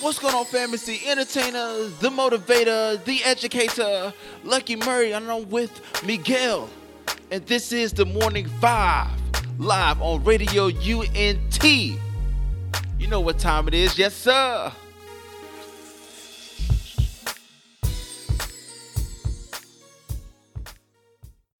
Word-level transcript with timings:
What's 0.00 0.20
going 0.20 0.32
on, 0.32 0.44
fam? 0.44 0.72
It's 0.74 0.84
the 0.84 1.00
entertainer, 1.08 1.88
the 1.98 2.08
motivator, 2.08 3.04
the 3.04 3.24
educator, 3.24 4.14
Lucky 4.44 4.76
Murray, 4.76 5.10
and 5.10 5.28
I'm 5.28 5.50
with 5.50 5.80
Miguel. 6.06 6.70
And 7.32 7.44
this 7.46 7.72
is 7.72 7.92
the 7.92 8.06
Morning 8.06 8.46
Vibes, 8.60 9.10
live 9.58 10.00
on 10.00 10.22
Radio 10.22 10.66
UNT. 10.66 11.64
You 11.64 11.98
know 13.08 13.18
what 13.18 13.40
time 13.40 13.66
it 13.66 13.74
is, 13.74 13.98
yes, 13.98 14.14
sir. 14.14 14.70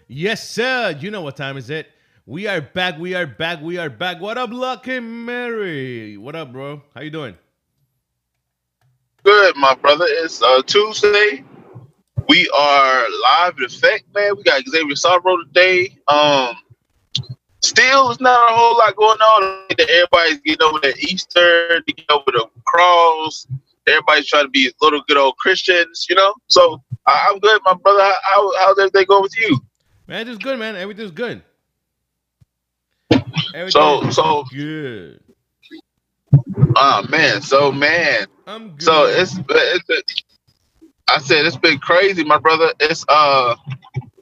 Yes, 0.07 0.49
sir. 0.49 0.97
You 1.01 1.11
know 1.11 1.23
what 1.23 1.37
time 1.37 1.57
is 1.57 1.71
it? 1.71 1.89
We 2.25 2.47
are 2.47 2.61
back. 2.61 2.99
We 2.99 3.17
are 3.17 3.27
back. 3.27 3.61
We 3.61 3.79
are 3.79 3.91
back. 3.91 4.21
What 4.21 4.39
up, 4.39 4.51
Lucky 4.53 5.01
Mary? 5.01 6.17
What 6.17 6.37
up, 6.37 6.53
bro? 6.53 6.83
How 6.95 7.01
you 7.01 7.11
doing? 7.11 7.37
Good, 9.29 9.57
my 9.57 9.75
brother. 9.75 10.07
It's 10.09 10.41
uh, 10.41 10.63
Tuesday. 10.63 11.45
We 12.31 12.49
are 12.59 13.05
live 13.23 13.59
in 13.59 13.65
effect, 13.65 14.05
man. 14.15 14.35
We 14.35 14.43
got 14.43 14.67
Xavier 14.67 14.97
Sorrow 14.97 15.37
today. 15.45 15.99
Um, 16.09 16.57
still, 17.63 18.11
it's 18.11 18.23
not 18.23 18.51
a 18.51 18.55
whole 18.55 18.79
lot 18.79 18.97
going 18.97 19.19
on. 19.19 19.67
Everybody's 19.79 20.39
getting 20.41 20.67
over 20.67 20.79
the 20.79 20.97
Easter, 21.01 21.83
to 21.87 21.93
get 21.93 22.11
over 22.11 22.25
the 22.29 22.49
cross. 22.65 23.47
Everybody's 23.87 24.29
trying 24.29 24.45
to 24.45 24.51
be 24.51 24.73
little 24.81 25.03
good 25.07 25.19
old 25.19 25.37
Christians, 25.37 26.07
you 26.09 26.17
know. 26.17 26.33
So 26.47 26.83
I- 27.07 27.29
I'm 27.31 27.39
good, 27.39 27.61
my 27.67 27.75
brother. 27.75 28.01
How, 28.01 28.15
how 28.23 28.57
how's 28.61 28.79
everything 28.79 29.05
going 29.11 29.25
with 29.25 29.39
you? 29.39 29.61
Man, 30.07 30.27
it's 30.27 30.39
good, 30.39 30.59
man. 30.59 30.75
Everything's 30.75 31.11
good. 31.11 31.43
Everything 33.53 33.71
So 33.73 34.09
so 34.09 34.45
good. 34.51 35.21
Uh 36.79 37.07
man, 37.09 37.43
so 37.43 37.73
man, 37.73 38.27
I'm 38.47 38.71
good. 38.71 38.83
So 38.83 39.07
it's 39.07 39.39
it's 39.49 40.23
I 41.09 41.19
said 41.19 41.47
it's 41.47 41.57
been 41.57 41.79
crazy, 41.79 42.25
my 42.25 42.39
brother. 42.39 42.73
It's 42.81 43.05
uh 43.09 43.57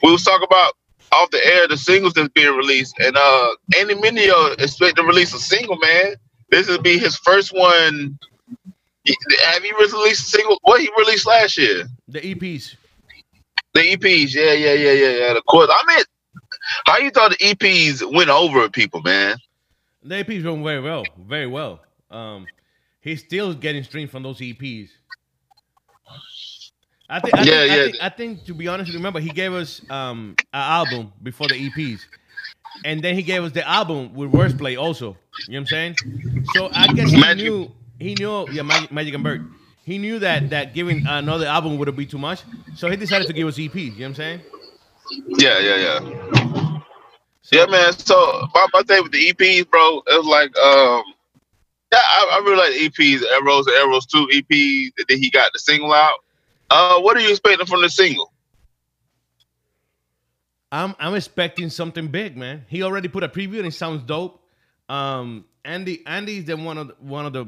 we 0.03 0.13
was 0.13 0.25
talking 0.25 0.47
about 0.49 0.75
off 1.13 1.31
the 1.31 1.45
air 1.47 1.69
the 1.69 1.77
singles 1.77 2.15
that's 2.15 2.29
being 2.31 2.57
released, 2.57 2.99
and 2.99 3.17
uh 3.17 3.49
Andy 3.79 3.95
Mineo 3.95 4.61
expect 4.61 4.97
to 4.97 5.05
release 5.05 5.35
a 5.35 5.39
single, 5.39 5.77
man. 5.77 6.15
This 6.51 6.69
will 6.69 6.81
be 6.81 6.99
his 6.99 7.17
first 7.17 7.53
one. 7.55 8.19
Have 9.45 9.65
you 9.65 9.77
released 9.79 10.27
a 10.35 10.39
single? 10.39 10.59
What 10.63 10.81
he 10.81 10.91
released 10.99 11.27
last 11.27 11.59
year? 11.59 11.85
the 12.09 12.21
EPs. 12.21 12.77
The 13.75 13.81
EPs, 13.81 14.35
yeah, 14.35 14.53
yeah, 14.53 14.73
yeah, 14.73 14.93
yeah, 14.93 15.11
yeah. 15.11 15.37
Of 15.37 15.45
course. 15.45 15.69
I 15.71 15.83
mean, 15.87 16.05
how 16.87 16.99
you 16.99 17.11
thought 17.11 17.33
the 17.33 17.37
EPs 17.37 18.03
went 18.15 18.31
over 18.31 18.69
people, 18.71 19.03
man? 19.03 19.37
The 20.03 20.25
EPs 20.25 20.45
went 20.45 20.65
very 20.65 20.81
well, 20.81 21.05
very 21.19 21.47
well. 21.47 21.81
Um, 22.17 22.49
he's 23.01 23.21
still 23.25 23.55
getting 23.55 23.85
streams 23.85 24.11
from 24.11 24.23
those 24.25 24.41
EPs. 24.41 24.91
I 27.09 27.21
think, 27.21 27.37
I, 27.39 27.45
Yeah, 27.45 27.65
think, 27.65 27.69
I, 27.69 27.77
yeah. 27.77 27.85
think, 27.85 27.97
I 28.01 28.09
think, 28.11 28.45
to 28.47 28.55
be 28.55 28.69
honest, 28.69 28.93
remember 28.93 29.21
he 29.21 29.31
gave 29.31 29.53
us 29.53 29.81
um 29.91 30.37
an 30.53 30.61
album 30.63 31.13
before 31.23 31.49
the 31.49 31.71
EPs, 31.71 32.07
and 32.85 33.03
then 33.03 33.15
he 33.15 33.23
gave 33.23 33.45
us 33.45 33.53
the 33.53 33.67
album 33.69 34.15
with 34.15 34.31
Wordsplayed 34.31 34.79
also. 34.81 35.19
You 35.47 35.55
know 35.55 35.59
what 35.59 35.61
I'm 35.61 35.67
saying? 35.67 35.97
So 36.43 36.71
I 36.75 36.89
guess 36.89 37.13
he 37.13 37.27
Magic. 37.27 37.35
knew 37.35 37.73
he 37.99 38.17
knew 38.17 38.49
yeah 38.51 38.63
Magic, 38.63 38.93
Magic 38.93 39.15
and 39.15 39.25
Bird. 39.25 39.43
He 39.85 39.99
knew 39.99 40.19
that 40.21 40.51
that 40.51 40.75
giving 40.75 41.03
another 41.07 41.47
album 41.47 41.79
would 41.79 41.97
be 41.97 42.07
too 42.07 42.19
much, 42.19 42.45
so 42.75 42.91
he 42.91 42.97
decided 42.97 43.29
to 43.29 43.35
give 43.35 43.49
us 43.49 43.59
EPs. 43.59 43.95
You 43.95 44.01
know 44.01 44.05
what 44.05 44.09
I'm 44.11 44.15
saying? 44.17 44.43
Yeah, 45.39 45.59
yeah, 45.61 45.77
yeah. 45.77 46.01
Yeah, 47.53 47.67
man. 47.67 47.93
So 47.95 48.49
my, 48.55 48.67
my 48.75 48.83
thing 48.83 49.03
with 49.05 49.13
the 49.13 49.33
EPs, 49.33 49.69
bro, 49.71 49.99
it 50.07 50.17
was 50.17 50.27
like, 50.27 50.57
um, 50.59 51.05
yeah, 51.93 51.99
I, 51.99 52.31
I 52.33 52.45
really 52.45 52.57
like 52.57 52.73
the 52.73 52.91
EPs, 52.91 53.23
Arrows 53.41 53.67
and 53.67 53.77
Arrows 53.77 54.07
Two 54.07 54.29
EPs. 54.33 54.91
And 54.99 55.07
then 55.09 55.19
he 55.19 55.31
got 55.31 55.53
the 55.53 55.59
single 55.59 55.93
out. 55.93 56.19
Uh, 56.71 57.01
what 57.01 57.17
are 57.17 57.21
you 57.21 57.31
expecting 57.31 57.67
from 57.67 57.83
the 57.83 57.89
single? 57.89 58.33
I'm 60.73 60.95
I'm 60.99 61.15
expecting 61.15 61.71
something 61.71 62.09
big, 62.09 62.37
man. 62.37 62.65
He 62.69 62.83
already 62.83 63.09
put 63.09 63.23
a 63.23 63.29
preview 63.29 63.59
and 63.59 63.67
it 63.67 63.75
sounds 63.75 64.03
dope. 64.03 64.43
Um, 64.89 65.45
Andy 65.65 66.03
Andy's 66.07 66.45
the 66.45 66.57
one 66.57 66.79
of 66.79 66.89
the, 66.89 66.95
one 67.01 67.27
of 67.27 67.33
the 67.33 67.47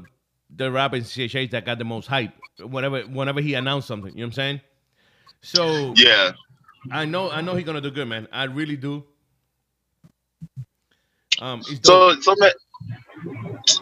the 0.54 0.70
rappers 0.70 1.08
CHH 1.08 1.50
that 1.50 1.66
got 1.66 1.78
the 1.78 1.84
most 1.84 2.06
hype. 2.06 2.32
Whenever 2.60 3.02
whenever 3.02 3.40
he 3.40 3.54
announced 3.54 3.88
something, 3.88 4.12
you 4.12 4.18
know 4.18 4.22
what 4.24 4.28
I'm 4.28 4.32
saying? 4.32 4.60
So 5.42 5.94
Yeah, 5.96 6.32
I 6.90 7.04
know 7.04 7.30
I 7.30 7.40
know 7.40 7.54
he's 7.54 7.66
gonna 7.66 7.80
do 7.80 7.90
good, 7.90 8.08
man. 8.08 8.28
I 8.32 8.44
really 8.44 8.76
do. 8.76 9.04
Um, 11.40 11.62
so 11.62 12.18
so 12.20 12.34
man, 12.38 12.50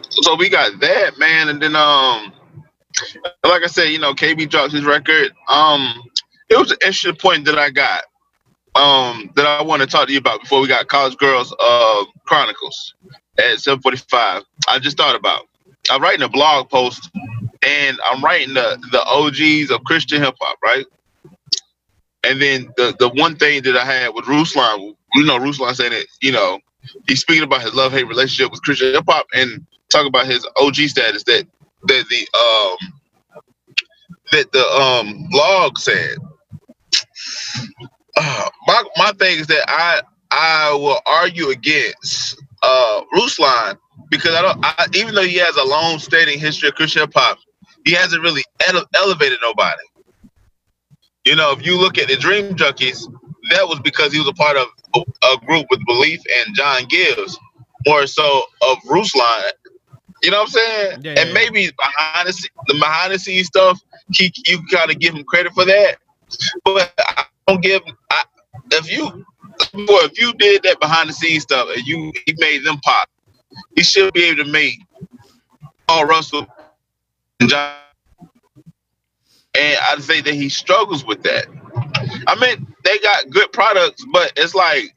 so 0.09 0.35
we 0.35 0.49
got 0.49 0.79
that 0.79 1.17
man, 1.17 1.49
and 1.49 1.61
then 1.61 1.75
um, 1.75 2.33
like 3.43 3.63
I 3.63 3.67
said, 3.67 3.85
you 3.85 3.99
know, 3.99 4.13
KB 4.13 4.49
drops 4.49 4.73
his 4.73 4.85
record. 4.85 5.31
Um, 5.47 6.03
it 6.49 6.57
was 6.57 6.71
an 6.71 6.77
interesting 6.81 7.15
point 7.15 7.45
that 7.45 7.57
I 7.57 7.69
got. 7.69 8.03
Um, 8.75 9.31
that 9.35 9.47
I 9.47 9.63
want 9.63 9.81
to 9.81 9.87
talk 9.87 10.05
to 10.05 10.13
you 10.13 10.19
about 10.19 10.41
before 10.41 10.61
we 10.61 10.67
got 10.67 10.87
College 10.87 11.17
Girls 11.17 11.53
uh 11.59 12.03
Chronicles 12.25 12.93
at 13.39 13.57
7:45. 13.57 14.43
I 14.67 14.79
just 14.79 14.97
thought 14.97 15.15
about. 15.15 15.47
I'm 15.89 16.01
writing 16.01 16.21
a 16.21 16.29
blog 16.29 16.69
post, 16.69 17.09
and 17.65 17.97
I'm 18.05 18.23
writing 18.23 18.53
the 18.53 18.77
the 18.91 19.03
OGs 19.03 19.71
of 19.71 19.83
Christian 19.85 20.21
hip 20.21 20.35
hop, 20.39 20.57
right? 20.63 20.85
And 22.23 22.41
then 22.41 22.69
the 22.77 22.95
the 22.99 23.09
one 23.09 23.35
thing 23.37 23.63
that 23.63 23.75
I 23.75 23.85
had 23.85 24.09
with 24.13 24.25
Ruslan, 24.25 24.95
you 25.15 25.25
know, 25.25 25.39
Ruslan 25.39 25.73
saying 25.73 25.91
that 25.91 26.05
you 26.21 26.31
know 26.31 26.59
he's 27.07 27.21
speaking 27.21 27.43
about 27.43 27.61
his 27.61 27.73
love 27.73 27.91
hate 27.91 28.07
relationship 28.07 28.51
with 28.51 28.61
Christian 28.61 28.93
hip 28.93 29.03
hop 29.07 29.27
and 29.33 29.65
talking 29.89 30.07
about 30.07 30.27
his 30.27 30.45
OG 30.59 30.75
status 30.75 31.23
that 31.23 31.47
that 31.83 32.05
the 32.09 32.27
um 32.37 32.93
that 34.31 34.51
the 34.51 34.65
um 34.65 35.27
blog 35.29 35.77
said. 35.77 36.17
Uh, 38.15 38.49
my 38.65 38.83
my 38.97 39.11
thing 39.19 39.39
is 39.39 39.47
that 39.47 39.63
I 39.67 40.01
I 40.31 40.73
will 40.73 40.99
argue 41.05 41.49
against 41.49 42.41
uh 42.63 43.01
Ruslan 43.15 43.77
because 44.09 44.35
I 44.35 44.41
don't 44.41 44.59
I, 44.63 44.87
even 44.95 45.15
though 45.15 45.23
he 45.23 45.37
has 45.37 45.55
a 45.55 45.63
long 45.63 45.99
standing 45.99 46.39
history 46.39 46.69
of 46.69 46.75
Christian 46.75 47.01
hip 47.01 47.11
hop, 47.15 47.37
he 47.85 47.93
hasn't 47.93 48.21
really 48.21 48.43
ele- 48.67 48.85
elevated 49.01 49.39
nobody. 49.41 49.81
You 51.25 51.35
know, 51.35 51.51
if 51.51 51.65
you 51.65 51.77
look 51.77 51.97
at 51.97 52.07
the 52.07 52.15
Dream 52.15 52.55
Junkies, 52.55 53.03
that 53.51 53.67
was 53.67 53.79
because 53.79 54.11
he 54.11 54.19
was 54.19 54.27
a 54.27 54.33
part 54.33 54.57
of 54.57 54.67
a, 54.95 55.45
group 55.45 55.65
with 55.69 55.79
Beleaf 55.87 56.19
and 56.39 56.55
John 56.55 56.85
Gibbs, 56.85 57.37
more 57.85 58.07
so 58.07 58.43
of 58.61 58.77
Ruslan. 58.87 59.51
You 60.23 60.31
know 60.31 60.39
what 60.39 60.43
I'm 60.43 60.49
saying? 60.49 61.01
Yeah, 61.03 61.15
and 61.17 61.27
yeah, 61.29 61.33
maybe 61.33 61.71
behind 61.77 62.27
the, 62.27 62.49
the 62.67 62.73
behind 62.75 63.13
the 63.13 63.19
scenes 63.19 63.47
stuff, 63.47 63.79
he 64.11 64.33
you 64.47 64.59
kind 64.71 64.89
of 64.89 64.99
give 64.99 65.13
him 65.13 65.23
credit 65.23 65.53
for 65.53 65.65
that. 65.65 65.97
But 66.65 66.93
I 66.99 67.25
don't 67.47 67.61
give. 67.61 67.81
I, 68.11 68.23
if 68.71 68.91
you, 68.91 69.25
boy, 69.73 69.99
if 70.03 70.19
you 70.19 70.33
did 70.33 70.63
that 70.63 70.79
behind 70.79 71.09
the 71.09 71.13
scenes 71.13 71.43
stuff 71.43 71.69
and 71.75 71.85
you 71.85 72.11
he 72.25 72.33
made 72.37 72.63
them 72.65 72.79
pop, 72.83 73.09
he 73.75 73.83
should 73.83 74.13
be 74.13 74.25
able 74.25 74.43
to 74.43 74.51
make 74.51 74.79
Paul 75.87 76.05
Russell 76.05 76.47
and 77.39 77.49
John. 77.49 77.73
And 79.57 79.77
I 79.89 79.95
think 79.99 80.25
that 80.25 80.35
he 80.35 80.49
struggles 80.49 81.05
with 81.05 81.23
that. 81.23 81.47
I 82.27 82.35
mean, 82.39 82.67
they 82.87 82.97
got 82.99 83.29
good 83.29 83.51
products, 83.51 84.05
but 84.11 84.31
it's 84.37 84.55
like 84.55 84.95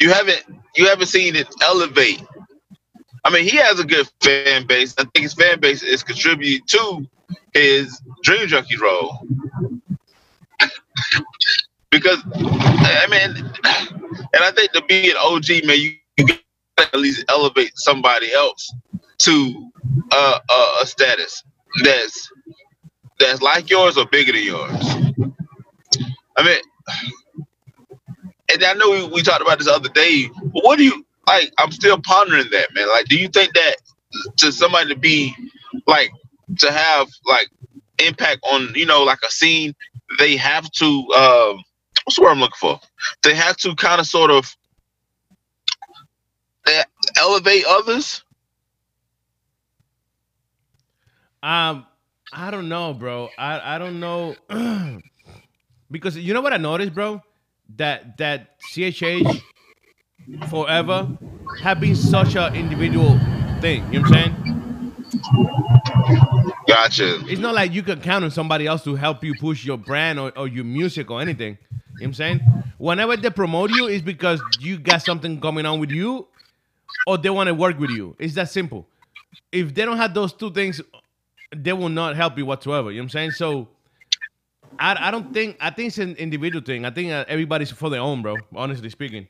you 0.00 0.12
haven't 0.12 0.42
you 0.76 0.88
haven't 0.88 1.06
seen 1.06 1.36
it 1.36 1.46
elevate. 1.62 2.22
I 3.24 3.30
mean, 3.30 3.44
he 3.44 3.56
has 3.58 3.78
a 3.78 3.84
good 3.84 4.08
fan 4.22 4.66
base. 4.66 4.94
I 4.98 5.04
think 5.04 5.22
his 5.22 5.34
fan 5.34 5.60
base 5.60 5.82
is 5.82 6.02
contributing 6.02 6.66
to 6.66 7.06
his 7.54 8.00
Dream 8.24 8.48
Junkie 8.48 8.76
role. 8.76 9.20
because 11.90 12.18
I 12.34 13.06
mean, 13.08 13.36
and 14.34 14.42
I 14.42 14.50
think 14.52 14.72
to 14.72 14.82
be 14.88 15.10
an 15.10 15.16
OG 15.18 15.66
man, 15.66 15.78
you, 15.78 15.92
you 16.16 16.26
gotta 16.26 16.40
at 16.78 16.98
least 16.98 17.24
elevate 17.28 17.72
somebody 17.76 18.32
else 18.32 18.72
to 19.18 19.70
uh, 20.12 20.38
a, 20.50 20.82
a 20.82 20.86
status 20.86 21.44
that's 21.84 22.32
that's 23.20 23.42
like 23.42 23.70
yours 23.70 23.96
or 23.96 24.06
bigger 24.06 24.32
than 24.32 24.42
yours. 24.42 24.86
I 26.36 26.42
mean, 26.42 26.58
and 28.52 28.64
I 28.64 28.74
know 28.74 28.90
we, 28.90 29.06
we 29.06 29.22
talked 29.22 29.42
about 29.42 29.58
this 29.58 29.66
the 29.66 29.74
other 29.74 29.88
day, 29.90 30.28
but 30.52 30.64
what 30.64 30.76
do 30.76 30.84
you 30.84 31.04
like? 31.26 31.52
I'm 31.58 31.72
still 31.72 32.00
pondering 32.00 32.50
that, 32.50 32.68
man. 32.74 32.88
Like, 32.88 33.06
do 33.06 33.16
you 33.16 33.28
think 33.28 33.54
that 33.54 33.76
to 34.38 34.52
somebody 34.52 34.92
to 34.92 34.98
be 34.98 35.34
like 35.86 36.10
to 36.58 36.72
have 36.72 37.08
like 37.26 37.48
impact 37.98 38.40
on 38.50 38.72
you 38.74 38.86
know 38.86 39.02
like 39.04 39.20
a 39.26 39.30
scene, 39.30 39.74
they 40.18 40.36
have 40.36 40.70
to 40.72 40.86
um, 40.86 41.62
what's 42.04 42.16
the 42.16 42.22
word 42.22 42.30
I'm 42.30 42.40
looking 42.40 42.54
for? 42.58 42.80
They 43.22 43.34
have 43.34 43.56
to 43.58 43.74
kind 43.76 44.00
of 44.00 44.06
sort 44.06 44.30
of 44.30 44.56
elevate 47.18 47.64
others. 47.68 48.24
Um, 51.42 51.86
I 52.32 52.50
don't 52.50 52.68
know, 52.68 52.92
bro. 52.94 53.28
I 53.38 53.76
I 53.76 53.78
don't 53.78 54.00
know 54.00 54.36
because 55.90 56.16
you 56.16 56.34
know 56.34 56.40
what 56.40 56.52
I 56.52 56.56
noticed, 56.56 56.94
bro. 56.94 57.22
That 57.76 58.16
that 58.18 58.58
CHH 58.72 59.42
forever 60.48 61.08
have 61.62 61.80
been 61.80 61.96
such 61.96 62.34
a 62.34 62.52
individual 62.52 63.18
thing. 63.60 63.84
You 63.92 64.00
know 64.00 64.08
what 64.08 64.16
I'm 64.16 64.34
saying? 64.34 64.50
Gotcha. 66.66 67.20
It's 67.26 67.40
not 67.40 67.54
like 67.54 67.72
you 67.72 67.82
can 67.82 68.00
count 68.00 68.24
on 68.24 68.30
somebody 68.30 68.66
else 68.66 68.84
to 68.84 68.94
help 68.94 69.24
you 69.24 69.34
push 69.34 69.64
your 69.64 69.76
brand 69.76 70.18
or, 70.18 70.32
or 70.36 70.48
your 70.48 70.64
music 70.64 71.10
or 71.10 71.20
anything. 71.20 71.58
You 71.60 71.66
know 71.66 71.78
what 71.96 72.06
I'm 72.06 72.14
saying? 72.14 72.40
Whenever 72.78 73.16
they 73.16 73.30
promote 73.30 73.70
you, 73.70 73.88
it's 73.88 74.02
because 74.02 74.40
you 74.60 74.78
got 74.78 75.02
something 75.02 75.40
coming 75.40 75.66
on 75.66 75.80
with 75.80 75.90
you 75.90 76.28
or 77.06 77.18
they 77.18 77.30
want 77.30 77.48
to 77.48 77.54
work 77.54 77.78
with 77.78 77.90
you. 77.90 78.16
It's 78.18 78.34
that 78.34 78.48
simple. 78.50 78.86
If 79.52 79.74
they 79.74 79.84
don't 79.84 79.96
have 79.96 80.14
those 80.14 80.32
two 80.32 80.50
things, 80.52 80.80
they 81.54 81.72
will 81.72 81.88
not 81.88 82.16
help 82.16 82.38
you 82.38 82.46
whatsoever. 82.46 82.90
You 82.90 82.98
know 82.98 83.02
what 83.02 83.06
I'm 83.06 83.10
saying? 83.10 83.30
So 83.32 83.68
I, 84.78 85.08
I 85.08 85.10
don't 85.10 85.32
think, 85.32 85.56
I 85.60 85.70
think 85.70 85.88
it's 85.88 85.98
an 85.98 86.14
individual 86.16 86.64
thing. 86.64 86.84
I 86.84 86.90
think 86.90 87.10
uh, 87.10 87.24
everybody's 87.28 87.70
for 87.70 87.90
their 87.90 88.00
own, 88.00 88.22
bro, 88.22 88.36
honestly 88.54 88.90
speaking. 88.90 89.28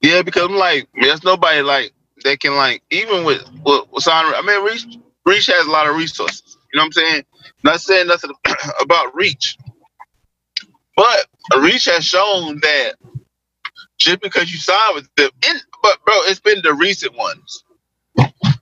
Yeah, 0.00 0.22
because 0.22 0.44
I'm 0.44 0.56
like, 0.56 0.88
there's 1.00 1.24
nobody 1.24 1.62
like 1.62 1.92
that 2.24 2.40
can 2.40 2.56
like 2.56 2.82
even 2.90 3.24
with 3.24 3.42
with, 3.64 3.84
with. 3.90 4.08
I 4.08 4.42
mean, 4.42 4.64
Reach 4.64 4.86
Reach 5.24 5.46
has 5.46 5.66
a 5.66 5.70
lot 5.70 5.88
of 5.88 5.96
resources. 5.96 6.56
You 6.72 6.78
know 6.78 6.82
what 6.82 6.86
I'm 6.86 6.92
saying? 6.92 7.24
Not 7.64 7.80
saying 7.80 8.06
nothing 8.06 8.30
about 8.80 9.14
Reach, 9.14 9.56
but 10.96 11.26
Reach 11.58 11.86
has 11.86 12.04
shown 12.04 12.60
that 12.60 12.92
just 13.98 14.20
because 14.20 14.50
you 14.52 14.58
sign 14.58 14.94
with 14.94 15.08
them, 15.16 15.30
but 15.82 16.04
bro, 16.04 16.14
it's 16.26 16.40
been 16.40 16.62
the 16.62 16.74
recent 16.74 17.16
ones. 17.16 17.64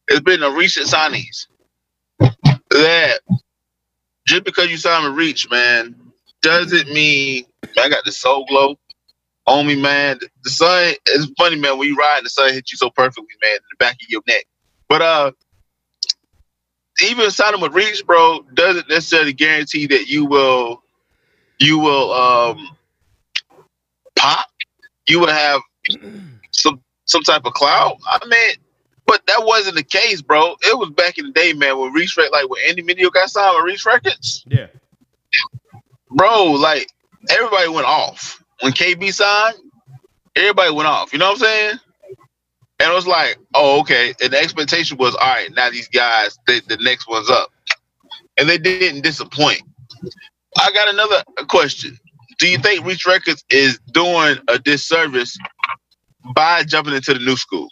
It's 0.09 0.21
been 0.21 0.41
the 0.41 0.51
recent 0.51 0.87
signings 0.87 1.47
that 2.71 3.21
just 4.27 4.45
because 4.45 4.71
you 4.71 4.77
saw 4.77 5.03
with 5.05 5.17
Reach, 5.17 5.51
man, 5.51 5.95
doesn't 6.43 6.93
mean 6.93 7.45
I 7.79 7.89
got 7.89 8.05
the 8.05 8.13
soul 8.13 8.45
glow 8.47 8.77
on 9.47 9.67
me, 9.67 9.77
man. 9.77 10.19
The 10.45 10.51
sun 10.51 10.95
it's 11.07 11.31
funny, 11.39 11.57
man. 11.57 11.79
When 11.79 11.89
you 11.89 11.97
ride, 11.97 12.25
the 12.25 12.31
sun 12.31 12.53
hits 12.53 12.73
you 12.73 12.77
so 12.77 12.91
perfectly, 12.91 13.27
man, 13.43 13.55
in 13.55 13.61
the 13.71 13.85
back 13.85 13.95
of 13.95 14.09
your 14.09 14.23
neck. 14.27 14.45
But 14.89 15.03
uh, 15.03 15.33
even 17.03 17.31
signing 17.31 17.61
with 17.61 17.75
Reach, 17.75 18.05
bro, 18.07 18.41
doesn't 18.55 18.89
necessarily 18.89 19.33
guarantee 19.33 19.87
that 19.87 20.09
you 20.09 20.25
will, 20.25 20.83
you 21.59 21.79
will 21.79 22.13
um 22.13 22.69
pop. 24.17 24.47
You 25.09 25.21
will 25.21 25.29
have 25.29 25.61
some 26.51 26.83
some 27.05 27.23
type 27.23 27.43
of 27.45 27.53
cloud. 27.55 27.97
I 28.07 28.27
mean, 28.27 28.66
but 29.07 29.23
that 29.27 29.43
wasn't 29.45 29.77
the 29.77 29.83
case, 29.83 30.21
bro. 30.23 30.57
It 30.63 30.77
was 30.79 30.91
back 30.91 31.19
in 31.19 31.27
the 31.27 31.33
day, 31.33 31.53
man, 31.53 31.79
when 31.79 31.93
Reach 31.93 32.17
like 32.19 32.49
when 32.49 32.61
Andy 32.69 32.83
Mineo 32.83 33.13
got 33.13 33.31
signed 33.31 33.55
with 33.57 33.65
Reach 33.65 33.87
Records, 33.87 34.45
Yeah. 34.49 34.67
bro. 36.11 36.53
Like 36.53 36.89
everybody 37.31 37.69
went 37.69 37.87
off 37.87 38.43
when 38.61 38.73
KB 38.73 39.13
signed. 39.13 39.57
Everybody 40.35 40.73
went 40.73 40.89
off. 40.89 41.13
You 41.13 41.19
know 41.19 41.27
what 41.31 41.39
I'm 41.41 41.45
saying? 41.45 41.79
And 42.79 42.91
it 42.91 42.95
was 42.95 43.07
like, 43.07 43.39
oh, 43.55 43.81
okay. 43.81 44.13
And 44.23 44.33
the 44.33 44.39
expectation 44.39 44.99
was, 44.99 45.15
all 45.15 45.29
right, 45.29 45.51
now 45.55 45.71
these 45.71 45.89
guys, 45.89 46.37
they, 46.47 46.61
the 46.61 46.77
next 46.83 47.09
one's 47.09 47.31
up, 47.31 47.51
and 48.37 48.47
they 48.47 48.59
didn't 48.59 49.01
disappoint. 49.01 49.63
I 50.59 50.71
got 50.73 50.89
another 50.93 51.23
question. 51.49 51.99
Do 52.39 52.49
you 52.49 52.59
think 52.59 52.85
Reach 52.85 53.07
Records 53.07 53.43
is 53.49 53.79
doing 53.93 54.37
a 54.49 54.59
disservice 54.59 55.39
by 56.35 56.65
jumping 56.65 56.93
into 56.95 57.15
the 57.15 57.21
new 57.21 57.37
school? 57.37 57.69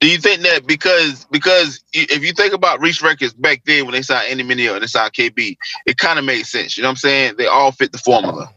Do 0.00 0.10
you 0.10 0.18
think 0.18 0.42
that 0.42 0.66
because 0.66 1.24
because 1.30 1.82
if 1.92 2.22
you 2.22 2.32
think 2.32 2.52
about 2.52 2.80
Reach 2.80 3.00
Records 3.00 3.32
back 3.32 3.62
then 3.64 3.86
when 3.86 3.92
they 3.94 4.02
signed 4.02 4.28
Andy 4.30 4.44
Mineo 4.44 4.74
and 4.74 4.82
they 4.82 4.86
signed 4.86 5.14
KB, 5.14 5.56
it 5.86 5.96
kind 5.96 6.18
of 6.18 6.24
made 6.24 6.44
sense. 6.44 6.76
You 6.76 6.82
know 6.82 6.88
what 6.88 6.92
I'm 6.92 6.96
saying? 6.96 7.34
They 7.38 7.46
all 7.46 7.72
fit 7.72 7.92
the 7.92 7.98
formula. 7.98 8.52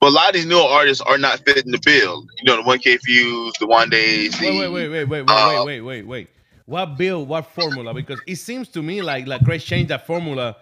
But 0.00 0.08
a 0.08 0.10
lot 0.10 0.28
of 0.30 0.34
these 0.34 0.46
newer 0.46 0.62
artists 0.62 1.00
are 1.00 1.16
not 1.16 1.40
fitting 1.46 1.70
the 1.70 1.78
bill. 1.84 2.26
You 2.38 2.44
know, 2.44 2.56
the 2.56 2.62
1K 2.68 2.98
Phew, 3.02 3.52
the 3.60 3.68
One 3.68 3.88
Days. 3.88 4.40
Wait, 4.40 4.58
wait, 4.58 4.68
wait, 4.68 4.88
wait, 4.88 5.04
wait, 5.04 5.22
wait, 5.22 5.24
Uh, 5.28 5.62
wait, 5.64 5.80
wait, 5.80 5.80
wait, 5.80 6.06
wait. 6.06 6.28
What 6.66 6.98
bill? 6.98 7.24
What 7.24 7.46
formula? 7.46 7.94
Because 7.94 8.20
it 8.26 8.36
seems 8.36 8.68
to 8.70 8.82
me 8.82 9.02
like 9.02 9.28
like 9.28 9.44
Chris 9.44 9.62
changed 9.62 9.90
that 9.90 10.04
formula 10.04 10.56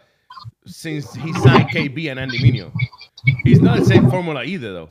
since 0.67 1.15
he 1.15 1.33
signed 1.33 1.71
KB 1.71 2.11
and 2.11 2.21
Andy 2.21 2.39
Mineo. 2.39 2.71
It's 3.45 3.61
not 3.61 3.79
the 3.79 3.85
same 3.85 4.11
formula 4.11 4.45
either, 4.45 4.73
though. 4.73 4.91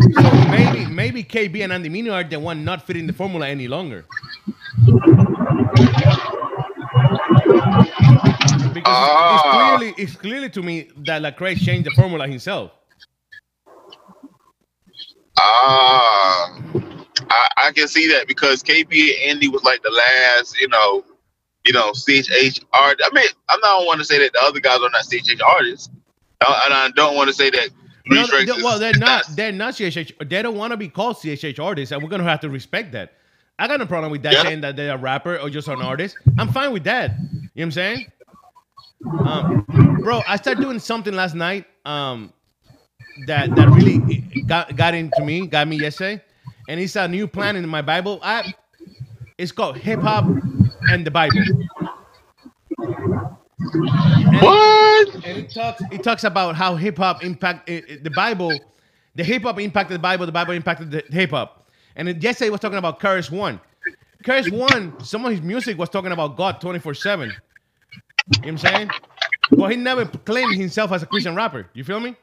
So 0.00 0.32
maybe 0.50 0.86
maybe 0.86 1.24
KB 1.24 1.62
and 1.64 1.72
Andy 1.72 1.88
Mineo 1.88 2.12
are 2.12 2.24
the 2.24 2.38
one 2.40 2.64
not 2.64 2.82
fitting 2.86 3.06
the 3.06 3.12
formula 3.12 3.48
any 3.48 3.68
longer. 3.68 4.04
Because 8.74 8.74
it's, 8.76 8.84
Ah. 8.86 9.34
it's 9.34 9.78
clearly 9.78 9.94
it's 10.04 10.16
clearly 10.16 10.50
to 10.50 10.62
me 10.62 10.90
that 10.98 11.22
Lecrae 11.22 11.56
changed 11.58 11.86
the 11.86 11.94
formula 11.94 12.26
himself. 12.28 12.72
Ah, 15.38 16.52
I, 17.30 17.48
I 17.68 17.72
can 17.72 17.88
see 17.88 18.08
that 18.12 18.26
because 18.28 18.62
KB 18.62 18.92
and 18.92 19.30
Andy 19.32 19.48
was 19.48 19.62
like 19.64 19.82
the 19.82 19.90
last, 19.90 20.58
you 20.60 20.68
know, 20.68 21.04
you 21.66 21.72
know, 21.72 21.92
CHH 21.92 22.64
art. 22.72 23.00
I 23.04 23.10
mean, 23.14 23.26
I'm 23.48 23.60
not 23.60 23.86
want 23.86 24.00
to 24.00 24.04
say 24.04 24.18
that 24.18 24.32
the 24.32 24.40
other 24.42 24.60
guys 24.60 24.78
are 24.80 24.90
not 24.90 25.04
CHH 25.04 25.40
artists, 25.42 25.90
and 26.46 26.74
I 26.74 26.90
don't 26.94 27.16
want 27.16 27.28
to 27.28 27.34
say 27.34 27.50
that. 27.50 27.70
No, 28.10 28.26
well, 28.62 28.78
they're 28.78 28.94
not. 28.94 29.36
They're 29.36 29.52
not 29.52 29.74
CHH. 29.74 30.28
They 30.28 30.42
don't 30.42 30.56
want 30.56 30.72
to 30.72 30.76
be 30.76 30.88
called 30.88 31.16
CHH 31.16 31.62
artists, 31.62 31.92
and 31.92 32.02
we're 32.02 32.08
gonna 32.10 32.24
have 32.24 32.40
to 32.40 32.50
respect 32.50 32.92
that. 32.92 33.14
I 33.58 33.68
got 33.68 33.80
no 33.80 33.86
problem 33.86 34.12
with 34.12 34.22
that 34.22 34.38
Yeah. 34.38 34.42
saying 34.42 34.62
that 34.62 34.76
they're 34.76 34.94
a 34.94 34.98
rapper 34.98 35.38
or 35.38 35.50
just 35.50 35.68
an 35.68 35.82
artist. 35.82 36.18
I'm 36.38 36.48
fine 36.48 36.72
with 36.72 36.84
that. 36.84 37.22
You 37.54 37.62
know 37.62 37.62
what 37.62 37.64
I'm 37.66 37.72
saying? 37.72 38.06
Um, 39.24 39.52
bro, 40.02 40.22
I 40.26 40.36
started 40.36 40.60
doing 40.60 40.78
something 40.80 41.14
last 41.14 41.34
night 41.34 41.66
um, 41.84 42.32
that 43.16 43.56
that 43.56 43.70
really 43.70 44.04
got 44.46 44.76
got 44.76 44.94
into 44.94 45.22
me, 45.22 45.46
got 45.46 45.68
me 45.68 45.76
yesterday, 45.76 46.22
and 46.68 46.80
it's 46.80 46.96
a 46.96 47.08
new 47.08 47.28
plan 47.28 47.56
in 47.56 47.68
my 47.68 47.82
Bible 47.82 48.20
app. 48.22 48.46
It's 49.38 49.52
called 49.52 49.78
Hip 49.78 50.02
Hop 50.02 50.38
and 50.88 51.06
the 51.06 51.10
Bible. 51.12 51.50
What? 54.40 55.14
and 55.24 55.38
it 55.38 55.50
talks 55.50 55.82
it 55.90 56.02
talks 56.02 56.24
about 56.24 56.56
how 56.56 56.76
hip 56.76 56.98
hop 56.98 57.24
impact 57.24 57.68
it, 57.68 57.88
it- 57.90 58.04
the 58.04 58.10
Bible, 58.10 58.66
the 59.14 59.24
hip 59.24 59.42
hop 59.42 59.60
impacted 59.60 59.94
the 59.96 60.00
Bible, 60.00 60.26
the 60.26 60.32
Bible 60.32 60.52
impacted 60.54 60.90
the 60.90 61.04
hip 61.10 61.30
hop. 61.30 61.70
And 61.96 62.08
it, 62.08 62.22
yesterday 62.22 62.50
was 62.50 62.60
talking 62.60 62.78
about 62.78 63.00
Curse 63.00 63.30
One. 63.30 63.60
Curse 64.24 64.50
One, 64.50 64.98
some 65.02 65.24
of 65.24 65.32
his 65.32 65.42
music 65.42 65.78
was 65.78 65.88
talking 65.90 66.12
about 66.12 66.36
God 66.36 66.60
twenty 66.60 66.78
four 66.80 66.94
seven. 66.94 67.30
You 67.30 67.34
know 68.34 68.40
what 68.40 68.48
I'm 68.48 68.58
saying? 68.58 68.90
But 69.50 69.70
he 69.70 69.76
never 69.76 70.06
claimed 70.06 70.54
himself 70.56 70.92
as 70.92 71.02
a 71.02 71.06
Christian 71.06 71.34
rapper. 71.34 71.68
You 71.74 71.84
feel 71.84 72.00
me? 72.00 72.16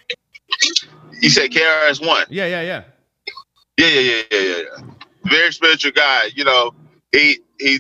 He 1.22 1.30
said 1.30 1.52
KRS 1.52 2.06
One. 2.06 2.26
Yeah, 2.30 2.48
yeah, 2.48 2.62
yeah. 2.62 2.84
Yeah, 3.78 3.88
yeah, 3.88 4.02
yeah, 4.02 4.22
yeah, 4.32 4.40
yeah, 4.40 4.58
yeah. 4.80 4.86
Very 5.26 5.52
spiritual 5.54 5.92
guy. 5.92 6.30
You 6.36 6.46
know, 6.46 6.74
he 7.12 7.40
he. 7.60 7.80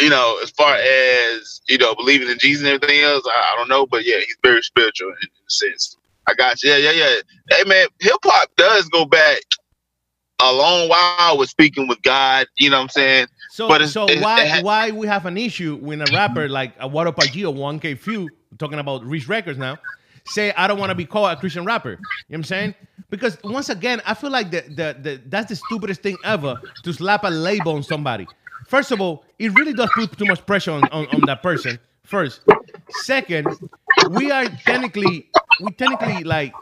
You 0.00 0.10
know, 0.10 0.38
as 0.42 0.50
far 0.50 0.74
as 0.74 1.60
you 1.68 1.78
know, 1.78 1.94
believing 1.94 2.28
in 2.28 2.38
Jesus 2.38 2.66
and 2.66 2.74
everything 2.74 3.02
else, 3.04 3.24
I, 3.26 3.52
I 3.52 3.56
don't 3.56 3.68
know, 3.68 3.86
but 3.86 4.04
yeah, 4.04 4.16
he's 4.18 4.36
very 4.42 4.62
spiritual 4.62 5.08
in, 5.08 5.14
in 5.22 5.28
a 5.46 5.50
sense. 5.50 5.96
I 6.28 6.34
got 6.34 6.62
you. 6.62 6.70
Yeah, 6.70 6.90
yeah, 6.90 6.92
yeah. 6.92 7.14
Hey 7.50 7.64
man, 7.68 7.86
hip 8.00 8.16
hop 8.24 8.48
does 8.56 8.88
go 8.88 9.04
back 9.04 9.38
a 10.42 10.52
long 10.52 10.88
while 10.88 11.38
with 11.38 11.48
speaking 11.48 11.86
with 11.86 12.02
God. 12.02 12.46
You 12.58 12.70
know 12.70 12.76
what 12.78 12.82
I'm 12.84 12.88
saying? 12.88 13.26
So, 13.50 13.68
But 13.68 13.88
so 13.88 14.06
it- 14.08 14.20
why 14.20 14.42
it 14.42 14.48
ha- 14.48 14.60
why 14.62 14.90
we 14.90 15.06
have 15.06 15.26
an 15.26 15.36
issue 15.36 15.76
when 15.76 16.00
a 16.00 16.08
rapper 16.08 16.48
like 16.48 16.74
a 16.80 16.88
Water 16.88 17.10
or 17.10 17.14
1K 17.14 17.98
Phew, 17.98 18.32
talking 18.58 18.78
about 18.78 19.04
Reach 19.04 19.28
Records 19.28 19.58
now, 19.58 19.78
say 20.24 20.52
I 20.56 20.66
don't 20.66 20.78
want 20.78 20.90
to 20.90 20.94
be 20.96 21.04
called 21.04 21.30
a 21.30 21.36
Christian 21.36 21.64
rapper. 21.64 21.90
You 21.90 21.96
know 21.96 22.00
what 22.28 22.36
I'm 22.38 22.44
saying? 22.44 22.74
Because 23.10 23.38
once 23.44 23.68
again, 23.68 24.02
I 24.04 24.14
feel 24.14 24.30
like 24.30 24.50
the, 24.50 24.62
the, 24.62 24.96
the 25.00 25.22
that's 25.26 25.50
the 25.50 25.56
stupidest 25.56 26.02
thing 26.02 26.18
ever 26.24 26.58
to 26.82 26.92
slap 26.92 27.22
a 27.24 27.28
label 27.30 27.74
on 27.76 27.82
somebody. 27.84 28.26
First 28.66 28.90
of 28.92 29.00
all, 29.00 29.24
it 29.38 29.52
really 29.54 29.72
does 29.72 29.90
put 29.94 30.16
too 30.16 30.24
much 30.24 30.44
pressure 30.46 30.72
on, 30.72 30.84
on, 30.88 31.06
on 31.08 31.20
that 31.26 31.42
person. 31.42 31.78
First. 32.04 32.40
Second, 33.02 33.48
we 34.10 34.30
are 34.30 34.44
technically 34.66 35.30
we 35.60 35.72
technically 35.72 36.24
like 36.24 36.52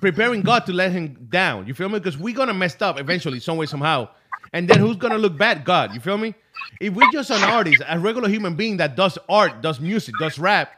preparing 0.00 0.42
God 0.42 0.66
to 0.66 0.72
let 0.72 0.92
him 0.92 1.28
down. 1.30 1.66
You 1.66 1.74
feel 1.74 1.88
me? 1.88 1.98
Because 1.98 2.18
we're 2.18 2.34
gonna 2.34 2.54
mess 2.54 2.80
up 2.82 2.98
eventually, 2.98 3.40
some 3.40 3.56
way, 3.56 3.66
somehow. 3.66 4.08
And 4.52 4.68
then 4.68 4.78
who's 4.78 4.96
gonna 4.96 5.18
look 5.18 5.36
bad? 5.36 5.64
God. 5.64 5.94
You 5.94 6.00
feel 6.00 6.18
me? 6.18 6.34
If 6.80 6.94
we're 6.94 7.10
just 7.12 7.30
an 7.30 7.42
artist, 7.44 7.82
a 7.88 7.98
regular 7.98 8.28
human 8.28 8.54
being 8.54 8.76
that 8.78 8.96
does 8.96 9.18
art, 9.28 9.62
does 9.62 9.80
music, 9.80 10.14
does 10.18 10.38
rap, 10.38 10.72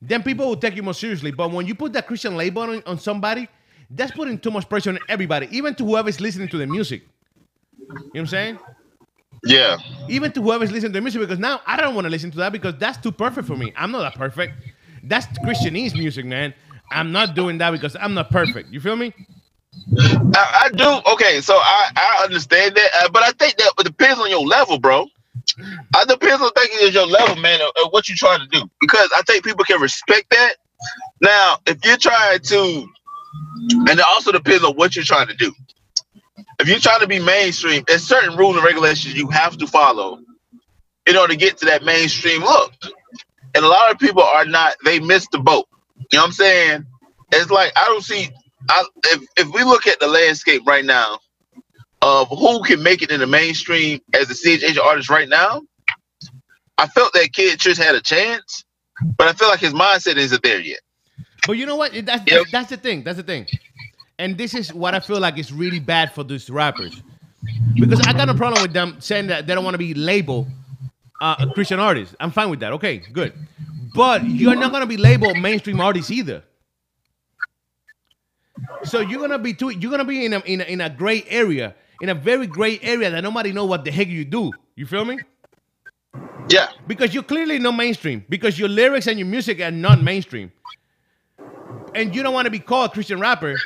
then 0.00 0.22
people 0.22 0.46
will 0.46 0.56
take 0.56 0.76
you 0.76 0.82
more 0.82 0.94
seriously. 0.94 1.30
But 1.30 1.50
when 1.50 1.66
you 1.66 1.74
put 1.74 1.92
that 1.94 2.06
Christian 2.06 2.36
label 2.36 2.62
on, 2.62 2.82
on 2.86 2.98
somebody, 2.98 3.48
that's 3.90 4.12
putting 4.12 4.38
too 4.38 4.50
much 4.50 4.68
pressure 4.68 4.90
on 4.90 4.98
everybody, 5.08 5.48
even 5.50 5.74
to 5.76 5.84
whoever's 5.84 6.20
listening 6.20 6.48
to 6.48 6.58
the 6.58 6.66
music. 6.66 7.02
You 7.78 7.94
know 7.94 8.02
what 8.12 8.20
I'm 8.20 8.26
saying? 8.26 8.58
Yeah. 9.44 9.78
even 10.08 10.32
to 10.32 10.42
whoever's 10.42 10.70
listening 10.72 10.92
to 10.92 10.98
the 10.98 11.02
music 11.02 11.20
because 11.20 11.38
now 11.38 11.60
I 11.66 11.76
don't 11.80 11.94
want 11.94 12.06
to 12.06 12.10
listen 12.10 12.30
to 12.32 12.38
that 12.38 12.52
because 12.52 12.76
that's 12.78 12.98
too 12.98 13.12
perfect 13.12 13.46
for 13.48 13.56
me. 13.56 13.72
I'm 13.76 13.90
not 13.92 14.00
that 14.02 14.14
perfect. 14.14 14.54
That's 15.02 15.26
Christianese 15.40 15.94
music, 15.94 16.26
man. 16.26 16.54
I'm 16.92 17.12
not 17.12 17.34
doing 17.34 17.58
that 17.58 17.70
because 17.72 17.96
I'm 18.00 18.14
not 18.14 18.30
perfect. 18.30 18.72
You 18.72 18.80
feel 18.80 18.96
me? 18.96 19.14
I, 20.34 20.66
I 20.66 20.68
do. 20.70 21.12
Okay, 21.12 21.40
so 21.40 21.54
I, 21.54 21.90
I 21.96 22.24
understand 22.24 22.76
that, 22.76 22.90
uh, 23.02 23.08
but 23.10 23.22
I 23.22 23.32
think 23.32 23.56
that 23.58 23.72
it 23.78 23.84
depends 23.84 24.20
on 24.20 24.30
your 24.30 24.46
level, 24.46 24.78
bro. 24.78 25.06
I 25.96 26.04
depends 26.06 26.42
on 26.42 26.50
thinking 26.52 26.78
is 26.82 26.94
your 26.94 27.06
level, 27.06 27.36
man, 27.36 27.60
of, 27.60 27.68
of 27.84 27.92
what 27.92 28.08
you're 28.08 28.16
trying 28.16 28.40
to 28.40 28.46
do. 28.48 28.68
Because 28.80 29.10
I 29.16 29.22
think 29.22 29.44
people 29.44 29.64
can 29.64 29.80
respect 29.80 30.30
that. 30.30 30.56
Now, 31.20 31.58
if 31.66 31.84
you're 31.84 31.96
trying 31.96 32.40
to, 32.40 32.86
and 33.70 33.90
it 33.90 34.04
also 34.10 34.32
depends 34.32 34.64
on 34.64 34.74
what 34.74 34.96
you're 34.96 35.04
trying 35.04 35.28
to 35.28 35.34
do. 35.36 35.52
If 36.62 36.68
you're 36.68 36.80
trying 36.80 37.00
to 37.00 37.08
be 37.08 37.20
mainstream, 37.20 37.84
there's 37.88 38.04
certain 38.04 38.36
rules 38.38 38.56
and 38.56 38.64
regulations 38.64 39.14
you 39.14 39.28
have 39.30 39.58
to 39.58 39.68
follow 39.68 40.20
in 41.06 41.16
order 41.16 41.34
to 41.34 41.38
get 41.38 41.58
to 41.58 41.66
that 41.66 41.84
mainstream 41.84 42.42
look. 42.42 42.72
And 43.54 43.64
a 43.64 43.68
lot 43.68 43.92
of 43.92 43.98
people 43.98 44.22
are 44.22 44.46
not, 44.46 44.74
they 44.84 45.00
missed 45.00 45.32
the 45.32 45.40
boat. 45.40 45.68
You 46.12 46.18
know 46.18 46.22
what 46.22 46.26
I'm 46.28 46.32
saying? 46.32 46.86
It's 47.32 47.50
like 47.50 47.72
I 47.76 47.84
don't 47.86 48.02
see 48.04 48.28
I 48.68 48.84
if 49.06 49.22
if 49.38 49.54
we 49.54 49.64
look 49.64 49.86
at 49.86 50.00
the 50.00 50.06
landscape 50.08 50.62
right 50.66 50.84
now 50.84 51.18
of 52.02 52.28
who 52.28 52.62
can 52.64 52.82
make 52.82 53.02
it 53.02 53.10
in 53.10 53.20
the 53.20 53.26
mainstream 53.26 54.00
as 54.14 54.30
a 54.30 54.34
CHH 54.34 54.78
artist 54.78 55.10
right 55.10 55.28
now, 55.28 55.62
I 56.78 56.88
felt 56.88 57.12
that 57.14 57.32
kid 57.32 57.58
Trish 57.58 57.78
had 57.78 57.94
a 57.94 58.00
chance, 58.02 58.64
but 59.18 59.28
I 59.28 59.32
feel 59.34 59.48
like 59.48 59.60
his 59.60 59.74
mindset 59.74 60.16
isn't 60.16 60.42
there 60.42 60.60
yet. 60.60 60.80
But 61.46 61.54
you 61.54 61.66
know 61.66 61.76
what? 61.76 61.92
That's, 62.06 62.24
Yep. 62.26 62.46
that's 62.50 62.70
the 62.70 62.76
thing. 62.76 63.04
That's 63.04 63.16
the 63.18 63.24
thing. 63.24 63.48
And 64.18 64.36
this 64.38 64.54
is 64.54 64.72
what 64.72 64.94
I 64.94 65.00
feel 65.00 65.20
like 65.20 65.38
is 65.38 65.52
really 65.52 65.80
bad 65.80 66.12
for 66.12 66.24
these 66.24 66.48
rappers. 66.50 67.02
Because 67.74 68.00
I 68.06 68.12
got 68.12 68.26
no 68.26 68.34
problem 68.34 68.62
with 68.62 68.72
them 68.72 68.96
saying 69.00 69.26
that 69.28 69.46
they 69.46 69.54
don't 69.54 69.64
want 69.64 69.74
to 69.74 69.78
be 69.78 69.94
labeled 69.94 70.46
uh, 71.20 71.36
a 71.40 71.46
Christian 71.48 71.80
artist. 71.80 72.14
I'm 72.20 72.30
fine 72.30 72.50
with 72.50 72.60
that. 72.60 72.72
Okay, 72.74 72.98
good. 72.98 73.32
But 73.94 74.24
you're 74.24 74.54
not 74.54 74.70
going 74.70 74.82
to 74.82 74.86
be 74.86 74.96
labeled 74.96 75.38
mainstream 75.38 75.80
artist 75.80 76.10
either. 76.10 76.42
So 78.84 79.00
you're 79.00 79.20
gonna 79.20 79.38
be 79.38 79.54
too. 79.54 79.70
You're 79.70 79.90
gonna 79.90 80.04
be 80.04 80.24
in 80.24 80.32
a, 80.34 80.40
in 80.40 80.60
a 80.60 80.64
in 80.64 80.80
a 80.80 80.90
gray 80.90 81.24
area, 81.28 81.74
in 82.00 82.08
a 82.08 82.14
very 82.14 82.46
gray 82.46 82.78
area 82.82 83.10
that 83.10 83.22
nobody 83.22 83.52
know 83.52 83.64
what 83.64 83.84
the 83.84 83.90
heck 83.90 84.08
you 84.08 84.24
do. 84.24 84.52
You 84.76 84.86
feel 84.86 85.04
me? 85.04 85.18
Yeah. 86.48 86.68
because 86.86 87.14
you're 87.14 87.22
clearly 87.22 87.58
not 87.58 87.76
mainstream 87.76 88.24
because 88.28 88.58
your 88.58 88.68
lyrics 88.68 89.06
and 89.06 89.18
your 89.18 89.26
music 89.28 89.60
are 89.60 89.70
not 89.70 90.02
mainstream 90.02 90.52
and 91.94 92.14
you 92.14 92.22
don't 92.22 92.34
want 92.34 92.44
to 92.46 92.50
be 92.50 92.58
called 92.58 92.92
christian 92.92 93.18
rapper 93.20 93.56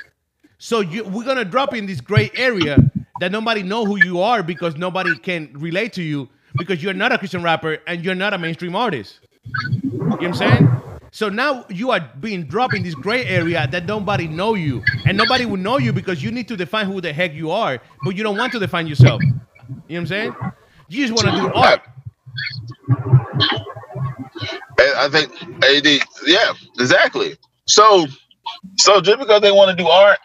so 0.58 0.80
you, 0.80 1.04
we're 1.04 1.24
gonna 1.24 1.44
drop 1.44 1.74
in 1.74 1.86
this 1.86 2.00
gray 2.00 2.30
area 2.34 2.78
that 3.20 3.32
nobody 3.32 3.62
know 3.62 3.84
who 3.84 3.96
you 4.04 4.20
are 4.20 4.42
because 4.42 4.76
nobody 4.76 5.16
can 5.18 5.50
relate 5.54 5.92
to 5.94 6.02
you 6.02 6.28
because 6.56 6.82
you're 6.82 6.94
not 6.94 7.12
a 7.12 7.18
christian 7.18 7.42
rapper 7.42 7.78
and 7.86 8.04
you're 8.04 8.14
not 8.14 8.32
a 8.34 8.38
mainstream 8.38 8.74
artist. 8.74 9.20
You 9.82 9.90
know 9.92 10.06
what 10.06 10.24
i'm 10.24 10.34
saying? 10.34 10.68
So 11.12 11.28
now 11.28 11.64
you 11.70 11.90
are 11.92 12.00
being 12.20 12.44
dropped 12.44 12.74
in 12.74 12.82
this 12.82 12.94
gray 12.94 13.24
area 13.24 13.66
that 13.70 13.86
nobody 13.86 14.28
know 14.28 14.54
you. 14.54 14.82
And 15.06 15.16
nobody 15.16 15.46
will 15.46 15.56
know 15.56 15.78
you 15.78 15.92
because 15.92 16.22
you 16.22 16.30
need 16.30 16.46
to 16.48 16.56
define 16.56 16.86
who 16.86 17.00
the 17.00 17.12
heck 17.12 17.32
you 17.32 17.50
are 17.50 17.80
but 18.04 18.16
you 18.16 18.22
don't 18.22 18.36
want 18.36 18.52
to 18.52 18.58
define 18.58 18.86
yourself. 18.86 19.22
You 19.22 19.30
know 19.30 19.82
what 19.86 19.96
i'm 19.96 20.06
saying? 20.06 20.36
You 20.88 21.06
just 21.06 21.14
want 21.14 21.34
to 21.34 21.42
do 21.42 21.54
art. 21.54 21.82
I 24.78 25.08
think 25.10 25.32
AD, 25.64 25.86
yeah, 26.26 26.52
exactly. 26.78 27.36
So, 27.64 28.06
so 28.76 29.00
just 29.00 29.18
because 29.18 29.40
they 29.40 29.50
want 29.52 29.70
to 29.70 29.76
do 29.76 29.88
art, 29.88 30.18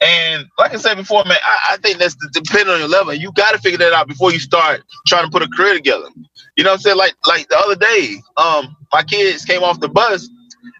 and 0.00 0.46
like 0.58 0.74
I 0.74 0.78
said 0.78 0.96
before, 0.96 1.24
man, 1.24 1.38
I, 1.42 1.74
I 1.74 1.76
think 1.78 1.98
that's 1.98 2.16
depending 2.32 2.74
on 2.74 2.80
your 2.80 2.88
level. 2.88 3.14
You 3.14 3.32
got 3.32 3.52
to 3.52 3.58
figure 3.58 3.78
that 3.78 3.92
out 3.94 4.08
before 4.08 4.32
you 4.32 4.38
start 4.40 4.82
trying 5.06 5.24
to 5.24 5.30
put 5.30 5.42
a 5.42 5.48
career 5.48 5.74
together. 5.74 6.08
You 6.56 6.64
know 6.64 6.70
what 6.70 6.74
I'm 6.76 6.80
saying? 6.80 6.98
Like, 6.98 7.14
like 7.26 7.48
the 7.48 7.58
other 7.58 7.76
day, 7.76 8.16
um, 8.36 8.76
my 8.92 9.02
kids 9.02 9.44
came 9.44 9.62
off 9.62 9.80
the 9.80 9.88
bus. 9.88 10.28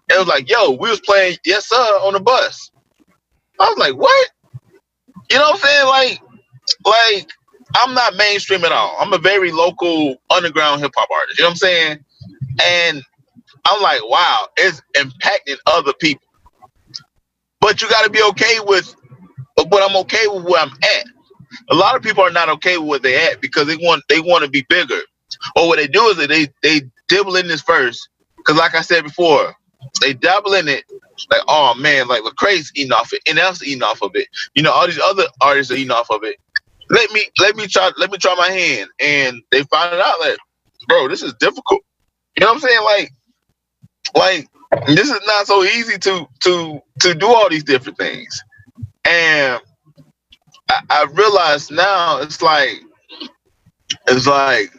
And 0.09 0.15
it 0.15 0.19
was 0.19 0.27
like, 0.27 0.49
yo, 0.49 0.71
we 0.71 0.89
was 0.89 1.01
playing 1.01 1.37
Yes 1.45 1.67
Sir 1.67 1.75
on 1.77 2.13
the 2.13 2.19
bus. 2.19 2.71
I 3.59 3.69
was 3.69 3.77
like, 3.77 3.95
what? 3.95 4.29
You 5.31 5.37
know 5.37 5.43
what 5.43 5.55
I'm 5.55 5.61
saying? 5.61 5.87
Like, 5.87 6.21
like 6.85 7.31
I'm 7.77 7.93
not 7.93 8.15
mainstream 8.15 8.65
at 8.65 8.71
all. 8.71 8.97
I'm 8.99 9.13
a 9.13 9.17
very 9.17 9.51
local 9.51 10.17
underground 10.29 10.81
hip 10.81 10.91
hop 10.95 11.09
artist. 11.11 11.39
You 11.39 11.43
know 11.43 11.49
what 11.49 11.53
I'm 11.53 11.57
saying? 11.57 11.99
And 12.63 13.03
I'm 13.65 13.81
like, 13.81 14.01
wow, 14.07 14.47
it's 14.57 14.81
impacting 14.97 15.57
other 15.67 15.93
people. 15.99 16.25
But 17.61 17.81
you 17.81 17.89
got 17.89 18.05
to 18.05 18.09
be 18.09 18.21
okay 18.29 18.59
with, 18.61 18.95
but 19.65 19.83
I'm 19.83 19.97
okay 19.97 20.27
with 20.27 20.45
where 20.45 20.61
I'm 20.61 20.71
at. 20.71 21.05
A 21.69 21.75
lot 21.75 21.95
of 21.95 22.03
people 22.03 22.23
are 22.23 22.31
not 22.31 22.49
okay 22.49 22.77
with 22.77 22.87
where 22.89 22.99
they're 22.99 23.31
at 23.31 23.41
because 23.41 23.67
they 23.67 23.77
want 23.77 24.03
they 24.09 24.19
want 24.19 24.43
to 24.43 24.49
be 24.49 24.65
bigger. 24.69 25.01
Or 25.55 25.67
what 25.67 25.77
they 25.77 25.87
do 25.87 26.03
is 26.07 26.17
that 26.17 26.29
they 26.29 26.47
they 26.63 26.81
dibble 27.07 27.35
in 27.35 27.47
this 27.47 27.61
first. 27.61 28.09
Because 28.37 28.57
like 28.57 28.75
I 28.75 28.81
said 28.81 29.03
before, 29.03 29.55
they 30.01 30.13
dabble 30.13 30.53
in 30.53 30.67
it. 30.67 30.85
Like, 31.31 31.41
oh 31.47 31.73
man, 31.75 32.07
like 32.07 32.23
Lecrae's 32.23 32.71
eating 32.75 32.91
off 32.93 33.13
it, 33.13 33.21
and 33.27 33.39
else 33.39 33.63
eating 33.63 33.83
off 33.83 34.01
of 34.03 34.11
it. 34.15 34.27
You 34.53 34.63
know, 34.63 34.71
all 34.71 34.87
these 34.87 34.99
other 34.99 35.25
artists 35.41 35.71
are 35.71 35.75
eating 35.75 35.91
off 35.91 36.11
of 36.11 36.23
it. 36.23 36.37
Let 36.89 37.11
me 37.13 37.23
let 37.39 37.55
me 37.57 37.67
try 37.67 37.91
let 37.97 38.11
me 38.11 38.19
try 38.19 38.35
my 38.37 38.49
hand. 38.51 38.89
And 39.01 39.41
they 39.51 39.63
find 39.63 39.95
out 39.95 40.19
like, 40.21 40.37
bro, 40.87 41.07
this 41.09 41.23
is 41.23 41.33
difficult. 41.39 41.81
You 42.37 42.41
know 42.41 42.53
what 42.53 42.55
I'm 42.55 42.61
saying? 42.61 42.83
Like, 42.83 43.11
like 44.15 44.47
this 44.87 45.09
is 45.09 45.21
not 45.27 45.47
so 45.47 45.63
easy 45.63 45.97
to 45.99 46.27
to 46.45 46.81
to 47.01 47.15
do 47.15 47.27
all 47.27 47.49
these 47.49 47.65
different 47.65 47.97
things. 47.97 48.41
And 49.07 49.61
I, 50.69 50.81
I 50.89 51.05
realize 51.13 51.71
now 51.71 52.19
it's 52.21 52.41
like 52.41 52.81
it's 54.07 54.27
like 54.27 54.71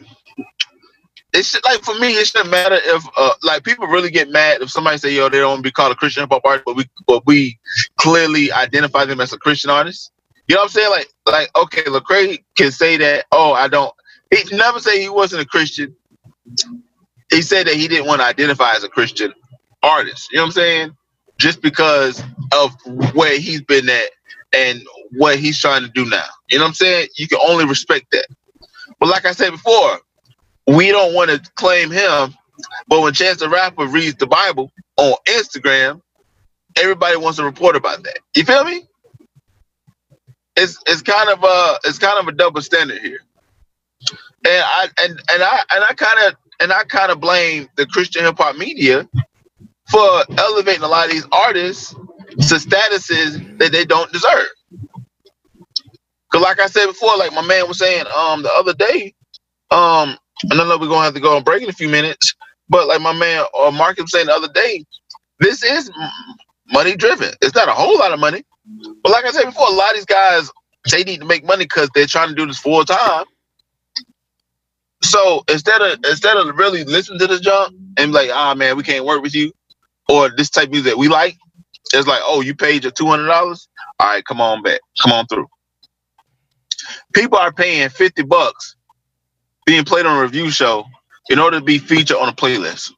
it 1.33 1.45
should 1.45 1.63
like 1.65 1.81
for 1.83 1.97
me 1.99 2.09
it 2.13 2.27
shouldn't 2.27 2.51
matter 2.51 2.77
if 2.81 3.05
uh 3.17 3.31
like 3.43 3.63
people 3.63 3.87
really 3.87 4.11
get 4.11 4.29
mad 4.29 4.61
if 4.61 4.71
somebody 4.71 4.97
say 4.97 5.13
yo 5.13 5.29
they 5.29 5.39
don't 5.39 5.61
be 5.61 5.71
called 5.71 5.91
a 5.91 5.95
Christian 5.95 6.23
hip 6.23 6.31
hop 6.31 6.43
artist 6.45 6.65
but 6.65 6.75
we 6.75 6.85
but 7.07 7.25
we 7.25 7.59
clearly 7.97 8.51
identify 8.51 9.05
them 9.05 9.21
as 9.21 9.33
a 9.33 9.37
Christian 9.37 9.71
artist. 9.71 10.11
You 10.47 10.55
know 10.55 10.61
what 10.61 10.65
I'm 10.65 10.71
saying? 10.71 10.91
Like 10.91 11.09
like 11.27 11.57
okay, 11.57 11.83
Lecrae 11.83 12.43
can 12.57 12.71
say 12.71 12.97
that 12.97 13.25
oh 13.31 13.53
I 13.53 13.67
don't 13.67 13.93
he 14.31 14.55
never 14.55 14.79
say 14.79 15.01
he 15.01 15.09
wasn't 15.09 15.43
a 15.43 15.45
Christian. 15.45 15.95
He 17.31 17.41
said 17.41 17.67
that 17.67 17.75
he 17.75 17.87
didn't 17.87 18.07
want 18.07 18.21
to 18.21 18.27
identify 18.27 18.73
as 18.75 18.83
a 18.83 18.89
Christian 18.89 19.33
artist. 19.83 20.29
You 20.31 20.37
know 20.37 20.43
what 20.43 20.47
I'm 20.47 20.51
saying? 20.53 20.91
Just 21.39 21.61
because 21.61 22.23
of 22.53 22.75
where 23.13 23.39
he's 23.39 23.61
been 23.63 23.89
at 23.89 24.09
and 24.53 24.81
what 25.11 25.39
he's 25.39 25.59
trying 25.59 25.83
to 25.83 25.89
do 25.89 26.05
now. 26.05 26.25
You 26.49 26.57
know 26.57 26.65
what 26.65 26.69
I'm 26.69 26.73
saying? 26.75 27.09
You 27.17 27.27
can 27.27 27.39
only 27.47 27.65
respect 27.65 28.07
that. 28.11 28.27
But 28.99 29.09
like 29.09 29.25
I 29.25 29.31
said 29.31 29.51
before, 29.51 29.99
we 30.67 30.91
don't 30.91 31.13
want 31.13 31.29
to 31.31 31.51
claim 31.55 31.91
him. 31.91 32.35
But 32.87 33.01
when 33.01 33.13
Chance 33.13 33.39
the 33.39 33.49
Rapper 33.49 33.85
reads 33.87 34.17
the 34.17 34.27
Bible 34.27 34.71
on 34.97 35.13
Instagram, 35.27 36.01
everybody 36.75 37.17
wants 37.17 37.37
to 37.37 37.43
report 37.45 37.75
about 37.75 38.03
that. 38.03 38.19
You 38.35 38.43
feel 38.43 38.63
me? 38.63 38.85
It's 40.55 40.77
it's 40.85 41.01
kind 41.01 41.29
of 41.29 41.43
a 41.43 41.79
it's 41.85 41.99
kind 41.99 42.19
of 42.19 42.27
a 42.27 42.33
double 42.33 42.61
standard 42.61 43.01
here. 43.01 43.19
And 44.45 44.63
I 44.65 44.87
and 45.01 45.11
and 45.31 45.43
I 45.43 45.63
and 45.71 45.85
I 45.89 45.93
kind 45.93 46.27
of 46.27 46.35
and 46.59 46.73
I 46.73 46.83
kind 46.83 47.11
of 47.11 47.21
blame 47.21 47.69
the 47.77 47.85
Christian 47.85 48.25
hip 48.25 48.37
hop 48.37 48.57
media 48.57 49.07
for 49.89 50.23
elevating 50.37 50.83
a 50.83 50.87
lot 50.87 51.05
of 51.05 51.11
these 51.11 51.25
artists 51.31 51.95
to 52.41 52.55
statuses 52.55 53.57
that 53.59 53.71
they 53.71 53.85
don't 53.85 54.11
deserve. 54.11 54.47
Cause 56.31 56.41
like 56.41 56.59
I 56.61 56.67
said 56.67 56.87
before, 56.87 57.17
like 57.17 57.33
my 57.33 57.41
man 57.45 57.67
was 57.67 57.79
saying 57.79 58.05
um 58.15 58.43
the 58.43 58.51
other 58.53 58.73
day, 58.73 59.13
um, 59.71 60.17
and 60.49 60.61
I 60.61 60.67
know 60.67 60.77
we're 60.79 60.87
gonna 60.89 61.05
have 61.05 61.15
to 61.15 61.19
go 61.21 61.35
and 61.37 61.45
break 61.45 61.63
in 61.63 61.69
a 61.69 61.73
few 61.73 61.89
minutes, 61.89 62.35
but 62.69 62.87
like 62.87 63.01
my 63.01 63.13
man 63.13 63.45
or 63.53 63.71
Mark 63.71 63.97
was 63.99 64.11
saying 64.11 64.27
the 64.27 64.33
other 64.35 64.51
day, 64.53 64.85
this 65.39 65.63
is 65.63 65.91
money 66.71 66.95
driven. 66.95 67.31
It's 67.41 67.55
not 67.55 67.69
a 67.69 67.73
whole 67.73 67.97
lot 67.99 68.13
of 68.13 68.19
money, 68.19 68.43
but 69.03 69.11
like 69.11 69.25
I 69.25 69.31
said 69.31 69.45
before, 69.45 69.67
a 69.69 69.73
lot 69.73 69.91
of 69.91 69.95
these 69.97 70.05
guys 70.05 70.51
they 70.91 71.03
need 71.03 71.21
to 71.21 71.27
make 71.27 71.45
money 71.45 71.65
because 71.65 71.89
they're 71.95 72.07
trying 72.07 72.29
to 72.29 72.35
do 72.35 72.45
this 72.47 72.59
full 72.59 72.85
time. 72.85 73.25
So 75.03 75.43
instead 75.49 75.81
of 75.81 75.99
instead 76.09 76.37
of 76.37 76.55
really 76.57 76.83
listening 76.85 77.19
to 77.19 77.27
this 77.27 77.41
junk 77.41 77.75
and 77.97 78.13
like, 78.13 78.31
ah 78.33 78.55
man, 78.55 78.77
we 78.77 78.83
can't 78.83 79.05
work 79.05 79.21
with 79.23 79.35
you, 79.35 79.53
or 80.09 80.29
this 80.29 80.49
type 80.49 80.65
of 80.67 80.71
music 80.71 80.97
we 80.97 81.07
like, 81.09 81.37
it's 81.93 82.07
like, 82.07 82.21
oh, 82.23 82.41
you 82.41 82.55
paid 82.55 82.83
your 82.83 82.91
two 82.93 83.07
hundred 83.07 83.27
dollars. 83.27 83.69
All 83.99 84.09
right, 84.09 84.25
come 84.25 84.41
on 84.41 84.63
back, 84.63 84.81
come 85.01 85.13
on 85.13 85.27
through. 85.27 85.47
People 87.13 87.37
are 87.39 87.53
paying 87.53 87.89
fifty 87.89 88.23
bucks 88.23 88.75
being 89.65 89.85
played 89.85 90.05
on 90.05 90.17
a 90.17 90.21
review 90.21 90.51
show 90.51 90.85
in 91.29 91.39
order 91.39 91.59
to 91.59 91.65
be 91.65 91.79
featured 91.79 92.17
on 92.17 92.29
a 92.29 92.33
playlist. 92.33 92.93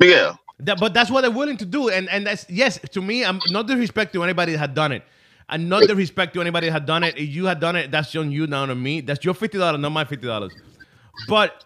Miguel, 0.00 0.38
That, 0.60 0.80
but 0.80 0.94
that's 0.94 1.10
what 1.10 1.22
they're 1.22 1.30
willing 1.30 1.58
to 1.58 1.66
do, 1.66 1.90
and 1.90 2.08
and 2.10 2.26
that's 2.26 2.48
yes 2.50 2.78
to 2.92 3.02
me. 3.02 3.24
I'm 3.24 3.42
not 3.46 3.68
disrespect 3.68 4.12
to 4.14 4.24
anybody 4.24 4.52
that 4.52 4.58
had 4.58 4.74
done 4.74 4.92
it, 4.92 5.04
and 5.48 5.68
not 5.70 5.86
disrespect 5.86 6.34
to 6.34 6.42
anybody 6.42 6.68
that 6.68 6.72
had 6.74 6.86
done 6.86 7.04
it. 7.04 7.16
If 7.18 7.28
you 7.30 7.46
had 7.46 7.60
done 7.60 7.76
it, 7.76 7.92
that's 7.92 8.14
on 8.16 8.32
you, 8.32 8.46
not 8.48 8.70
on 8.70 8.82
me. 8.82 9.02
That's 9.02 9.24
your 9.24 9.34
fifty 9.34 9.58
dollars, 9.58 9.80
not 9.80 9.92
my 9.92 10.04
fifty 10.04 10.26
dollars. 10.26 10.56
But 11.18 11.64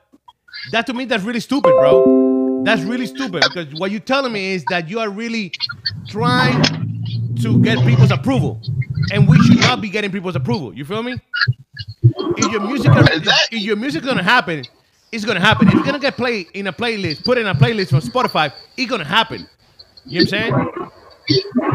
that 0.66 0.86
to 0.88 0.94
me, 0.94 1.06
that's 1.06 1.24
really 1.24 1.40
stupid, 1.40 1.78
bro. 1.78 2.08
That's 2.66 2.82
really 2.82 3.06
stupid 3.06 3.44
because 3.44 3.73
what 3.75 3.92
you're 3.92 4.00
telling 4.00 4.32
me 4.32 4.52
is 4.54 4.64
that 4.70 4.88
you 4.88 4.99
are 4.99 5.08
really 5.08 5.52
trying 6.08 6.61
to 7.42 7.62
get 7.62 7.78
people's 7.87 8.11
approval, 8.11 8.61
and 9.12 9.28
we 9.28 9.38
should 9.44 9.61
not 9.61 9.80
be 9.80 9.88
getting 9.88 10.11
people's 10.11 10.35
approval. 10.35 10.75
You 10.75 10.85
feel 10.85 11.02
me? 11.04 11.20
If 12.02 12.50
your 12.50 12.61
music, 12.61 12.90
if, 12.94 13.52
if 13.52 13.62
your 13.62 13.76
music 13.76 14.02
gonna 14.02 14.23
happen, 14.23 14.64
it's 15.12 15.25
gonna 15.25 15.38
happen. 15.38 15.68
If 15.68 15.75
you're 15.75 15.85
gonna 15.85 16.00
get 16.00 16.16
played 16.16 16.49
in 16.54 16.66
a 16.66 16.73
playlist, 16.73 17.25
put 17.25 17.38
in 17.38 17.46
a 17.46 17.54
playlist 17.54 17.90
from 17.90 18.00
Spotify, 18.00 18.52
it's 18.76 18.90
gonna 18.90 19.04
happen. 19.04 19.46
You 20.04 20.25
know 20.25 20.30
what 20.30 20.35
I'm 20.35 20.52
saying? 21.49 21.73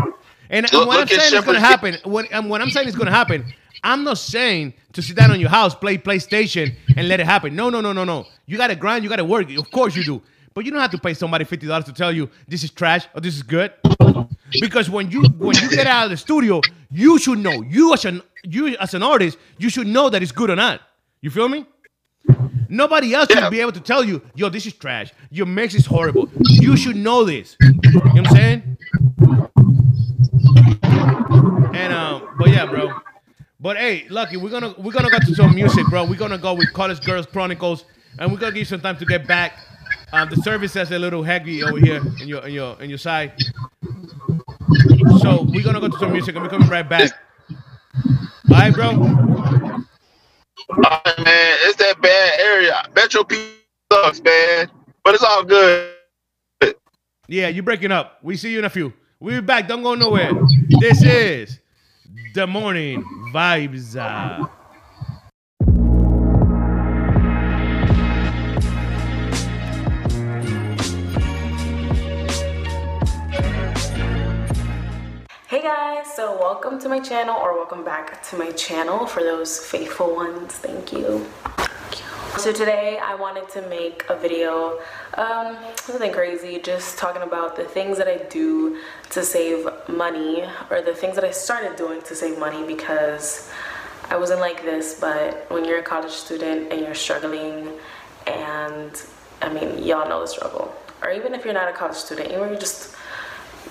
And, 0.49 0.65
and 0.65 0.73
Look- 0.73 0.87
what 0.89 0.99
I'm 0.99 1.07
saying 1.07 1.33
is 1.33 1.45
gonna 1.45 1.59
happen. 1.61 1.95
What, 2.03 2.27
and 2.33 2.49
what 2.49 2.61
I'm 2.61 2.69
saying 2.69 2.89
is 2.89 2.95
gonna 2.97 3.11
happen. 3.11 3.45
I'm 3.83 4.03
not 4.03 4.17
saying 4.17 4.73
to 4.93 5.01
sit 5.01 5.15
down 5.15 5.31
on 5.31 5.39
your 5.39 5.49
house, 5.49 5.73
play 5.73 5.97
PlayStation, 5.97 6.75
and 6.97 7.07
let 7.07 7.19
it 7.21 7.25
happen. 7.25 7.55
No, 7.55 7.69
no, 7.69 7.79
no, 7.81 7.93
no, 7.93 8.03
no. 8.03 8.25
You 8.45 8.57
gotta 8.57 8.75
grind. 8.75 9.03
You 9.05 9.09
gotta 9.09 9.23
work. 9.25 9.49
Of 9.57 9.71
course 9.71 9.95
you 9.95 10.03
do. 10.03 10.21
But 10.53 10.65
you 10.65 10.71
don't 10.71 10.81
have 10.81 10.91
to 10.91 10.97
pay 10.97 11.13
somebody 11.13 11.45
fifty 11.45 11.67
dollars 11.67 11.85
to 11.85 11.93
tell 11.93 12.11
you 12.11 12.29
this 12.47 12.63
is 12.63 12.71
trash 12.71 13.07
or 13.13 13.21
this 13.21 13.35
is 13.35 13.43
good. 13.43 13.71
Because 14.59 14.89
when 14.89 15.09
you 15.09 15.23
when 15.37 15.55
you 15.57 15.69
get 15.69 15.87
out 15.87 16.05
of 16.05 16.09
the 16.11 16.17
studio, 16.17 16.59
you 16.91 17.17
should 17.19 17.39
know. 17.39 17.61
You 17.61 17.93
as 17.93 18.03
an 18.05 18.21
you 18.43 18.75
as 18.77 18.93
an 18.93 19.01
artist, 19.03 19.37
you 19.57 19.69
should 19.69 19.87
know 19.87 20.09
that 20.09 20.21
it's 20.21 20.31
good 20.33 20.49
or 20.49 20.55
not. 20.57 20.81
You 21.21 21.29
feel 21.29 21.47
me? 21.47 21.65
Nobody 22.67 23.13
else 23.13 23.27
Yeah. 23.29 23.41
should 23.43 23.51
be 23.51 23.59
able 23.61 23.71
to 23.73 23.79
tell 23.81 24.03
you, 24.03 24.21
yo, 24.35 24.49
this 24.49 24.65
is 24.65 24.73
trash. 24.73 25.11
Your 25.29 25.45
mix 25.45 25.73
is 25.73 25.85
horrible. 25.85 26.29
You 26.39 26.75
should 26.77 26.95
know 26.95 27.23
this. 27.23 27.55
You 27.61 27.71
know 27.71 27.99
what 28.01 28.17
I'm 28.17 28.35
saying? 28.35 28.77
And 31.73 31.93
um, 31.93 32.27
but 32.37 32.49
yeah, 32.49 32.65
bro. 32.65 32.91
But 33.59 33.77
hey, 33.77 34.05
Lucky, 34.09 34.37
we're 34.37 34.49
gonna 34.49 34.73
we're 34.77 34.91
gonna 34.91 35.09
go 35.09 35.19
to 35.19 35.35
some 35.35 35.53
music, 35.55 35.85
bro. 35.87 36.05
We're 36.05 36.15
gonna 36.15 36.37
go 36.37 36.53
with 36.53 36.71
College 36.73 37.01
Girls 37.05 37.25
Chronicles, 37.25 37.85
and 38.19 38.31
we're 38.31 38.37
gonna 38.37 38.51
give 38.51 38.59
you 38.59 38.65
some 38.65 38.81
time 38.81 38.97
to 38.97 39.05
get 39.05 39.27
back. 39.27 39.53
Um, 40.13 40.29
the 40.29 40.35
service 40.37 40.75
is 40.75 40.91
a 40.91 40.99
little 40.99 41.23
heavy 41.23 41.63
over 41.63 41.79
here 41.79 42.01
in 42.21 42.27
your 42.27 42.45
in 42.45 42.53
your 42.53 42.81
in 42.81 42.89
your 42.89 42.99
side. 42.99 43.33
So 45.21 45.45
we're 45.49 45.63
gonna 45.63 45.79
go 45.79 45.87
to 45.87 45.97
some 45.97 46.11
music 46.11 46.35
and 46.35 46.43
we're 46.43 46.49
coming 46.49 46.67
right 46.69 46.87
back. 46.87 47.11
All 48.51 48.57
right, 48.57 48.73
bro. 48.73 48.89
Alright, 50.69 51.17
man, 51.17 51.57
it's 51.63 51.77
that 51.77 52.01
bad 52.01 52.39
area. 52.39 52.83
Metro 52.95 53.23
P 53.23 53.35
sucks, 53.91 54.21
man, 54.21 54.69
but 55.03 55.15
it's 55.15 55.23
all 55.23 55.43
good. 55.43 55.95
Yeah, 57.27 57.47
you're 57.47 57.63
breaking 57.63 57.91
up. 57.91 58.19
We 58.21 58.35
see 58.35 58.51
you 58.51 58.59
in 58.59 58.65
a 58.65 58.69
few. 58.69 58.91
We'll 59.21 59.39
be 59.39 59.45
back. 59.45 59.67
Don't 59.67 59.83
go 59.83 59.95
nowhere. 59.95 60.31
This 60.81 61.01
is 61.03 61.59
the 62.33 62.45
morning 62.47 63.03
vibes. 63.33 63.95
Hey 75.61 75.67
guys, 75.67 76.11
so 76.15 76.35
welcome 76.39 76.79
to 76.79 76.89
my 76.89 76.99
channel 76.99 77.35
or 77.39 77.53
welcome 77.53 77.83
back 77.83 78.23
to 78.29 78.35
my 78.35 78.51
channel 78.53 79.05
for 79.05 79.21
those 79.21 79.59
faithful 79.59 80.15
ones. 80.15 80.53
Thank 80.53 80.91
you. 80.91 81.23
Thank 81.43 81.99
you. 81.99 82.39
So 82.39 82.51
today 82.51 82.97
I 82.97 83.13
wanted 83.13 83.47
to 83.49 83.61
make 83.69 84.03
a 84.09 84.15
video, 84.15 84.79
um, 85.13 85.53
nothing 85.87 86.13
crazy, 86.13 86.59
just 86.59 86.97
talking 86.97 87.21
about 87.21 87.55
the 87.55 87.63
things 87.63 87.99
that 87.99 88.07
I 88.07 88.23
do 88.27 88.79
to 89.11 89.21
save 89.21 89.69
money 89.87 90.45
or 90.71 90.81
the 90.81 90.95
things 90.95 91.13
that 91.13 91.23
I 91.23 91.29
started 91.29 91.75
doing 91.75 92.01
to 92.01 92.15
save 92.15 92.39
money 92.39 92.65
because 92.65 93.51
I 94.09 94.17
wasn't 94.17 94.39
like 94.39 94.63
this, 94.63 94.99
but 94.99 95.45
when 95.51 95.63
you're 95.63 95.77
a 95.77 95.83
college 95.83 96.13
student 96.13 96.73
and 96.73 96.81
you're 96.81 96.95
struggling 96.95 97.69
and 98.25 98.99
I 99.43 99.53
mean, 99.53 99.83
y'all 99.83 100.09
know 100.09 100.21
the 100.21 100.27
struggle. 100.27 100.75
Or 101.03 101.11
even 101.11 101.35
if 101.35 101.45
you're 101.45 101.53
not 101.53 101.69
a 101.69 101.73
college 101.73 101.97
student, 101.97 102.31
you're 102.31 102.55
just 102.55 102.95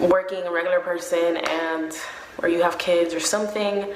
working 0.00 0.42
a 0.44 0.50
regular 0.50 0.80
person 0.80 1.36
and 1.36 1.96
or 2.38 2.48
you 2.48 2.62
have 2.62 2.78
kids 2.78 3.14
or 3.14 3.20
something 3.20 3.92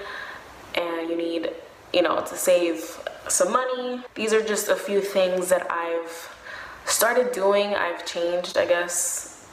and 0.74 1.08
you 1.08 1.16
need 1.16 1.50
you 1.92 2.02
know 2.02 2.20
to 2.20 2.36
save 2.36 2.98
some 3.28 3.52
money. 3.52 4.02
These 4.14 4.32
are 4.32 4.42
just 4.42 4.68
a 4.68 4.76
few 4.76 5.00
things 5.00 5.48
that 5.48 5.66
i've 5.70 6.36
started 6.84 7.32
doing. 7.32 7.74
I've 7.74 8.04
changed 8.04 8.58
i 8.58 8.66
guess 8.66 9.48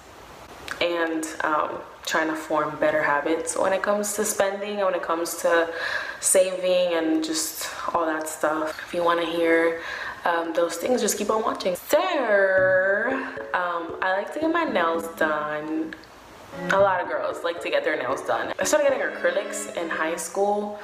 and 0.82 1.28
um, 1.44 1.78
trying 2.06 2.28
to 2.28 2.36
form 2.36 2.76
better 2.80 3.04
habits 3.04 3.56
when 3.56 3.72
it 3.72 3.84
comes 3.84 4.14
to 4.16 4.26
spending 4.26 4.78
and 4.78 4.86
when 4.86 4.96
it 4.96 5.04
comes 5.04 5.38
to 5.38 5.70
saving 6.20 6.98
and 6.98 7.24
just 7.24 7.70
all 7.94 8.06
that 8.06 8.28
stuff. 8.28 8.82
If 8.88 8.94
you 8.94 9.04
want 9.04 9.22
to 9.22 9.26
hear 9.28 9.82
um, 10.26 10.54
those 10.54 10.76
things 10.76 11.02
just 11.02 11.18
keep 11.18 11.30
on 11.30 11.44
watching. 11.44 11.76
So 11.76 12.00
um, 13.54 13.96
i 14.02 14.14
like 14.18 14.34
to 14.34 14.40
get 14.40 14.52
my 14.52 14.64
nails 14.64 15.08
done 15.16 15.94
a 16.72 16.80
lot 16.80 17.02
of 17.02 17.08
girls 17.08 17.44
like 17.44 17.62
to 17.62 17.70
get 17.70 17.84
their 17.84 17.98
nails 17.98 18.22
done. 18.22 18.54
I 18.60 18.64
started 18.64 18.90
getting 18.90 19.06
acrylics 19.06 19.76
in 19.76 19.90
high 19.90 20.16
school. 20.16 20.80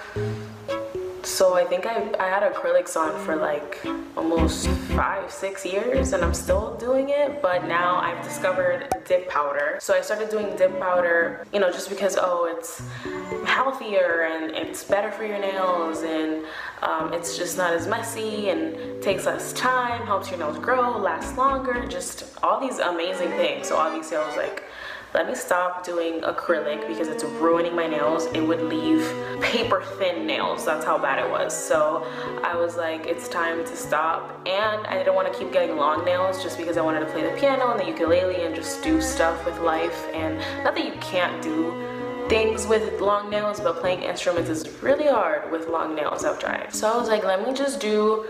So 1.23 1.55
I 1.55 1.65
think 1.65 1.85
I, 1.85 2.09
I 2.19 2.27
had 2.29 2.41
acrylics 2.41 2.95
on 2.95 3.13
for 3.25 3.35
like 3.35 3.85
almost 4.15 4.67
five, 4.95 5.29
six 5.29 5.65
years 5.65 6.13
and 6.13 6.23
I'm 6.23 6.33
still 6.33 6.77
doing 6.77 7.09
it. 7.09 7.41
But 7.41 7.67
now 7.67 7.97
I've 7.97 8.23
discovered 8.23 8.87
dip 9.05 9.29
powder. 9.29 9.77
So 9.81 9.93
I 9.93 10.01
started 10.01 10.29
doing 10.29 10.55
dip 10.55 10.79
powder, 10.79 11.45
you 11.51 11.59
know, 11.59 11.69
just 11.69 11.89
because, 11.89 12.17
oh, 12.19 12.53
it's 12.55 12.81
healthier 13.45 14.29
and 14.31 14.55
it's 14.55 14.85
better 14.85 15.11
for 15.11 15.25
your 15.25 15.37
nails 15.37 16.03
and 16.03 16.45
um, 16.81 17.13
it's 17.13 17.37
just 17.37 17.57
not 17.57 17.73
as 17.73 17.87
messy 17.87 18.49
and 18.49 19.03
takes 19.03 19.25
less 19.25 19.51
time, 19.51 20.05
helps 20.07 20.29
your 20.29 20.39
nails 20.39 20.57
grow, 20.59 20.97
last 20.97 21.37
longer, 21.37 21.85
just 21.87 22.37
all 22.41 22.59
these 22.59 22.79
amazing 22.79 23.29
things. 23.31 23.67
So 23.67 23.75
obviously 23.75 24.15
I 24.15 24.25
was 24.25 24.37
like, 24.37 24.63
let 25.13 25.27
me 25.27 25.35
stop 25.35 25.85
doing 25.85 26.21
acrylic 26.21 26.87
because 26.87 27.07
it's 27.07 27.23
ruining 27.23 27.75
my 27.75 27.87
nails. 27.87 28.25
It 28.33 28.41
would 28.41 28.61
leave 28.61 29.01
paper 29.41 29.81
thin 29.97 30.27
nails. 30.27 30.65
That's 30.65 30.85
how 30.85 30.97
bad 30.97 31.23
it 31.25 31.31
was. 31.31 31.55
So 31.55 32.05
I 32.43 32.55
was 32.55 32.75
like, 32.75 33.07
it's 33.07 33.29
time 33.29 33.63
to 33.65 33.75
stop. 33.75 34.29
And 34.45 34.85
I 34.85 34.97
didn't 34.97 35.15
want 35.15 35.31
to 35.31 35.39
keep 35.39 35.53
getting 35.53 35.77
long 35.77 36.03
nails 36.03 36.43
just 36.43 36.57
because 36.57 36.77
I 36.77 36.81
wanted 36.81 36.99
to 37.01 37.05
play 37.07 37.23
the 37.23 37.35
piano 37.39 37.71
and 37.71 37.79
the 37.79 37.85
ukulele 37.85 38.43
and 38.45 38.53
just 38.53 38.83
do 38.83 39.01
stuff 39.01 39.45
with 39.45 39.57
life. 39.59 40.07
And 40.13 40.37
not 40.63 40.75
that 40.75 40.85
you 40.85 40.93
can't 40.99 41.41
do 41.41 41.96
things 42.29 42.67
with 42.67 42.99
long 42.99 43.29
nails, 43.29 43.59
but 43.59 43.77
playing 43.77 44.03
instruments 44.03 44.49
is 44.49 44.67
really 44.81 45.07
hard 45.07 45.49
with 45.51 45.67
long 45.69 45.95
nails, 45.95 46.25
I've 46.25 46.39
tried. 46.39 46.73
So 46.73 46.91
I 46.91 46.97
was 46.97 47.07
like, 47.07 47.23
let 47.23 47.45
me 47.45 47.53
just 47.53 47.79
do 47.79 48.25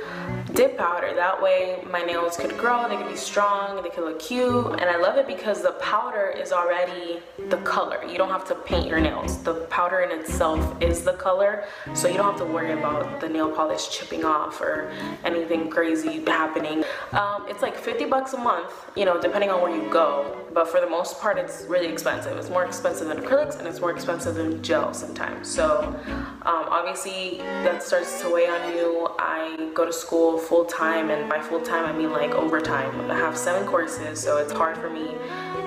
dip 0.53 0.77
powder. 0.77 1.13
That 1.15 1.41
way 1.41 1.83
my 1.89 2.01
nails 2.03 2.37
could 2.37 2.57
grow, 2.57 2.87
they 2.87 2.97
could 2.97 3.09
be 3.09 3.15
strong, 3.15 3.83
they 3.83 3.89
could 3.89 4.03
look 4.03 4.19
cute. 4.19 4.65
And 4.79 4.83
I 4.83 4.97
love 4.97 5.17
it 5.17 5.27
because 5.27 5.61
the 5.61 5.73
powder 5.73 6.33
is 6.35 6.51
already 6.51 7.19
the 7.49 7.57
color. 7.57 8.03
You 8.05 8.17
don't 8.17 8.29
have 8.29 8.47
to 8.47 8.55
paint 8.55 8.87
your 8.87 8.99
nails. 8.99 9.41
The 9.43 9.55
powder 9.69 9.99
in 9.99 10.19
itself 10.19 10.81
is 10.81 11.03
the 11.03 11.13
color, 11.13 11.65
so 11.93 12.07
you 12.07 12.15
don't 12.17 12.25
have 12.25 12.39
to 12.39 12.45
worry 12.45 12.73
about 12.73 13.19
the 13.19 13.29
nail 13.29 13.51
polish 13.51 13.89
chipping 13.89 14.23
off 14.23 14.61
or 14.61 14.91
anything 15.23 15.69
crazy 15.69 16.23
happening. 16.25 16.83
Um, 17.11 17.45
it's 17.47 17.61
like 17.61 17.75
50 17.75 18.05
bucks 18.05 18.33
a 18.33 18.37
month, 18.37 18.71
you 18.95 19.05
know, 19.05 19.19
depending 19.19 19.49
on 19.49 19.61
where 19.61 19.75
you 19.75 19.89
go. 19.89 20.35
But 20.53 20.69
for 20.69 20.79
the 20.79 20.89
most 20.89 21.19
part, 21.19 21.37
it's 21.37 21.65
really 21.67 21.87
expensive. 21.87 22.35
It's 22.37 22.49
more 22.49 22.65
expensive 22.65 23.07
than 23.07 23.17
acrylics 23.19 23.59
and 23.59 23.67
it's 23.67 23.79
more 23.79 23.86
expensive 23.91 24.35
than 24.35 24.61
gel 24.63 24.93
sometimes. 24.93 25.47
So 25.47 25.95
um, 26.43 26.65
obviously 26.69 27.37
that 27.37 27.83
starts 27.83 28.21
to 28.21 28.33
weigh 28.33 28.47
on 28.47 28.75
you. 28.75 29.09
I 29.19 29.71
go 29.73 29.85
to 29.85 29.93
school 29.93 30.37
full 30.37 30.65
time, 30.65 31.09
and 31.09 31.29
by 31.29 31.39
full 31.41 31.61
time 31.61 31.85
I 31.85 31.97
mean 31.97 32.11
like 32.11 32.31
overtime. 32.31 33.09
I 33.11 33.15
have 33.15 33.37
seven 33.37 33.67
courses, 33.67 34.19
so 34.19 34.37
it's 34.37 34.51
hard 34.53 34.77
for 34.77 34.89
me 34.89 35.15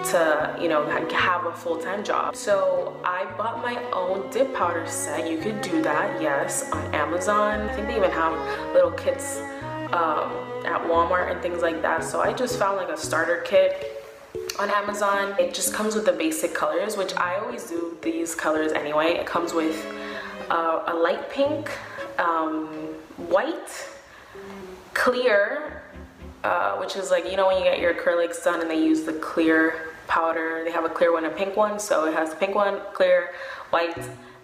to 0.04 0.56
you 0.60 0.68
know 0.68 0.84
have 0.86 1.44
a 1.44 1.52
full-time 1.52 2.02
job 2.02 2.34
so 2.34 2.98
i 3.04 3.24
bought 3.36 3.58
my 3.58 3.76
own 3.92 4.28
dip 4.30 4.54
powder 4.54 4.86
set 4.86 5.30
you 5.30 5.36
could 5.36 5.60
do 5.60 5.82
that 5.82 6.20
yes 6.22 6.70
on 6.70 6.94
amazon 6.94 7.68
i 7.68 7.74
think 7.74 7.86
they 7.86 7.96
even 7.96 8.10
have 8.10 8.32
little 8.72 8.92
kits 8.92 9.38
um, 9.92 10.32
at 10.64 10.80
walmart 10.84 11.30
and 11.30 11.42
things 11.42 11.60
like 11.60 11.82
that 11.82 12.02
so 12.02 12.20
i 12.20 12.32
just 12.32 12.58
found 12.58 12.76
like 12.76 12.88
a 12.88 12.96
starter 12.96 13.42
kit 13.44 13.99
on 14.60 14.68
Amazon. 14.68 15.34
It 15.38 15.54
just 15.54 15.72
comes 15.72 15.94
with 15.94 16.04
the 16.04 16.12
basic 16.12 16.52
colors, 16.52 16.94
which 16.96 17.16
I 17.16 17.38
always 17.38 17.64
do 17.64 17.96
these 18.02 18.34
colors 18.34 18.72
anyway. 18.72 19.14
It 19.14 19.24
comes 19.24 19.54
with 19.54 19.86
uh, 20.50 20.84
a 20.86 20.94
light 20.94 21.30
pink, 21.30 21.70
um, 22.18 22.66
white, 23.16 23.88
clear, 24.92 25.82
uh, 26.44 26.76
which 26.76 26.94
is 26.94 27.10
like, 27.10 27.24
you 27.30 27.38
know, 27.38 27.46
when 27.46 27.56
you 27.56 27.64
get 27.64 27.80
your 27.80 27.94
acrylics 27.94 28.44
done 28.44 28.60
and 28.60 28.70
they 28.70 28.82
use 28.82 29.04
the 29.04 29.14
clear 29.14 29.94
powder, 30.08 30.62
they 30.62 30.70
have 30.70 30.84
a 30.84 30.90
clear 30.90 31.12
one, 31.12 31.24
a 31.24 31.30
pink 31.30 31.56
one. 31.56 31.80
So 31.80 32.04
it 32.04 32.12
has 32.12 32.28
the 32.30 32.36
pink 32.36 32.54
one, 32.54 32.80
clear, 32.92 33.30
white, 33.70 33.96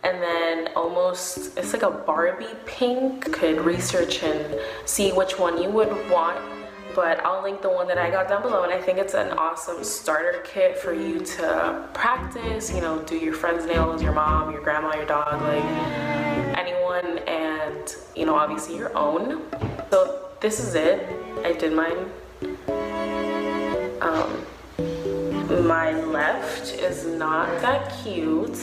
and 0.03 0.23
then 0.23 0.71
almost, 0.75 1.59
it's 1.59 1.75
like 1.75 1.83
a 1.83 1.91
Barbie 1.91 2.47
pink. 2.65 3.31
Could 3.33 3.61
research 3.61 4.23
and 4.23 4.59
see 4.87 5.13
which 5.13 5.39
one 5.39 5.63
you 5.63 5.69
would 5.69 5.91
want 6.11 6.39
but 6.97 7.23
I'll 7.27 7.43
link 7.43 7.61
the 7.61 7.69
one 7.69 7.87
that 7.89 7.99
I 7.99 8.11
got 8.11 8.27
down 8.27 8.41
below. 8.41 8.65
And 8.65 8.73
I 8.73 8.81
think 8.81 8.99
it's 8.99 9.13
an 9.13 9.33
awesome 9.33 9.85
starter 9.85 10.41
kit 10.45 10.79
for 10.79 10.95
you 10.95 11.21
to 11.21 11.87
practice, 11.93 12.73
you 12.75 12.81
know, 12.81 13.03
do 13.03 13.17
your 13.17 13.35
friend's 13.35 13.67
nails, 13.67 14.03
your 14.03 14.13
mom, 14.13 14.51
your 14.51 14.63
grandma, 14.63 14.97
your 14.97 15.05
dog, 15.05 15.43
like 15.43 15.63
anyone, 16.57 17.19
and, 17.29 17.95
you 18.17 18.25
know, 18.25 18.35
obviously 18.35 18.77
your 18.77 18.97
own. 18.97 19.43
So 19.91 20.31
this 20.41 20.59
is 20.59 20.75
it. 20.75 21.07
I 21.45 21.53
did 21.53 21.75
mine. 21.75 22.11
Um, 24.01 24.47
my 25.69 25.93
left 26.03 26.73
is 26.73 27.05
not 27.05 27.61
that 27.61 27.93
cute. 28.03 28.57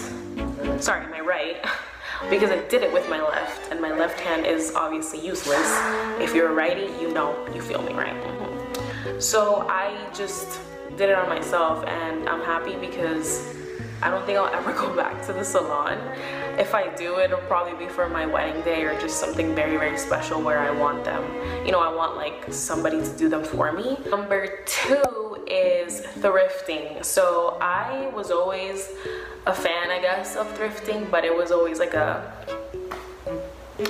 Sorry, 0.79 1.05
my 1.07 1.19
right. 1.19 1.63
because 2.29 2.51
I 2.51 2.59
did 2.67 2.83
it 2.83 2.91
with 2.93 3.09
my 3.09 3.21
left, 3.21 3.71
and 3.71 3.79
my 3.81 3.91
left 3.91 4.19
hand 4.19 4.45
is 4.45 4.73
obviously 4.75 5.19
useless. 5.19 5.67
If 6.19 6.33
you're 6.35 6.49
a 6.49 6.53
righty, 6.53 6.91
you 7.01 7.11
know, 7.11 7.35
you 7.53 7.61
feel 7.61 7.81
me, 7.81 7.93
right? 7.93 8.15
Mhm. 8.15 9.21
So 9.21 9.65
I 9.69 9.93
just 10.13 10.59
did 10.97 11.09
it 11.09 11.17
on 11.17 11.27
myself, 11.29 11.83
and 11.85 12.29
I'm 12.29 12.41
happy 12.41 12.75
because 12.75 13.41
I 14.03 14.09
don't 14.09 14.25
think 14.25 14.37
I'll 14.37 14.53
ever 14.53 14.73
go 14.73 14.93
back 14.93 15.25
to 15.27 15.33
the 15.33 15.45
salon. 15.45 15.97
If 16.59 16.75
I 16.75 16.93
do, 16.93 17.19
it'll 17.19 17.39
probably 17.47 17.73
be 17.85 17.89
for 17.89 18.09
my 18.09 18.25
wedding 18.25 18.61
day 18.63 18.83
or 18.83 18.99
just 18.99 19.17
something 19.17 19.55
very, 19.55 19.77
very 19.77 19.97
special 19.97 20.41
where 20.41 20.59
I 20.59 20.71
want 20.71 21.05
them. 21.05 21.23
You 21.65 21.71
know, 21.71 21.79
I 21.79 21.87
want 21.95 22.17
like 22.17 22.51
somebody 22.51 23.01
to 23.01 23.17
do 23.17 23.29
them 23.29 23.45
for 23.45 23.71
me. 23.71 23.97
Number 24.09 24.61
two 24.65 25.45
is 25.47 26.01
thrifting. 26.19 27.05
So 27.05 27.57
I 27.61 28.11
was 28.13 28.29
always 28.29 28.89
a 29.47 29.53
fan, 29.53 29.89
I 29.89 30.01
guess, 30.01 30.35
of 30.35 30.47
thrifting, 30.57 31.09
but 31.09 31.23
it 31.23 31.33
was 31.33 31.53
always 31.53 31.79
like 31.79 31.93
a 31.93 32.33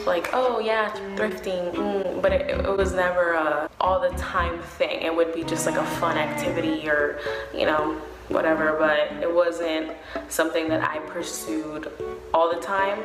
like 0.05 0.29
oh 0.31 0.59
yeah 0.59 0.89
thrifting 1.17 1.73
mm, 1.73 2.21
but 2.21 2.31
it, 2.31 2.49
it, 2.49 2.77
was 2.77 2.93
never 2.93 3.33
a 3.33 3.69
all 3.81 3.99
the 3.99 4.15
time 4.17 4.57
thing 4.61 5.01
it 5.01 5.13
would 5.13 5.33
be 5.35 5.43
just 5.43 5.65
like 5.65 5.75
a 5.75 5.85
fun 5.97 6.17
activity 6.17 6.87
or 6.87 7.19
you 7.53 7.65
know 7.65 8.01
whatever 8.29 8.75
but 8.77 9.11
it 9.21 9.33
wasn't 9.33 9.91
something 10.29 10.67
that 10.67 10.81
i 10.89 10.99
pursued 10.99 11.91
all 12.33 12.53
the 12.53 12.61
time 12.61 12.99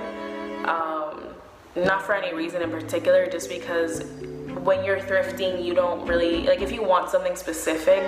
um, 0.69 1.35
not 1.77 2.03
for 2.03 2.15
any 2.15 2.35
reason 2.35 2.63
in 2.63 2.71
particular 2.71 3.27
just 3.27 3.49
because 3.49 4.05
when 4.65 4.85
you're 4.85 4.99
thrifting, 4.99 5.65
you 5.65 5.75
don't 5.75 6.07
really, 6.07 6.43
like 6.45 6.61
if 6.61 6.73
you 6.73 6.83
want 6.83 7.11
something 7.11 7.37
specific, 7.37 8.03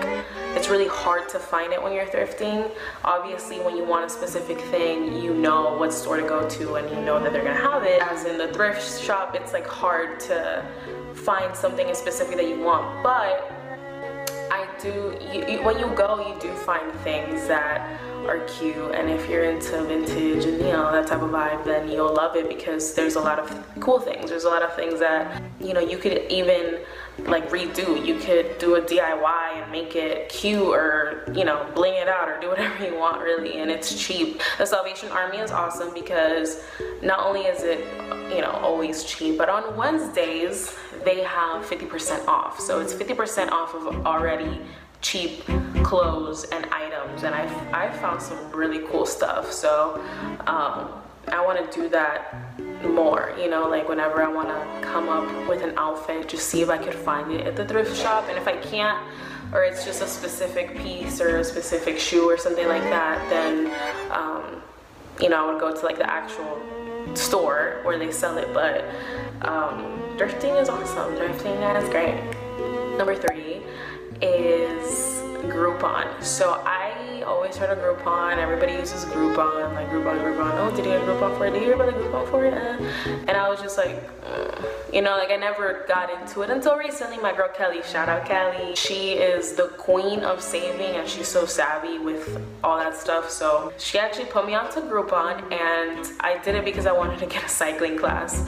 it's 0.55 0.69
really 0.69 0.89
hard 0.89 1.29
to 1.29 1.39
find 1.39 1.73
it 1.73 1.83
when 1.83 1.93
you're 1.93 2.07
thrifting. 2.07 2.71
Obviously, 3.05 3.59
when 3.61 3.77
you 3.77 3.85
want 3.85 4.05
a 4.05 4.09
specific 4.11 4.61
thing, 4.63 5.23
you 5.23 5.35
know 5.35 5.77
what 5.79 5.93
store 5.93 6.17
to 6.17 6.23
go 6.23 6.49
to 6.49 6.75
and 6.75 6.89
you 6.91 7.01
know 7.03 7.23
that 7.23 7.33
they're 7.33 7.45
gonna 7.45 7.55
have 7.55 7.85
it. 7.85 8.03
As 8.03 8.25
in 8.25 8.39
the 8.39 8.49
thrift 8.49 9.01
shop, 9.03 9.35
it's 9.35 9.53
like 9.53 9.67
hard 9.67 10.21
to 10.21 10.65
find 11.15 11.55
something 11.55 11.93
specific 11.95 12.37
that 12.37 12.49
you 12.49 12.61
want. 12.61 13.03
But 13.03 13.60
I 14.51 14.67
do, 14.81 15.17
you, 15.33 15.47
you, 15.47 15.63
when 15.63 15.79
you 15.79 15.87
go, 15.95 16.27
you 16.27 16.41
do 16.41 16.53
find 16.55 16.93
things 17.01 17.47
that 17.47 18.01
are 18.27 18.41
cute. 18.41 18.95
And 18.95 19.09
if 19.09 19.29
you're 19.29 19.45
into 19.45 19.83
vintage 19.85 20.45
and 20.45 20.59
you 20.59 20.73
know 20.73 20.91
that 20.93 21.07
type 21.07 21.23
of 21.23 21.31
vibe 21.31 21.65
then 21.65 21.91
you'll 21.91 22.15
love 22.15 22.37
it 22.37 22.49
because 22.49 22.95
there's 22.95 23.15
a 23.15 23.21
lot 23.21 23.39
of 23.39 23.81
cool 23.81 24.01
things. 24.01 24.31
There's 24.31 24.45
a 24.45 24.49
lot 24.49 24.63
of 24.63 24.75
things 24.75 25.01
that 25.01 25.43
you 25.61 25.73
know 25.73 25.81
you 25.81 25.99
could 25.99 26.31
even 26.31 26.81
like 27.19 27.49
redo. 27.51 28.05
You 28.05 28.19
could 28.19 28.59
do 28.59 28.77
a 28.77 28.83
diy 28.83 29.63
and 29.63 29.71
make 29.73 29.97
it 29.97 30.29
cute 30.29 30.63
or 30.63 31.25
you 31.35 31.45
know 31.45 31.71
bling 31.75 31.95
it 31.95 32.09
out 32.09 32.29
or 32.29 32.39
do 32.41 32.49
whatever 32.49 32.85
you 32.85 32.97
want 32.97 33.23
really 33.23 33.59
and 33.59 33.71
it's 33.71 34.01
cheap. 34.01 34.41
The 34.59 34.67
salvation 34.67 35.11
army 35.11 35.39
is 35.39 35.51
awesome 35.51 35.95
because 35.95 36.63
not 37.03 37.21
only 37.21 37.43
is 37.43 37.63
it 37.63 37.81
you 38.31 38.41
know 38.41 38.51
always 38.63 39.03
cheap 39.05 39.37
but 39.37 39.49
on 39.49 39.77
wednesdays 39.77 40.77
they 41.05 41.23
have 41.23 41.65
50% 41.65 42.27
off. 42.27 42.61
So 42.61 42.81
it's 42.81 42.93
50% 42.93 43.51
off 43.51 43.75
of 43.75 44.07
already 44.07 44.61
cheap 45.01 45.45
clothes 45.83 46.45
and 46.45 46.67
items. 46.67 47.23
And 47.23 47.35
I've, 47.35 47.75
I've 47.75 47.97
found 48.01 48.21
some 48.21 48.51
really 48.53 48.87
cool 48.89 49.07
stuff. 49.07 49.53
So 49.53 50.03
um, 50.47 50.91
I 51.29 51.45
want 51.45 51.71
to 51.71 51.81
do 51.81 51.89
that 51.91 52.35
more 52.89 53.35
you 53.39 53.49
know 53.51 53.69
like 53.69 53.89
whenever 53.89 54.23
I 54.23 54.29
want 54.29 54.49
to 54.49 54.89
come 54.89 55.09
up 55.11 55.49
with 55.49 55.63
an 55.63 55.77
outfit 55.77 56.29
just 56.29 56.49
see 56.49 56.63
if 56.63 56.71
I 56.71 56.79
could 56.79 56.95
find 56.95 57.31
it 57.31 57.47
at 57.47 57.57
the 57.57 57.65
thrift 57.67 57.97
shop. 57.97 58.25
And 58.29 58.39
if 58.39 58.49
I 58.49 58.57
can't 58.57 58.99
or 59.53 59.65
it's 59.65 59.85
just 59.85 60.03
a 60.03 60.07
specific 60.07 60.77
piece 60.79 61.21
or 61.21 61.39
a 61.39 61.45
specific 61.45 61.99
shoe 61.99 62.29
or 62.29 62.39
something 62.39 62.69
like 62.69 62.83
that 62.85 63.29
then 63.29 63.67
um, 64.11 64.63
you 65.21 65.29
know 65.29 65.47
I 65.47 65.53
would 65.53 65.61
go 65.61 65.75
to 65.75 65.85
like 65.85 65.99
the 65.99 66.11
actual 66.11 66.61
store 67.15 67.81
where 67.83 67.99
they 67.99 68.11
sell 68.11 68.39
it 68.39 68.53
but 68.53 68.85
um, 69.43 70.01
thrifting 70.17 70.61
is 70.61 70.69
awesome 70.69 71.15
thrifting 71.15 71.83
is 71.83 71.89
great 71.89 72.19
number 72.97 73.15
three 73.15 73.63
is 74.23 75.21
Groupon. 75.43 76.23
So 76.23 76.63
I 76.67 76.93
always 77.31 77.57
heard 77.57 77.71
of 77.71 77.79
Groupon. 77.79 78.39
Everybody 78.39 78.73
uses 78.73 79.05
Groupon, 79.05 79.73
like 79.75 79.89
Groupon, 79.89 80.19
Groupon. 80.19 80.53
Oh, 80.59 80.75
did 80.75 80.85
you 80.85 80.91
get 80.91 81.03
Groupon 81.03 81.39
for 81.39 81.47
it? 81.47 81.53
Did 81.53 81.63
you 81.63 81.69
hear 81.69 81.75
about 81.77 81.95
the 81.95 82.01
Groupon 82.01 82.29
for 82.29 82.45
it? 82.45 82.55
Uh, 82.55 82.77
and 83.29 83.31
I 83.31 83.49
was 83.49 83.61
just 83.61 83.79
like, 83.79 84.03
uh, 84.27 84.61
you 84.93 85.01
know, 85.01 85.17
like 85.17 85.31
I 85.31 85.37
never 85.37 85.85
got 85.87 86.11
into 86.11 86.43
it 86.43 86.51
until 86.51 86.77
recently. 86.77 87.19
My 87.19 87.33
girl 87.33 87.49
Kelly, 87.49 87.83
shout 87.85 88.09
out 88.09 88.27
Kelly. 88.27 88.75
She 88.75 89.13
is 89.13 89.53
the 89.53 89.69
queen 89.79 90.21
of 90.25 90.43
saving 90.43 90.97
and 90.97 91.09
she's 91.09 91.29
so 91.29 91.47
savvy 91.47 92.01
with 92.01 92.43
all 92.65 92.79
that 92.79 92.97
stuff. 92.97 93.31
So 93.31 93.73
she 93.79 93.97
actually 94.01 94.27
put 94.27 94.45
me 94.45 94.55
onto 94.55 94.81
Groupon 94.81 95.53
and 95.53 96.13
I 96.19 96.41
did 96.43 96.57
it 96.57 96.65
because 96.65 96.87
I 96.87 96.93
wanted 96.93 97.21
to 97.21 97.27
get 97.27 97.45
a 97.45 97.49
cycling 97.49 97.97
class 97.97 98.45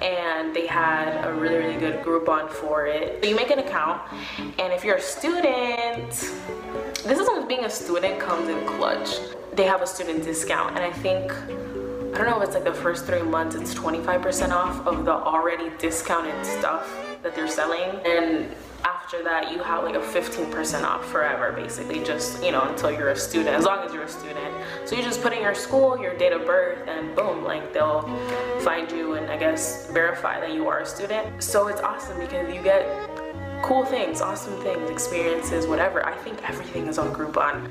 and 0.00 0.54
they 0.54 0.66
had 0.66 1.24
a 1.26 1.32
really, 1.32 1.56
really 1.56 1.78
good 1.78 2.04
Groupon 2.04 2.50
for 2.50 2.86
it. 2.86 3.22
So 3.22 3.30
you 3.30 3.34
make 3.34 3.50
an 3.50 3.60
account 3.60 4.02
and 4.38 4.74
if 4.74 4.84
you're 4.84 4.96
a 4.96 5.00
student, 5.00 6.10
this 6.10 7.18
is 7.18 7.26
being 7.46 7.64
a 7.64 7.70
student 7.70 8.18
comes 8.26 8.48
in 8.48 8.66
clutch. 8.66 9.18
They 9.54 9.64
have 9.64 9.82
a 9.82 9.86
student 9.86 10.24
discount 10.24 10.76
and 10.76 10.80
I 10.80 10.90
think 10.90 11.32
I 11.32 12.18
don't 12.18 12.30
know 12.30 12.40
if 12.40 12.44
it's 12.44 12.54
like 12.54 12.64
the 12.64 12.72
first 12.72 13.04
three 13.04 13.22
months, 13.22 13.54
it's 13.54 13.74
25% 13.74 14.50
off 14.50 14.86
of 14.86 15.04
the 15.04 15.12
already 15.12 15.70
discounted 15.76 16.46
stuff 16.46 16.90
that 17.22 17.34
they're 17.34 17.46
selling. 17.46 18.00
And 18.06 18.48
after 18.84 19.22
that, 19.22 19.52
you 19.52 19.62
have 19.62 19.84
like 19.84 19.96
a 19.96 20.00
15% 20.00 20.82
off 20.82 21.04
forever, 21.10 21.52
basically, 21.52 22.02
just, 22.02 22.42
you 22.42 22.52
know, 22.52 22.62
until 22.62 22.90
you're 22.90 23.10
a 23.10 23.16
student, 23.16 23.54
as 23.54 23.64
long 23.64 23.86
as 23.86 23.92
you're 23.92 24.04
a 24.04 24.08
student. 24.08 24.54
So 24.86 24.96
you 24.96 25.02
just 25.02 25.22
put 25.22 25.34
in 25.34 25.42
your 25.42 25.54
school, 25.54 26.00
your 26.00 26.16
date 26.16 26.32
of 26.32 26.46
birth, 26.46 26.88
and 26.88 27.14
boom, 27.14 27.44
like 27.44 27.74
they'll 27.74 28.02
find 28.60 28.90
you 28.90 29.14
and 29.14 29.30
I 29.30 29.36
guess 29.36 29.90
verify 29.90 30.40
that 30.40 30.54
you 30.54 30.68
are 30.68 30.80
a 30.80 30.86
student. 30.86 31.42
So 31.42 31.68
it's 31.68 31.82
awesome 31.82 32.18
because 32.18 32.52
you 32.54 32.62
get 32.62 32.86
cool 33.66 33.84
things, 33.84 34.20
awesome 34.20 34.56
things, 34.62 34.88
experiences, 34.88 35.66
whatever. 35.66 36.06
I 36.06 36.16
think 36.18 36.40
everything 36.48 36.86
is 36.86 36.98
on 36.98 37.12
Groupon. 37.12 37.68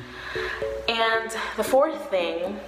And 0.90 1.32
the 1.56 1.64
fourth 1.64 2.10
thing 2.10 2.60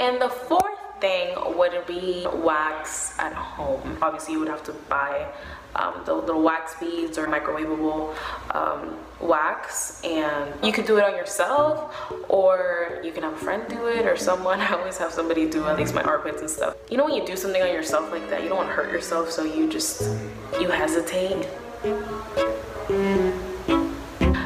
and 0.00 0.22
the 0.22 0.30
fourth 0.30 0.78
thing 1.02 1.36
would 1.54 1.86
be 1.86 2.26
wax 2.32 3.14
at 3.18 3.34
home. 3.34 3.98
Obviously, 4.00 4.32
you 4.32 4.40
would 4.40 4.48
have 4.48 4.62
to 4.62 4.72
buy 4.88 5.30
um, 5.74 6.00
the 6.06 6.14
little 6.14 6.42
wax 6.42 6.76
beads 6.80 7.18
or 7.18 7.26
microwavable 7.26 8.16
um, 8.54 8.96
wax, 9.20 10.00
and 10.02 10.52
you 10.64 10.72
could 10.72 10.86
do 10.86 10.96
it 10.98 11.04
on 11.04 11.14
yourself, 11.14 11.94
or 12.28 13.00
you 13.04 13.12
can 13.12 13.22
have 13.22 13.34
a 13.34 13.36
friend 13.36 13.62
do 13.68 13.86
it, 13.86 14.06
or 14.06 14.16
someone. 14.16 14.60
I 14.60 14.72
always 14.72 14.98
have 14.98 15.12
somebody 15.12 15.48
do 15.48 15.66
at 15.66 15.76
least 15.76 15.94
my 15.94 16.02
armpits 16.02 16.40
and 16.40 16.50
stuff. 16.50 16.76
You 16.90 16.96
know, 16.96 17.04
when 17.04 17.14
you 17.14 17.26
do 17.26 17.36
something 17.36 17.62
on 17.62 17.68
yourself 17.68 18.10
like 18.10 18.28
that, 18.30 18.42
you 18.42 18.48
don't 18.48 18.58
want 18.58 18.70
to 18.70 18.74
hurt 18.74 18.90
yourself, 18.90 19.30
so 19.30 19.44
you 19.44 19.68
just 19.68 20.02
you 20.60 20.68
hesitate. 20.68 21.46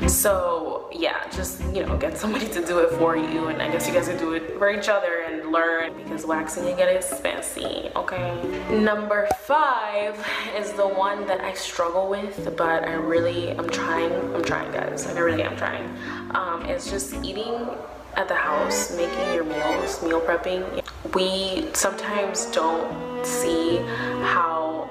So 0.09 0.74
yeah, 0.95 1.29
just 1.31 1.61
you 1.75 1.85
know, 1.85 1.97
get 1.97 2.17
somebody 2.17 2.49
to 2.49 2.65
do 2.65 2.79
it 2.79 2.91
for 2.99 3.17
you, 3.17 3.49
and 3.49 3.61
I 3.61 3.71
guess 3.71 3.87
you 3.89 3.93
guys 3.93 4.09
can 4.09 4.17
do 4.17 4.33
it 4.35 4.57
for 4.59 4.71
each 4.71 4.89
other 4.89 5.25
and 5.29 5.51
learn 5.51 5.93
because 5.97 6.25
waxing 6.25 6.69
again 6.69 6.97
is 6.97 7.07
fancy, 7.07 7.91
Okay. 7.97 8.35
Number 8.71 9.29
five 9.41 10.15
is 10.57 10.73
the 10.73 10.87
one 10.87 11.27
that 11.27 11.41
I 11.41 11.53
struggle 11.55 12.09
with, 12.09 12.55
but 12.57 12.85
I 12.85 12.95
really 12.95 13.51
am 13.51 13.69
trying. 13.69 14.13
I'm 14.35 14.45
trying, 14.45 14.71
guys. 14.73 15.07
Like 15.07 15.17
I 15.17 15.21
really 15.21 15.43
am 15.43 15.57
trying. 15.57 15.89
Um, 16.31 16.65
it's 16.67 16.91
just 16.91 17.15
eating 17.25 17.69
at 18.15 18.29
the 18.29 18.35
house, 18.35 18.97
making 18.97 19.35
your 19.35 19.45
meals, 19.45 20.03
meal 20.03 20.21
prepping. 20.21 20.85
We 21.15 21.69
sometimes 21.75 22.47
don't 22.47 23.25
see 23.25 23.79
how 24.23 24.89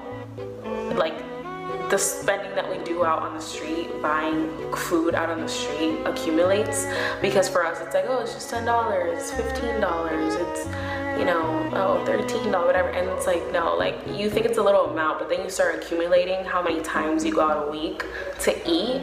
like 0.96 1.23
the 1.90 1.98
spending 1.98 2.54
that 2.54 2.68
we 2.68 2.82
do 2.84 3.04
out 3.04 3.22
on 3.22 3.34
the 3.34 3.40
street, 3.40 3.90
buying 4.00 4.48
food 4.74 5.14
out 5.14 5.28
on 5.28 5.40
the 5.40 5.48
street 5.48 5.98
accumulates 6.04 6.86
because 7.20 7.48
for 7.48 7.64
us 7.64 7.80
it's 7.80 7.94
like, 7.94 8.06
oh, 8.08 8.20
it's 8.20 8.32
just 8.32 8.50
$10, 8.50 8.64
$15, 8.64 10.50
it's, 10.50 10.66
you 11.18 11.24
know, 11.24 11.70
oh, 11.74 12.04
$13, 12.06 12.66
whatever. 12.66 12.88
And 12.88 13.08
it's 13.10 13.26
like, 13.26 13.52
no, 13.52 13.76
like 13.76 13.96
you 14.08 14.30
think 14.30 14.46
it's 14.46 14.58
a 14.58 14.62
little 14.62 14.86
amount, 14.86 15.18
but 15.18 15.28
then 15.28 15.42
you 15.42 15.50
start 15.50 15.74
accumulating 15.74 16.44
how 16.44 16.62
many 16.62 16.80
times 16.82 17.24
you 17.24 17.34
go 17.34 17.42
out 17.42 17.68
a 17.68 17.70
week 17.70 18.04
to 18.40 18.70
eat 18.70 19.02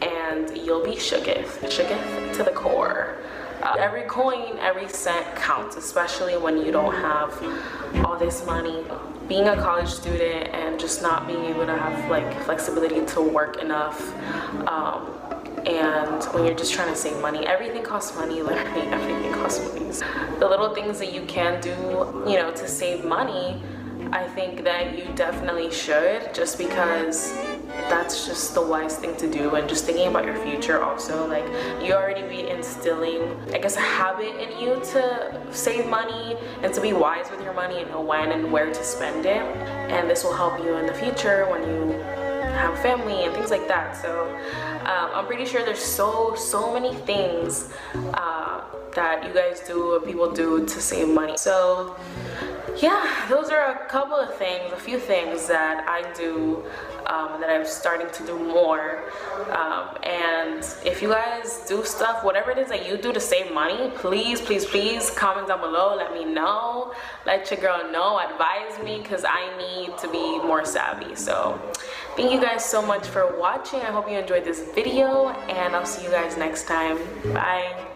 and 0.00 0.56
you'll 0.56 0.84
be 0.84 0.92
shooketh, 0.92 1.60
shooketh 1.64 2.36
to 2.36 2.42
the 2.42 2.52
core. 2.52 3.16
Uh, 3.62 3.76
every 3.78 4.02
coin, 4.02 4.56
every 4.58 4.88
cent 4.88 5.26
counts, 5.36 5.76
especially 5.76 6.34
when 6.36 6.56
you 6.56 6.72
don't 6.72 6.94
have 6.94 8.04
all 8.06 8.18
this 8.18 8.46
money 8.46 8.82
being 9.30 9.46
a 9.46 9.54
college 9.54 9.88
student 9.88 10.48
and 10.52 10.78
just 10.80 11.02
not 11.02 11.24
being 11.24 11.44
able 11.44 11.64
to 11.64 11.76
have 11.76 12.10
like 12.10 12.28
flexibility 12.42 13.06
to 13.06 13.20
work 13.22 13.62
enough 13.62 14.12
um, 14.66 15.06
and 15.66 16.24
when 16.34 16.44
you're 16.44 16.56
just 16.56 16.72
trying 16.72 16.92
to 16.92 16.96
save 16.96 17.16
money 17.22 17.46
everything 17.46 17.80
costs 17.80 18.16
money 18.16 18.42
literally 18.42 18.88
everything 18.88 19.32
costs 19.34 19.60
money. 19.60 19.86
The 20.40 20.48
little 20.48 20.74
things 20.74 20.98
that 20.98 21.12
you 21.12 21.22
can 21.26 21.60
do 21.60 21.70
you 22.26 22.38
know 22.40 22.50
to 22.50 22.66
save 22.66 23.04
money 23.04 23.62
i 24.12 24.26
think 24.26 24.64
that 24.64 24.98
you 24.98 25.04
definitely 25.14 25.70
should 25.70 26.34
just 26.34 26.58
because 26.58 27.32
that's 27.88 28.26
just 28.26 28.54
the 28.54 28.62
wise 28.62 28.96
thing 28.96 29.16
to 29.16 29.30
do 29.30 29.54
and 29.54 29.68
just 29.68 29.84
thinking 29.84 30.08
about 30.08 30.24
your 30.24 30.36
future 30.44 30.82
also 30.82 31.26
like 31.28 31.44
you 31.82 31.92
already 31.92 32.22
be 32.28 32.48
instilling 32.48 33.22
i 33.54 33.58
guess 33.58 33.76
a 33.76 33.80
habit 33.80 34.34
in 34.40 34.50
you 34.60 34.80
to 34.84 35.40
save 35.50 35.86
money 35.88 36.36
and 36.62 36.72
to 36.74 36.80
be 36.80 36.92
wise 36.92 37.30
with 37.30 37.42
your 37.42 37.52
money 37.52 37.80
and 37.80 37.90
know 37.90 38.00
when 38.00 38.32
and 38.32 38.50
where 38.50 38.72
to 38.72 38.84
spend 38.84 39.26
it. 39.26 39.42
And 39.92 40.08
this 40.08 40.24
will 40.24 40.36
help 40.36 40.58
you 40.60 40.74
in 40.76 40.86
the 40.86 40.94
future 40.94 41.46
when 41.50 41.62
you 41.62 41.98
have 42.60 42.78
family 42.80 43.24
and 43.24 43.34
things 43.34 43.50
like 43.50 43.66
that. 43.68 43.96
So 43.96 44.10
um, 44.80 45.10
i'm 45.14 45.26
pretty 45.26 45.44
sure 45.44 45.64
there's 45.64 45.78
so 46.00 46.34
so 46.34 46.72
many 46.72 46.94
things 47.10 47.72
uh, 48.14 48.62
that 48.94 49.24
you 49.26 49.32
guys 49.32 49.60
do 49.60 49.94
or 49.94 50.00
people 50.00 50.32
do 50.32 50.66
to 50.66 50.80
save 50.80 51.08
money. 51.08 51.36
So 51.36 51.96
yeah, 52.78 53.26
those 53.28 53.50
are 53.50 53.72
a 53.72 53.86
couple 53.88 54.16
of 54.16 54.34
things, 54.36 54.72
a 54.72 54.76
few 54.76 54.98
things 54.98 55.46
that 55.48 55.86
I 55.88 56.10
do 56.12 56.64
um, 57.06 57.40
that 57.40 57.50
I'm 57.50 57.66
starting 57.66 58.08
to 58.10 58.26
do 58.26 58.38
more. 58.38 59.04
Um, 59.50 59.96
and 60.02 60.64
if 60.84 61.02
you 61.02 61.08
guys 61.08 61.64
do 61.66 61.84
stuff, 61.84 62.24
whatever 62.24 62.50
it 62.50 62.58
is 62.58 62.68
that 62.68 62.88
you 62.88 62.96
do 62.96 63.12
to 63.12 63.20
save 63.20 63.52
money, 63.52 63.90
please, 63.96 64.40
please, 64.40 64.64
please 64.64 65.10
comment 65.10 65.48
down 65.48 65.60
below. 65.60 65.96
Let 65.96 66.12
me 66.14 66.24
know. 66.24 66.94
Let 67.26 67.50
your 67.50 67.60
girl 67.60 67.90
know. 67.90 68.18
Advise 68.20 68.82
me 68.84 69.00
because 69.02 69.24
I 69.26 69.56
need 69.58 69.98
to 69.98 70.08
be 70.10 70.38
more 70.38 70.64
savvy. 70.64 71.14
So 71.16 71.60
thank 72.16 72.32
you 72.32 72.40
guys 72.40 72.64
so 72.64 72.80
much 72.80 73.06
for 73.06 73.38
watching. 73.38 73.80
I 73.80 73.90
hope 73.90 74.08
you 74.08 74.18
enjoyed 74.18 74.44
this 74.44 74.60
video 74.74 75.28
and 75.28 75.74
I'll 75.74 75.86
see 75.86 76.04
you 76.04 76.10
guys 76.10 76.36
next 76.36 76.66
time. 76.66 76.98
Bye. 77.34 77.86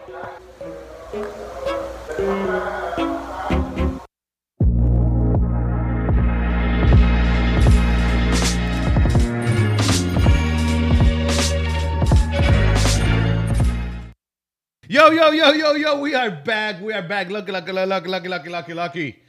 Yo, 15.45 15.51
yo, 15.51 15.57
yo, 15.57 15.73
yo, 15.73 15.75
yo, 15.75 15.99
we 15.99 16.15
are 16.15 16.31
back. 16.31 16.81
We 16.81 16.91
are 16.91 17.03
back. 17.03 17.29
Lucky, 17.29 17.51
lucky, 17.51 17.71
lucky, 17.71 17.85
lucky, 18.09 18.27
lucky, 18.27 18.49
lucky, 18.49 18.73
lucky. 18.73 19.19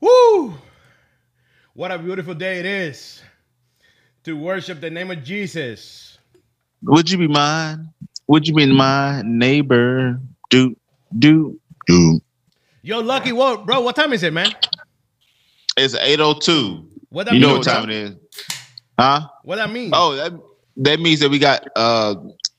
Woo! 0.00 0.54
What 1.74 1.92
a 1.92 1.98
beautiful 1.98 2.34
day 2.34 2.58
it 2.58 2.66
is 2.66 3.22
to 4.24 4.36
worship 4.36 4.80
the 4.80 4.90
name 4.90 5.12
of 5.12 5.22
Jesus. 5.22 6.18
Would 6.82 7.08
you 7.08 7.18
be 7.18 7.28
mine? 7.28 7.88
Would 8.26 8.48
you 8.48 8.54
be 8.54 8.66
my 8.66 9.22
neighbor? 9.24 10.18
Do 10.50 10.74
do 11.16 11.60
do. 11.86 12.20
Yo, 12.82 12.98
Lucky, 12.98 13.30
what, 13.30 13.64
bro, 13.64 13.80
what 13.80 13.94
time 13.94 14.12
is 14.12 14.24
it, 14.24 14.32
man? 14.32 14.50
It's 15.76 15.94
eight 15.94 16.18
oh 16.18 16.34
two. 16.34 16.88
What 17.10 17.26
that 17.26 17.34
You 17.34 17.38
know 17.38 17.46
mean? 17.46 17.56
what 17.58 17.64
time 17.64 17.84
it 17.84 17.94
is? 17.94 18.14
Huh? 18.98 19.28
What 19.44 19.54
that 19.56 19.70
mean? 19.70 19.92
Oh, 19.94 20.16
that 20.16 20.32
that 20.78 21.00
means 21.00 21.20
that 21.20 21.30
we 21.30 21.38
got 21.38 21.66
uh 21.76 22.14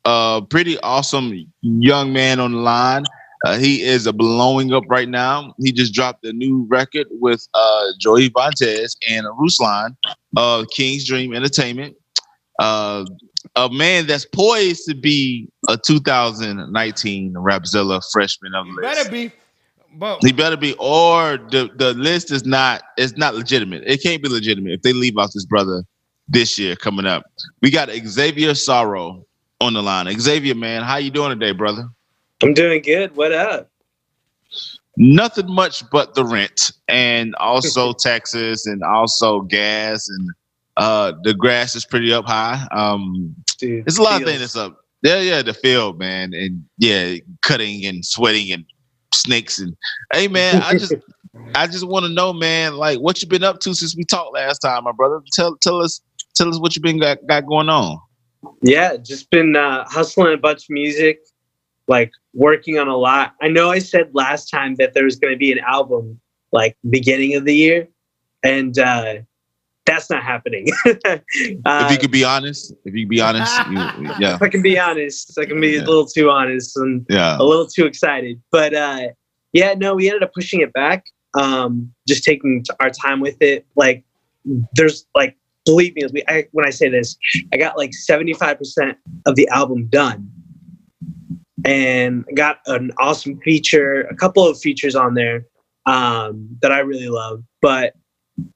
a 0.06 0.42
pretty 0.50 0.78
awesome 0.80 1.52
young 1.62 2.14
man 2.14 2.40
on 2.40 2.54
the 2.54 2.58
line. 2.60 3.04
Uh, 3.46 3.58
he 3.58 3.84
is 3.84 4.06
uh, 4.08 4.12
blowing 4.12 4.74
up 4.74 4.84
right 4.88 5.08
now. 5.08 5.54
He 5.60 5.72
just 5.72 5.94
dropped 5.94 6.26
a 6.26 6.34
new 6.34 6.66
record 6.70 7.08
with 7.12 7.48
uh, 7.54 7.86
Joey 8.00 8.30
Vontez 8.30 8.98
and 9.10 9.26
Ruslan 9.26 9.96
of 10.36 10.68
King's 10.72 11.08
Dream 11.08 11.34
Entertainment. 11.34 11.96
Uh, 12.60 13.06
a 13.56 13.70
man 13.70 14.08
that's 14.08 14.26
poised 14.26 14.86
to 14.90 14.96
be 14.96 15.48
a 15.70 15.78
2019 15.78 17.34
Rapzilla 17.34 18.02
freshman 18.12 18.54
of 18.54 18.66
the 18.66 18.74
list. 18.74 18.98
better 18.98 19.10
be. 19.10 19.32
But 19.96 20.20
He 20.22 20.34
better 20.34 20.58
be, 20.58 20.76
or 20.78 21.38
the, 21.38 21.70
the 21.76 21.94
list 21.94 22.32
is 22.32 22.46
not 22.46 22.84
it's 22.98 23.18
not 23.18 23.36
legitimate. 23.36 23.84
It 23.88 24.04
can't 24.04 24.22
be 24.22 24.30
legitimate 24.30 24.74
if 24.74 24.82
they 24.82 24.94
leave 24.94 25.18
out 25.18 25.32
this 25.34 25.46
brother 25.46 25.84
this 26.30 26.58
year 26.58 26.76
coming 26.76 27.06
up. 27.06 27.24
We 27.62 27.72
got 27.72 27.90
Xavier 27.90 28.54
Sorrow 28.56 29.26
on 29.60 29.74
the 29.74 29.84
line. 29.84 30.08
Xavier, 30.20 30.56
man, 30.56 30.84
how 30.84 30.98
you 30.98 31.10
doing 31.10 31.38
today, 31.38 31.52
brother? 31.52 31.90
I'm 32.42 32.54
doing 32.54 32.82
good. 32.82 33.16
What 33.16 33.34
up? 33.34 33.70
Nothing 34.96 35.52
much 35.52 35.90
but 35.92 36.14
the 36.14 36.26
rent 36.26 36.72
and 36.88 37.36
also 37.36 37.94
taxes 38.00 38.66
and 38.66 38.84
also 38.84 39.42
gas 39.42 40.08
and 40.10 40.30
uh 40.78 41.14
the 41.24 41.34
grass 41.34 41.76
is 41.76 41.86
pretty 41.86 42.14
up 42.14 42.26
high. 42.26 42.66
Um 42.72 43.36
Dude, 43.58 43.86
It's 43.88 43.98
a 43.98 44.02
lot 44.02 44.22
of 44.22 44.28
things 44.28 44.40
that's 44.40 44.56
up. 44.56 44.78
Yeah, 45.02 45.22
yeah, 45.22 45.42
the 45.42 45.54
field, 45.54 45.98
man, 45.98 46.34
and 46.34 46.66
yeah, 46.78 47.16
cutting 47.42 47.86
and 47.86 48.06
sweating 48.06 48.52
and 48.52 48.66
snakes 49.14 49.60
and 49.60 49.76
hey, 50.14 50.28
man, 50.28 50.62
I 50.62 50.74
just, 50.74 50.94
I 51.56 51.68
just 51.68 51.88
want 51.88 52.06
to 52.06 52.12
know, 52.12 52.34
man, 52.34 52.76
like 52.76 53.00
what 53.00 53.22
you 53.22 53.28
been 53.28 53.44
up 53.44 53.60
to 53.62 53.74
since 53.74 53.96
we 53.96 54.04
talked 54.04 54.34
last 54.34 54.60
time, 54.60 54.84
my 54.84 54.92
brother. 54.92 55.22
Tell, 55.34 55.56
tell 55.58 55.82
us, 55.82 56.02
tell 56.40 56.50
us 56.50 56.60
what 56.60 56.76
you've 56.76 56.84
been 56.84 57.00
got, 57.00 57.20
got 57.28 57.46
going 57.46 57.70
on. 57.70 58.00
Yeah, 58.64 58.96
just 58.98 59.30
been 59.30 59.56
uh, 59.56 59.86
hustling 59.88 60.34
a 60.34 60.38
bunch 60.38 60.64
of 60.64 60.70
music, 60.70 61.20
like 61.88 62.12
working 62.34 62.80
on 62.80 62.88
a 62.88 62.96
lot. 62.96 63.34
I 63.42 63.48
know 63.50 63.70
I 63.70 63.80
said 63.80 64.10
last 64.14 64.50
time 64.50 64.76
that 64.76 64.94
there 64.94 65.04
was 65.04 65.18
going 65.18 65.34
to 65.34 65.38
be 65.38 65.52
an 65.52 65.60
album 65.60 66.20
like 66.52 66.78
beginning 66.90 67.36
of 67.36 67.46
the 67.46 67.54
year, 67.54 67.88
and 68.44 68.78
uh, 68.80 69.16
that's 69.86 70.10
not 70.10 70.24
happening. 70.24 70.68
uh, 70.86 70.92
if 71.36 71.92
you 71.92 71.98
could 71.98 72.12
be 72.12 72.24
honest, 72.24 72.74
if 72.86 72.94
you 72.94 73.06
could 73.06 73.10
be 73.10 73.22
honest, 73.22 73.54
you, 73.70 73.78
yeah, 74.20 74.36
if 74.36 74.42
I 74.42 74.48
can 74.48 74.62
be 74.62 74.80
honest, 74.80 75.38
I 75.38 75.46
can 75.46 75.60
be 75.60 75.72
Yeah. 75.72 75.80
a 75.82 75.86
little 75.86 76.06
too 76.06 76.30
honest 76.30 76.78
and 76.78 77.06
yeah. 77.10 77.38
a 77.38 77.44
little 77.44 77.68
too 77.68 77.86
excited. 77.86 78.42
But 78.52 78.74
uh, 78.74 79.10
yeah, 79.52 79.74
no, 79.74 79.96
we 79.96 80.08
ended 80.08 80.24
up 80.24 80.34
pushing 80.34 80.62
it 80.62 80.72
back. 80.74 81.06
Um, 81.38 81.94
just 82.08 82.24
taking 82.24 82.64
our 82.80 82.90
time 82.90 83.20
with 83.20 83.40
it. 83.42 83.66
Like, 83.76 84.04
there's 84.74 85.06
like, 85.14 85.38
believe 85.70 85.96
me, 85.96 86.04
we, 86.12 86.24
I, 86.28 86.46
when 86.52 86.66
I 86.66 86.70
say 86.72 86.90
this, 86.90 87.16
I 87.54 87.58
got 87.58 87.78
like 87.78 87.92
75% 87.92 88.96
of 89.26 89.36
the 89.36 89.48
album 89.50 89.88
done, 89.88 90.30
and 91.66 92.26
got 92.36 92.58
an 92.66 92.92
awesome 93.00 93.40
feature, 93.42 94.02
a 94.04 94.16
couple 94.16 94.48
of 94.48 94.60
features 94.60 94.96
on 94.96 95.14
there 95.14 95.46
um, 95.86 96.48
that 96.62 96.72
I 96.72 96.80
really 96.80 97.10
love. 97.10 97.44
But 97.62 97.94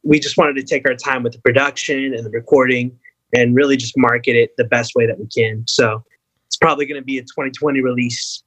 we 0.04 0.20
just 0.20 0.38
wanted 0.38 0.56
to 0.56 0.64
take 0.64 0.88
our 0.88 0.96
time 0.96 1.24
with 1.24 1.34
the 1.34 1.42
production 1.42 2.14
and 2.14 2.26
the 2.26 2.32
recording, 2.32 2.98
and 3.34 3.56
really 3.56 3.78
just 3.78 3.94
market 3.98 4.36
it 4.36 4.52
the 4.58 4.66
best 4.66 4.94
way 4.96 5.06
that 5.08 5.20
we 5.20 5.28
can. 5.28 5.64
So. 5.68 6.04
It's 6.48 6.58
probably 6.60 6.86
going 6.86 7.02
to 7.02 7.04
be 7.04 7.18
a 7.18 7.24
2020 7.24 7.82
release. 7.82 8.44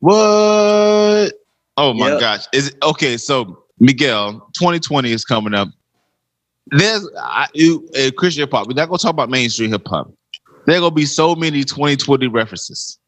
What? 0.00 1.34
Oh 1.76 1.94
my 1.94 2.08
Yep. 2.08 2.20
gosh! 2.20 2.46
Is 2.52 2.68
it 2.70 2.74
okay? 2.82 3.16
So 3.16 3.62
Miguel, 3.78 4.40
2020 4.58 5.12
is 5.12 5.24
coming 5.24 5.54
up. 5.54 5.68
There's 6.68 7.08
I, 7.18 7.46
you, 7.54 7.88
uh, 7.96 8.10
Christian 8.16 8.42
hip 8.42 8.52
hop. 8.52 8.66
We're 8.66 8.74
not 8.74 8.86
gonna 8.88 8.98
talk 8.98 9.10
about 9.10 9.30
mainstream 9.30 9.70
hip 9.70 9.86
hop. 9.86 10.12
There 10.66 10.80
gonna 10.80 10.90
be 10.90 11.06
so 11.06 11.34
many 11.34 11.62
2020 11.64 12.26
references. 12.28 12.98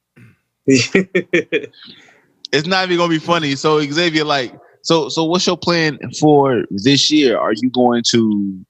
It's 2.51 2.67
not 2.67 2.85
even 2.87 2.97
gonna 2.97 3.11
be 3.11 3.19
funny. 3.19 3.57
So 3.57 3.81
Xavier, 3.83 4.25
like, 4.25 4.55
so 4.83 5.09
so 5.09 5.25
what's 5.25 5.47
your 5.47 5.57
plan 5.57 5.99
for 6.19 6.65
this 6.71 7.11
year? 7.11 7.39
Are 7.39 7.53
you 7.55 7.71
going 7.71 8.03
to? 8.11 8.65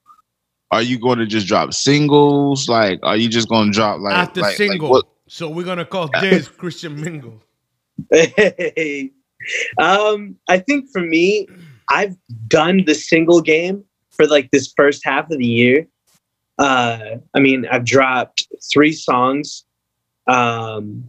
Are 0.70 0.83
you 0.83 0.98
going 0.98 1.18
to 1.18 1.27
just 1.27 1.46
drop 1.46 1.72
singles? 1.72 2.68
Like, 2.68 2.98
are 3.03 3.16
you 3.16 3.29
just 3.29 3.48
going 3.48 3.72
to 3.72 3.72
drop 3.72 4.01
like 4.01 4.14
after 4.14 4.40
like, 4.40 4.48
like 4.48 4.57
single. 4.57 4.90
what- 4.90 5.09
so 5.29 5.48
we're 5.48 5.64
gonna 5.64 5.85
call 5.85 6.09
this 6.20 6.48
Christian 6.48 7.01
Mingle. 7.01 7.42
um, 9.79 10.37
I 10.48 10.59
think 10.59 10.90
for 10.90 11.01
me, 11.01 11.46
I've 11.90 12.16
done 12.48 12.85
the 12.87 12.94
single 12.94 13.40
game 13.42 13.85
for 14.18 14.26
like 14.26 14.50
this 14.50 14.72
first 14.76 15.02
half 15.04 15.31
of 15.31 15.38
the 15.38 15.46
year. 15.46 15.87
Uh, 16.59 17.16
I 17.35 17.40
mean, 17.40 17.66
I've 17.70 17.85
dropped 17.85 18.48
three 18.72 18.92
songs 18.92 19.64
um, 20.26 21.09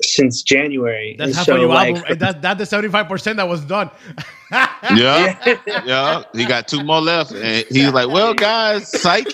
since 0.00 0.42
January. 0.42 1.16
That's 1.18 1.30
and 1.30 1.36
half 1.36 1.46
so, 1.46 1.54
of 1.54 1.60
your 1.60 1.68
like, 1.68 1.96
album. 1.96 2.18
That, 2.18 2.40
that's 2.40 2.70
the 2.70 2.76
75% 2.76 3.36
that 3.36 3.48
was 3.48 3.64
done. 3.64 3.90
Yeah. 4.50 4.66
yeah. 4.94 5.58
Yeah, 5.84 6.22
he 6.32 6.44
got 6.46 6.68
two 6.68 6.84
more 6.84 7.00
left, 7.00 7.32
and 7.32 7.64
he's 7.70 7.92
like, 7.92 8.08
"Well, 8.08 8.34
guys, 8.34 8.90
psych, 9.00 9.26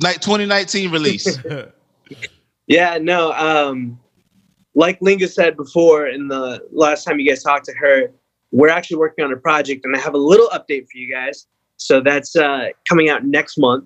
like 0.00 0.20
2019 0.20 0.90
release." 0.90 1.38
Yeah, 2.68 2.98
no. 2.98 3.32
Um, 3.32 4.00
like 4.74 4.98
Linga 5.00 5.28
said 5.28 5.56
before, 5.56 6.08
in 6.08 6.26
the 6.26 6.60
last 6.72 7.04
time 7.04 7.20
you 7.20 7.28
guys 7.28 7.40
talked 7.40 7.66
to 7.66 7.74
her, 7.74 8.08
we're 8.50 8.70
actually 8.70 8.96
working 8.96 9.24
on 9.24 9.32
a 9.32 9.36
project, 9.36 9.84
and 9.84 9.94
I 9.94 10.00
have 10.00 10.14
a 10.14 10.18
little 10.18 10.48
update 10.48 10.86
for 10.90 10.98
you 10.98 11.08
guys. 11.08 11.46
So 11.76 12.00
that's 12.00 12.36
uh, 12.36 12.68
coming 12.88 13.08
out 13.08 13.24
next 13.24 13.58
month. 13.58 13.84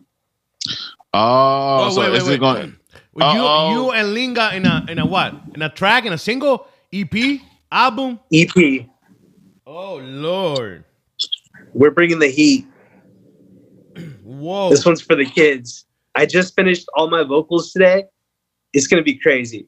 Oh, 1.13 1.87
Oh, 1.87 1.91
so 1.91 2.01
wait, 2.01 2.11
wait, 2.11 2.17
is 2.19 2.25
wait. 2.29 2.35
it 2.35 2.39
going? 2.39 2.77
Well, 3.13 3.35
you, 3.35 3.41
Uh-oh. 3.41 3.71
you 3.73 3.91
and 3.93 4.15
Linga 4.15 4.55
in 4.55 4.65
a 4.67 4.87
in 4.89 4.99
a 4.99 5.07
what? 5.07 5.35
In 5.55 5.63
a 5.63 5.69
track, 5.69 6.05
in 6.07 6.13
a 6.13 6.19
single, 6.19 6.69
EP, 6.93 7.41
album? 7.73 8.21
EP. 8.33 8.87
Oh 9.67 9.97
Lord! 9.97 10.85
We're 11.75 11.91
bringing 11.91 12.19
the 12.21 12.29
heat. 12.31 12.67
Whoa! 14.23 14.71
This 14.71 14.87
one's 14.87 15.01
for 15.03 15.17
the 15.17 15.25
kids. 15.27 15.87
I 16.15 16.27
just 16.27 16.55
finished 16.55 16.89
all 16.95 17.11
my 17.11 17.25
vocals 17.25 17.73
today. 17.73 18.05
It's 18.73 18.87
gonna 18.87 19.03
be 19.03 19.15
crazy. 19.15 19.67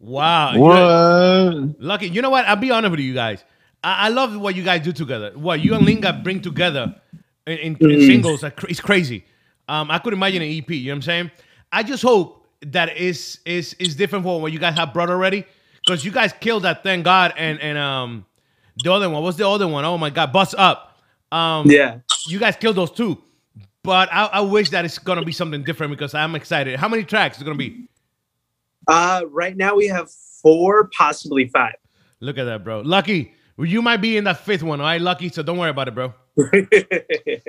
Wow! 0.00 0.56
What? 0.56 1.80
Lucky, 1.80 2.08
you 2.08 2.22
know 2.22 2.30
what? 2.30 2.46
I'll 2.46 2.56
be 2.56 2.70
honest 2.70 2.92
with 2.92 3.00
you 3.00 3.14
guys. 3.14 3.44
I, 3.84 4.06
I 4.06 4.08
love 4.08 4.36
what 4.38 4.54
you 4.56 4.62
guys 4.62 4.82
do 4.82 4.92
together. 4.92 5.32
What 5.34 5.60
you 5.60 5.74
and 5.74 5.84
Linga 5.84 6.12
bring 6.12 6.40
together 6.40 6.94
in, 7.46 7.58
in, 7.58 7.76
in 7.76 7.98
Mhm. 8.00 8.06
singles, 8.06 8.44
it's 8.68 8.80
crazy. 8.80 9.24
Um, 9.68 9.90
I 9.90 9.98
could 9.98 10.12
imagine 10.12 10.42
an 10.42 10.48
EP. 10.50 10.70
You 10.70 10.86
know 10.86 10.92
what 10.92 10.96
I'm 10.96 11.02
saying? 11.02 11.30
I 11.72 11.82
just 11.82 12.02
hope 12.02 12.46
that 12.62 12.96
is 12.96 13.38
is 13.44 13.74
is 13.74 13.94
different 13.94 14.24
from 14.24 14.40
what 14.42 14.52
you 14.52 14.58
guys 14.58 14.74
have 14.76 14.92
brought 14.92 15.10
already, 15.10 15.44
because 15.84 16.04
you 16.04 16.10
guys 16.10 16.32
killed 16.40 16.64
that. 16.64 16.82
Thank 16.82 17.04
God. 17.04 17.34
And 17.36 17.60
and 17.60 17.76
um, 17.78 18.24
the 18.76 18.92
other 18.92 19.08
one. 19.10 19.22
What's 19.22 19.36
the 19.36 19.48
other 19.48 19.68
one? 19.68 19.84
Oh 19.84 19.98
my 19.98 20.10
God, 20.10 20.32
Bust 20.32 20.54
Up. 20.56 20.98
Um, 21.30 21.70
Yeah. 21.70 21.98
you 22.26 22.38
guys 22.38 22.56
killed 22.56 22.76
those 22.76 22.90
two. 22.90 23.18
But 23.84 24.08
I, 24.12 24.24
I 24.26 24.40
wish 24.40 24.70
that 24.70 24.84
it's 24.84 24.98
gonna 24.98 25.24
be 25.24 25.32
something 25.32 25.62
different 25.62 25.90
because 25.90 26.14
I'm 26.14 26.34
excited. 26.34 26.78
How 26.78 26.88
many 26.88 27.04
tracks 27.04 27.36
is 27.36 27.42
it 27.42 27.44
gonna 27.44 27.56
be? 27.56 27.88
Uh, 28.86 29.22
right 29.30 29.56
now 29.56 29.74
we 29.76 29.86
have 29.86 30.10
four, 30.10 30.88
possibly 30.96 31.48
five. 31.48 31.74
Look 32.20 32.38
at 32.38 32.44
that, 32.44 32.64
bro. 32.64 32.80
Lucky, 32.80 33.34
you 33.66 33.82
might 33.82 33.98
be 33.98 34.16
in 34.16 34.24
that 34.24 34.40
fifth 34.40 34.62
one. 34.62 34.80
All 34.80 34.86
right, 34.86 35.00
Lucky. 35.00 35.28
So 35.28 35.42
don't 35.42 35.58
worry 35.58 35.70
about 35.70 35.88
it, 35.88 35.94
bro. 35.94 36.14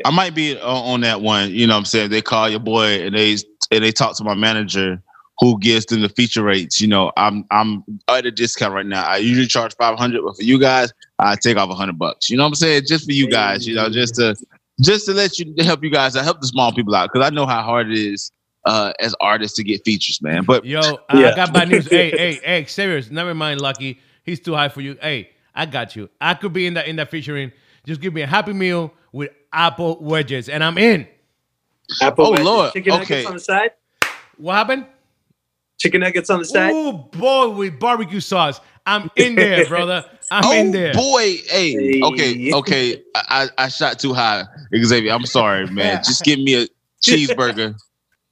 I 0.05 0.11
might 0.11 0.33
be 0.33 0.59
on, 0.59 0.93
on 0.93 1.01
that 1.01 1.21
one. 1.21 1.51
You 1.51 1.67
know 1.67 1.73
what 1.73 1.79
I'm 1.79 1.85
saying? 1.85 2.09
They 2.09 2.21
call 2.21 2.49
your 2.49 2.59
boy 2.59 3.05
and 3.05 3.15
they 3.15 3.37
and 3.71 3.83
they 3.83 3.91
talk 3.91 4.15
to 4.17 4.23
my 4.23 4.33
manager 4.33 5.01
who 5.39 5.57
gives 5.59 5.85
them 5.85 6.01
the 6.01 6.09
feature 6.09 6.43
rates. 6.43 6.81
You 6.81 6.87
know, 6.87 7.11
I'm 7.15 7.45
I'm 7.51 7.83
at 8.07 8.25
a 8.25 8.31
discount 8.31 8.73
right 8.73 8.85
now. 8.85 9.03
I 9.03 9.17
usually 9.17 9.47
charge 9.47 9.75
500, 9.75 10.21
but 10.23 10.35
for 10.35 10.43
you 10.43 10.59
guys, 10.59 10.91
I 11.19 11.35
take 11.35 11.57
off 11.57 11.69
100 11.69 11.97
bucks. 11.97 12.29
You 12.29 12.37
know 12.37 12.43
what 12.43 12.49
I'm 12.49 12.55
saying? 12.55 12.83
Just 12.87 13.05
for 13.05 13.13
you 13.13 13.29
guys, 13.29 13.67
you 13.67 13.75
know, 13.75 13.89
just 13.89 14.15
to 14.15 14.35
just 14.81 15.05
to 15.05 15.13
let 15.13 15.37
you 15.37 15.53
to 15.55 15.63
help 15.63 15.83
you 15.83 15.91
guys, 15.91 16.15
I 16.15 16.23
help 16.23 16.41
the 16.41 16.47
small 16.47 16.71
people 16.73 16.95
out 16.95 17.09
because 17.11 17.25
I 17.25 17.29
know 17.29 17.45
how 17.45 17.61
hard 17.61 17.91
it 17.91 17.97
is 17.97 18.31
uh, 18.65 18.93
as 18.99 19.15
artists 19.21 19.55
to 19.57 19.63
get 19.63 19.83
features, 19.85 20.21
man. 20.21 20.43
But 20.43 20.65
Yo, 20.65 20.99
I, 21.09 21.21
Yeah. 21.21 21.31
I 21.31 21.35
got 21.35 21.53
bad 21.53 21.69
news. 21.69 21.87
hey, 21.89 22.11
hey, 22.11 22.39
hey, 22.43 22.65
serious. 22.65 23.09
Never 23.09 23.33
mind, 23.33 23.61
Lucky. 23.61 23.99
He's 24.23 24.39
too 24.39 24.53
high 24.53 24.69
for 24.69 24.81
you. 24.81 24.97
Hey, 25.01 25.29
I 25.59 25.65
got 25.65 25.95
you. 25.95 26.09
I 26.21 26.35
could 26.35 26.53
be 26.53 26.67
in 26.67 26.75
that 26.75 26.87
in 26.87 26.95
that 26.97 27.11
featuring. 27.11 27.51
Just 27.85 28.01
give 28.01 28.13
me 28.13 28.21
a 28.21 28.27
happy 28.27 28.53
meal 28.53 28.93
with 29.11 29.31
apple 29.53 29.97
wedges, 30.01 30.49
and 30.49 30.63
I'm 30.63 30.77
in. 30.77 31.07
Apple 32.01 32.27
Oh, 32.27 32.31
wedges, 32.31 32.45
Lord. 32.45 32.73
chicken 32.73 32.91
nuggets 32.93 33.11
Okay. 33.11 33.25
on 33.25 33.33
the 33.33 33.39
side. 33.39 33.71
What 34.37 34.55
happened? 34.55 34.85
Chicken 35.79 36.01
nuggets 36.01 36.29
on 36.29 36.39
the 36.39 36.45
side. 36.45 36.71
Oh 36.73 36.93
boy, 36.93 37.49
with 37.49 37.79
barbecue 37.79 38.19
sauce. 38.21 38.61
I'm 38.85 39.09
in 39.17 39.35
there, 39.35 39.65
brother. 39.67 40.05
I'm 40.31 40.43
oh 40.45 40.53
in 40.53 40.71
there. 40.71 40.93
boy, 40.93 41.37
hey, 41.49 41.71
Hey. 41.73 42.01
okay, 42.03 42.53
okay. 42.53 43.03
I, 43.15 43.49
I 43.57 43.65
I 43.65 43.67
shot 43.69 43.99
too 43.99 44.13
high, 44.13 44.45
Xavier. 44.75 45.11
I'm 45.13 45.25
sorry, 45.25 45.67
man. 45.67 46.01
Just 46.05 46.23
give 46.23 46.39
me 46.39 46.63
a 46.63 46.67
cheeseburger 47.03 47.75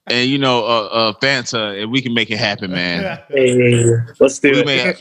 and 0.07 0.29
you 0.29 0.37
know 0.37 0.65
a, 0.65 0.87
a 1.09 1.13
Fanta, 1.15 1.81
and 1.81 1.91
we 1.91 2.01
can 2.01 2.13
make 2.13 2.31
it 2.31 2.37
happen, 2.37 2.71
man. 2.71 3.19
Hey, 3.29 3.85
let's 4.19 4.39
do 4.39 4.51
We 4.51 4.59
it. 4.61 4.65
may- 4.65 4.95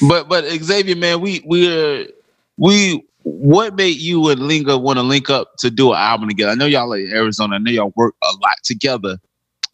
But 0.00 0.28
but 0.28 0.44
Xavier, 0.44 0.96
man, 0.96 1.20
we 1.20 1.42
we 1.46 2.08
we 2.56 3.04
what 3.22 3.74
made 3.74 3.96
you 3.96 4.28
and 4.28 4.40
Linga 4.40 4.78
want 4.78 4.98
to 4.98 5.02
link 5.02 5.30
up 5.30 5.56
to 5.58 5.70
do 5.70 5.92
an 5.92 5.98
album 5.98 6.28
together? 6.28 6.52
I 6.52 6.54
know 6.54 6.66
y'all 6.66 6.92
are 6.92 6.98
in 6.98 7.12
Arizona. 7.12 7.56
I 7.56 7.58
know 7.58 7.70
y'all 7.70 7.92
work 7.96 8.14
a 8.22 8.32
lot 8.42 8.54
together, 8.62 9.18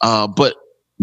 uh, 0.01 0.27
but 0.27 0.55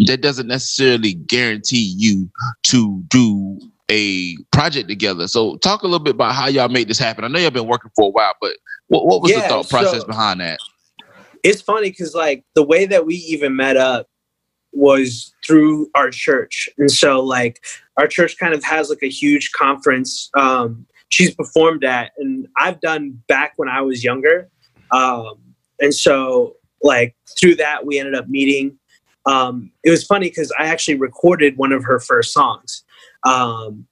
that 0.07 0.21
doesn't 0.21 0.47
necessarily 0.47 1.15
guarantee 1.15 1.95
you 1.97 2.31
to 2.65 3.03
do 3.09 3.61
a 3.91 4.37
project 4.53 4.89
together. 4.89 5.29
So 5.29 5.57
talk 5.59 5.83
a 5.83 5.87
little 5.87 5.99
bit 6.05 6.15
about 6.15 6.35
how 6.35 6.49
y'all 6.49 6.69
made 6.69 6.89
this 6.89 6.99
happen. 6.99 7.25
I 7.25 7.29
know 7.29 7.39
y'all 7.39 7.51
been 7.51 7.67
working 7.67 7.91
for 7.95 8.07
a 8.07 8.11
while, 8.11 8.35
but 8.41 8.57
what, 8.89 9.07
what 9.07 9.23
was 9.23 9.33
the 9.33 9.41
thought 9.43 9.69
process 9.69 10.01
so- 10.01 10.07
behind 10.07 10.41
that? 10.41 10.59
it's 11.43 11.61
funny 11.61 11.91
because 11.91 12.15
like 12.15 12.45
the 12.55 12.63
way 12.63 12.87
that 12.87 13.07
we 13.07 13.15
even 13.15 13.57
met 13.57 13.77
up 13.77 14.09
was 14.73 15.35
through 15.45 15.91
our 15.95 16.11
church 16.11 16.69
and 16.79 16.91
so 16.91 17.21
like 17.21 17.65
our 18.01 18.09
church 18.09 18.37
kind 18.39 18.55
of 18.55 18.65
has 18.65 18.89
like 18.89 19.03
a 19.03 19.09
huge 19.09 19.53
conference 19.53 20.31
um 20.37 20.87
she's 21.11 21.35
performed 21.35 21.85
at 21.85 22.13
and 22.19 22.49
i've 22.59 22.81
done 22.81 23.21
back 23.29 23.53
when 23.57 23.69
i 23.69 23.81
was 23.81 24.03
younger. 24.03 24.49
Um 24.91 25.35
and 25.79 25.95
so 25.95 26.57
like 26.83 27.15
through 27.39 27.57
that 27.57 27.87
we 27.87 27.99
ended 27.99 28.15
up 28.15 28.29
meeting. 28.29 28.79
Um 29.27 29.71
it 29.85 29.91
was 29.91 30.05
funny 30.05 30.29
because 30.29 30.53
i 30.59 30.65
actually 30.65 30.97
recorded 30.97 31.57
one 31.57 31.73
of 31.73 31.85
her 31.85 32.01
first 32.01 32.33
songs. 32.33 32.83
Um 33.25 33.87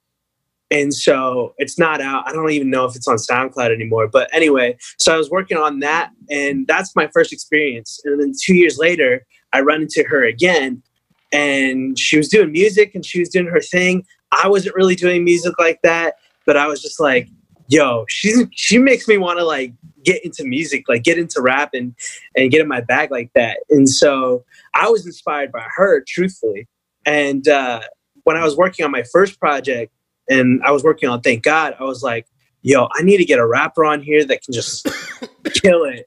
and 0.71 0.93
so 0.93 1.55
it's 1.57 1.79
not 1.79 1.99
out 1.99 2.27
i 2.27 2.31
don't 2.31 2.51
even 2.51 2.69
know 2.69 2.85
if 2.85 2.95
it's 2.95 3.07
on 3.07 3.15
soundcloud 3.15 3.73
anymore 3.73 4.07
but 4.07 4.29
anyway 4.31 4.77
so 4.99 5.13
I 5.13 5.17
was 5.17 5.29
working 5.29 5.57
on 5.57 5.79
that, 5.79 6.11
and 6.29 6.67
that's 6.67 6.95
my 6.95 7.07
first 7.13 7.31
experience. 7.33 7.99
And 8.03 8.21
then 8.21 8.33
two 8.39 8.53
years 8.53 8.77
later, 8.77 9.25
I 9.53 9.61
run 9.61 9.81
into 9.83 10.03
her 10.03 10.23
again, 10.25 10.83
and 11.31 11.97
she 11.97 12.17
was 12.17 12.27
doing 12.27 12.51
music 12.51 12.95
and 12.95 13.05
she 13.05 13.19
was 13.19 13.29
doing 13.29 13.47
her 13.47 13.61
thing. 13.61 14.05
I 14.31 14.47
wasn't 14.47 14.75
really 14.75 14.95
doing 14.95 15.23
music 15.23 15.53
like 15.59 15.81
that, 15.83 16.15
but 16.45 16.57
I 16.57 16.67
was 16.67 16.81
just 16.81 16.99
like, 16.99 17.27
"Yo, 17.67 18.05
she's 18.07 18.45
she 18.51 18.77
makes 18.77 19.07
me 19.07 19.17
want 19.17 19.39
to 19.39 19.45
like 19.45 19.73
get 20.03 20.23
into 20.23 20.43
music, 20.43 20.85
like 20.87 21.03
get 21.03 21.17
into 21.17 21.41
rap 21.41 21.71
and 21.73 21.95
and 22.35 22.51
get 22.51 22.61
in 22.61 22.67
my 22.67 22.81
bag 22.81 23.11
like 23.11 23.31
that." 23.35 23.59
And 23.69 23.89
so 23.89 24.43
I 24.75 24.89
was 24.89 25.05
inspired 25.05 25.51
by 25.51 25.65
her, 25.75 26.03
truthfully. 26.07 26.67
And 27.05 27.47
uh, 27.47 27.81
when 28.23 28.37
I 28.37 28.43
was 28.43 28.55
working 28.55 28.85
on 28.85 28.91
my 28.91 29.03
first 29.11 29.39
project, 29.39 29.91
and 30.29 30.61
I 30.63 30.71
was 30.71 30.83
working 30.83 31.09
on 31.09 31.21
Thank 31.21 31.43
God, 31.43 31.75
I 31.79 31.83
was 31.83 32.03
like 32.03 32.27
yo, 32.61 32.87
I 32.93 33.03
need 33.03 33.17
to 33.17 33.25
get 33.25 33.39
a 33.39 33.47
rapper 33.47 33.85
on 33.85 34.01
here 34.01 34.25
that 34.25 34.43
can 34.43 34.53
just 34.53 34.85
kill 35.53 35.83
it. 35.85 36.05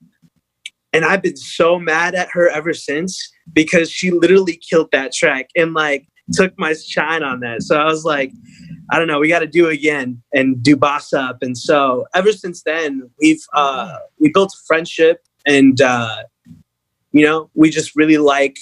And 0.92 1.04
I've 1.04 1.22
been 1.22 1.36
so 1.36 1.78
mad 1.78 2.14
at 2.14 2.28
her 2.32 2.48
ever 2.48 2.74
since 2.74 3.31
because 3.52 3.90
she 3.90 4.10
literally 4.10 4.56
killed 4.56 4.90
that 4.92 5.12
track 5.12 5.48
and 5.56 5.74
like 5.74 6.06
took 6.32 6.52
my 6.58 6.74
shine 6.74 7.22
on 7.22 7.40
that. 7.40 7.62
So 7.62 7.78
I 7.78 7.84
was 7.84 8.04
like, 8.04 8.32
I 8.90 8.98
don't 8.98 9.08
know, 9.08 9.18
we 9.18 9.28
got 9.28 9.40
to 9.40 9.46
do 9.46 9.68
again 9.68 10.22
and 10.32 10.62
do 10.62 10.76
boss 10.76 11.12
up. 11.12 11.38
And 11.42 11.56
so 11.56 12.06
ever 12.14 12.32
since 12.32 12.62
then, 12.62 13.10
we've 13.20 13.42
uh, 13.54 13.96
we 14.18 14.30
built 14.30 14.52
a 14.52 14.62
friendship 14.66 15.20
and 15.46 15.80
uh, 15.80 16.22
you 17.12 17.24
know 17.24 17.50
we 17.54 17.70
just 17.70 17.96
really 17.96 18.18
like 18.18 18.56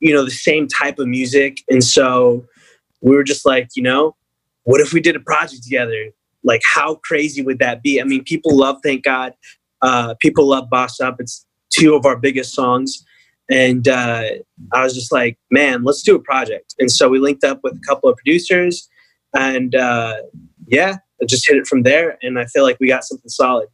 you 0.00 0.12
know 0.12 0.24
the 0.24 0.30
same 0.30 0.68
type 0.68 0.98
of 0.98 1.08
music. 1.08 1.58
And 1.68 1.82
so 1.82 2.44
we 3.00 3.14
were 3.14 3.24
just 3.24 3.46
like, 3.46 3.68
you 3.76 3.82
know, 3.82 4.16
what 4.64 4.80
if 4.80 4.92
we 4.92 5.00
did 5.00 5.16
a 5.16 5.20
project 5.20 5.62
together? 5.62 6.12
like 6.46 6.62
how 6.64 6.94
crazy 7.04 7.42
would 7.42 7.58
that 7.58 7.82
be 7.82 8.00
i 8.00 8.04
mean 8.04 8.24
people 8.24 8.56
love 8.56 8.76
thank 8.82 9.04
god 9.04 9.34
uh, 9.82 10.14
people 10.20 10.48
love 10.48 10.70
boss 10.70 11.00
up 11.00 11.16
it's 11.18 11.44
two 11.70 11.94
of 11.94 12.06
our 12.06 12.16
biggest 12.16 12.54
songs 12.54 13.04
and 13.50 13.88
uh, 13.88 14.24
i 14.72 14.82
was 14.82 14.94
just 14.94 15.12
like 15.12 15.38
man 15.50 15.84
let's 15.84 16.02
do 16.02 16.16
a 16.16 16.20
project 16.20 16.74
and 16.78 16.90
so 16.90 17.08
we 17.08 17.18
linked 17.18 17.44
up 17.44 17.60
with 17.62 17.74
a 17.74 17.86
couple 17.86 18.08
of 18.08 18.16
producers 18.16 18.88
and 19.34 19.74
uh, 19.74 20.16
yeah 20.66 20.96
I 21.22 21.24
just 21.24 21.48
hit 21.48 21.56
it 21.56 21.66
from 21.66 21.82
there 21.82 22.18
and 22.22 22.38
i 22.38 22.44
feel 22.46 22.62
like 22.62 22.78
we 22.80 22.88
got 22.88 23.04
something 23.04 23.28
solid 23.28 23.68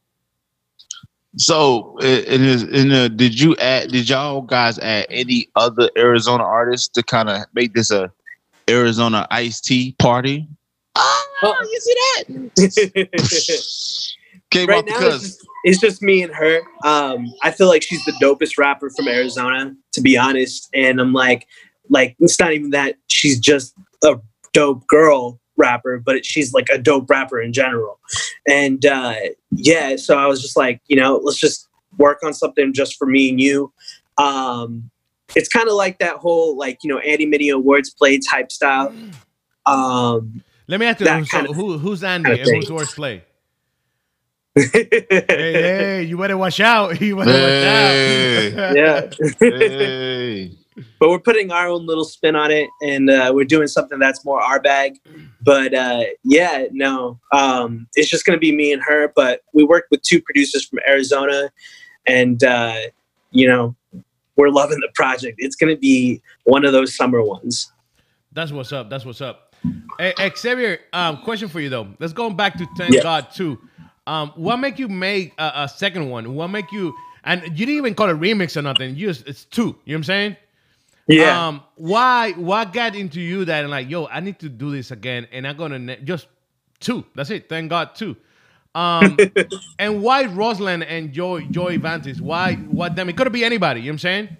So, 1.38 1.96
in 1.98 2.42
his, 2.42 2.62
in 2.64 2.92
a, 2.92 3.08
did 3.08 3.40
you 3.40 3.56
add? 3.56 3.90
Did 3.90 4.10
y'all 4.10 4.42
guys 4.42 4.78
add 4.78 5.06
any 5.08 5.48
other 5.56 5.88
Arizona 5.96 6.44
artists 6.44 6.88
to 6.88 7.02
kind 7.02 7.30
of 7.30 7.46
make 7.54 7.72
this 7.72 7.90
a 7.90 8.12
Arizona 8.68 9.26
iced 9.30 9.64
tea 9.64 9.96
party? 9.98 10.46
Oh, 11.42 11.56
you 11.62 11.80
see 11.80 11.94
that? 11.96 12.26
Came 14.52 14.68
right 14.68 14.78
up 14.78 14.86
now 14.86 15.06
it's 15.06 15.22
just, 15.22 15.46
it's 15.64 15.80
just 15.80 16.02
me 16.02 16.22
and 16.22 16.32
her. 16.34 16.60
Um 16.84 17.26
i 17.42 17.50
feel 17.50 17.68
like 17.68 17.82
she's 17.82 18.04
the 18.04 18.12
dopest 18.22 18.58
rapper 18.58 18.90
from 18.90 19.08
arizona 19.08 19.74
to 19.92 20.00
be 20.00 20.16
honest. 20.16 20.68
And 20.74 21.00
i'm 21.00 21.12
like 21.12 21.46
like 21.90 22.16
it's 22.20 22.38
not 22.38 22.52
even 22.52 22.70
that 22.70 22.96
she's 23.08 23.38
just 23.40 23.74
a 24.04 24.16
dope 24.52 24.86
girl 24.86 25.40
rapper 25.56 25.98
but 25.98 26.24
she's 26.24 26.52
like 26.52 26.68
a 26.70 26.78
dope 26.78 27.08
rapper 27.10 27.40
in 27.40 27.52
general. 27.52 27.98
And 28.48 28.84
uh 28.86 29.14
yeah 29.50 29.96
so 29.96 30.16
i 30.18 30.26
was 30.26 30.40
just 30.42 30.56
like 30.56 30.80
you 30.86 30.96
know 30.96 31.16
let's 31.22 31.38
just 31.38 31.68
work 31.98 32.18
on 32.24 32.32
something 32.34 32.72
just 32.72 32.96
for 32.96 33.06
me 33.06 33.30
and 33.30 33.40
you. 33.40 33.72
Um 34.18 34.90
it's 35.34 35.48
kind 35.48 35.66
of 35.68 35.74
like 35.74 35.98
that 36.00 36.16
whole 36.16 36.56
like 36.58 36.78
you 36.82 36.90
know 36.90 36.98
andy 36.98 37.26
Mineo 37.26 37.62
Wordsplayed 37.62 38.20
type 38.30 38.50
style. 38.52 38.92
Um 39.66 40.42
Let 40.68 40.80
me 40.80 40.86
ask 40.86 41.00
you, 41.00 41.06
That 41.06 41.24
so 41.26 41.30
kind 41.30 41.48
of- 41.48 41.56
who, 41.56 41.78
who's 41.78 42.02
Andy 42.04 42.28
kind 42.30 42.40
of 42.40 42.46
and 42.46 42.56
who's 42.56 42.66
thing. 42.66 42.76
Horseplay? 42.76 43.22
Hey, 44.54 44.68
hey, 45.18 46.02
you 46.02 46.16
better 46.18 46.36
watch 46.36 46.60
out. 46.60 47.00
You 47.00 47.16
better 47.16 47.32
Hey. 47.32 47.40
watch 47.40 47.64
out. 47.64 48.76
yeah 48.76 49.02
hey, 49.40 50.52
but 51.00 51.08
we're 51.10 51.18
putting 51.18 51.50
our 51.52 51.68
own 51.68 51.86
little 51.86 52.04
spin 52.04 52.36
on 52.36 52.50
it 52.50 52.68
and 52.82 53.10
uh, 53.10 53.30
we're 53.34 53.44
doing 53.44 53.66
something 53.68 53.98
that's 53.98 54.24
more 54.24 54.40
our 54.42 54.60
bag 54.60 54.98
but 55.42 55.74
uh, 55.74 56.04
yeah 56.24 56.64
no 56.72 57.18
um, 57.32 57.86
it's 57.94 58.10
just 58.10 58.24
going 58.26 58.36
to 58.36 58.40
be 58.40 58.54
me 58.54 58.72
and 58.72 58.82
her 58.86 59.12
but 59.16 59.40
we 59.54 59.64
worked 59.64 59.90
with 59.90 60.02
two 60.02 60.20
producers 60.22 60.64
from 60.66 60.78
arizona 60.88 61.50
and 62.06 62.44
uh, 62.44 62.76
you 63.30 63.46
know 63.48 63.74
we're 64.36 64.50
loving 64.50 64.78
the 64.80 64.88
project 64.94 65.36
it's 65.38 65.56
going 65.56 65.74
to 65.74 65.80
be 65.80 66.20
one 66.44 66.64
of 66.64 66.72
those 66.72 66.94
summer 66.96 67.22
ones 67.22 67.72
That's 68.32 68.52
what's 68.52 68.72
up. 68.72 68.88
That's 68.90 69.04
what's 69.04 69.20
up. 69.20 69.54
Hey, 69.98 70.14
Xavier, 70.36 70.80
um, 70.92 71.18
question 71.18 71.48
for 71.48 71.60
you 71.60 71.68
though. 71.68 71.88
Let's 72.00 72.12
go 72.14 72.30
back 72.30 72.56
to 72.58 72.66
Thank 72.78 72.94
Yeah. 72.94 73.02
God 73.02 73.30
too. 73.32 73.58
Um, 74.06 74.32
what 74.36 74.58
make 74.58 74.78
you 74.78 74.88
make 74.88 75.34
a, 75.38 75.52
a 75.64 75.68
second 75.68 76.10
one? 76.10 76.34
What 76.34 76.48
make 76.48 76.72
you? 76.72 76.94
And 77.24 77.42
you 77.44 77.50
didn't 77.66 77.76
even 77.76 77.94
call 77.94 78.10
it 78.10 78.20
remix 78.20 78.56
or 78.56 78.62
nothing. 78.62 78.96
You 78.96 79.08
just 79.08 79.28
it's 79.28 79.44
two. 79.46 79.62
You 79.62 79.68
know 79.68 79.76
what 79.86 79.94
I'm 79.96 80.04
saying? 80.04 80.36
yeah 81.08 81.44
Um, 81.44 81.62
why? 81.76 82.32
What 82.32 82.72
got 82.72 82.96
into 82.96 83.20
you 83.20 83.44
that 83.46 83.62
and 83.64 83.70
like, 83.70 83.90
yo, 83.90 84.06
I 84.06 84.20
need 84.20 84.40
to 84.40 84.48
do 84.50 84.70
this 84.72 84.90
again, 84.92 85.28
and 85.32 85.46
I'm 85.46 85.56
gonna 85.56 85.98
just 86.04 86.28
two. 86.80 87.04
That's 87.14 87.30
it. 87.30 87.48
Thank 87.48 87.70
God 87.70 87.94
two. 87.94 88.16
Um, 88.74 89.22
and 89.78 90.02
why 90.02 90.24
Ruslan 90.24 90.84
and 90.88 91.12
Joy 91.12 91.46
Joy 91.46 91.78
Vantes? 91.78 92.20
Why? 92.20 92.56
What 92.56 92.96
them? 92.96 93.08
It 93.10 93.16
could 93.16 93.32
be 93.32 93.44
anybody. 93.44 93.80
You 93.80 93.86
know 93.86 93.90
what 93.90 93.94
I'm 93.94 93.98
saying? 94.00 94.38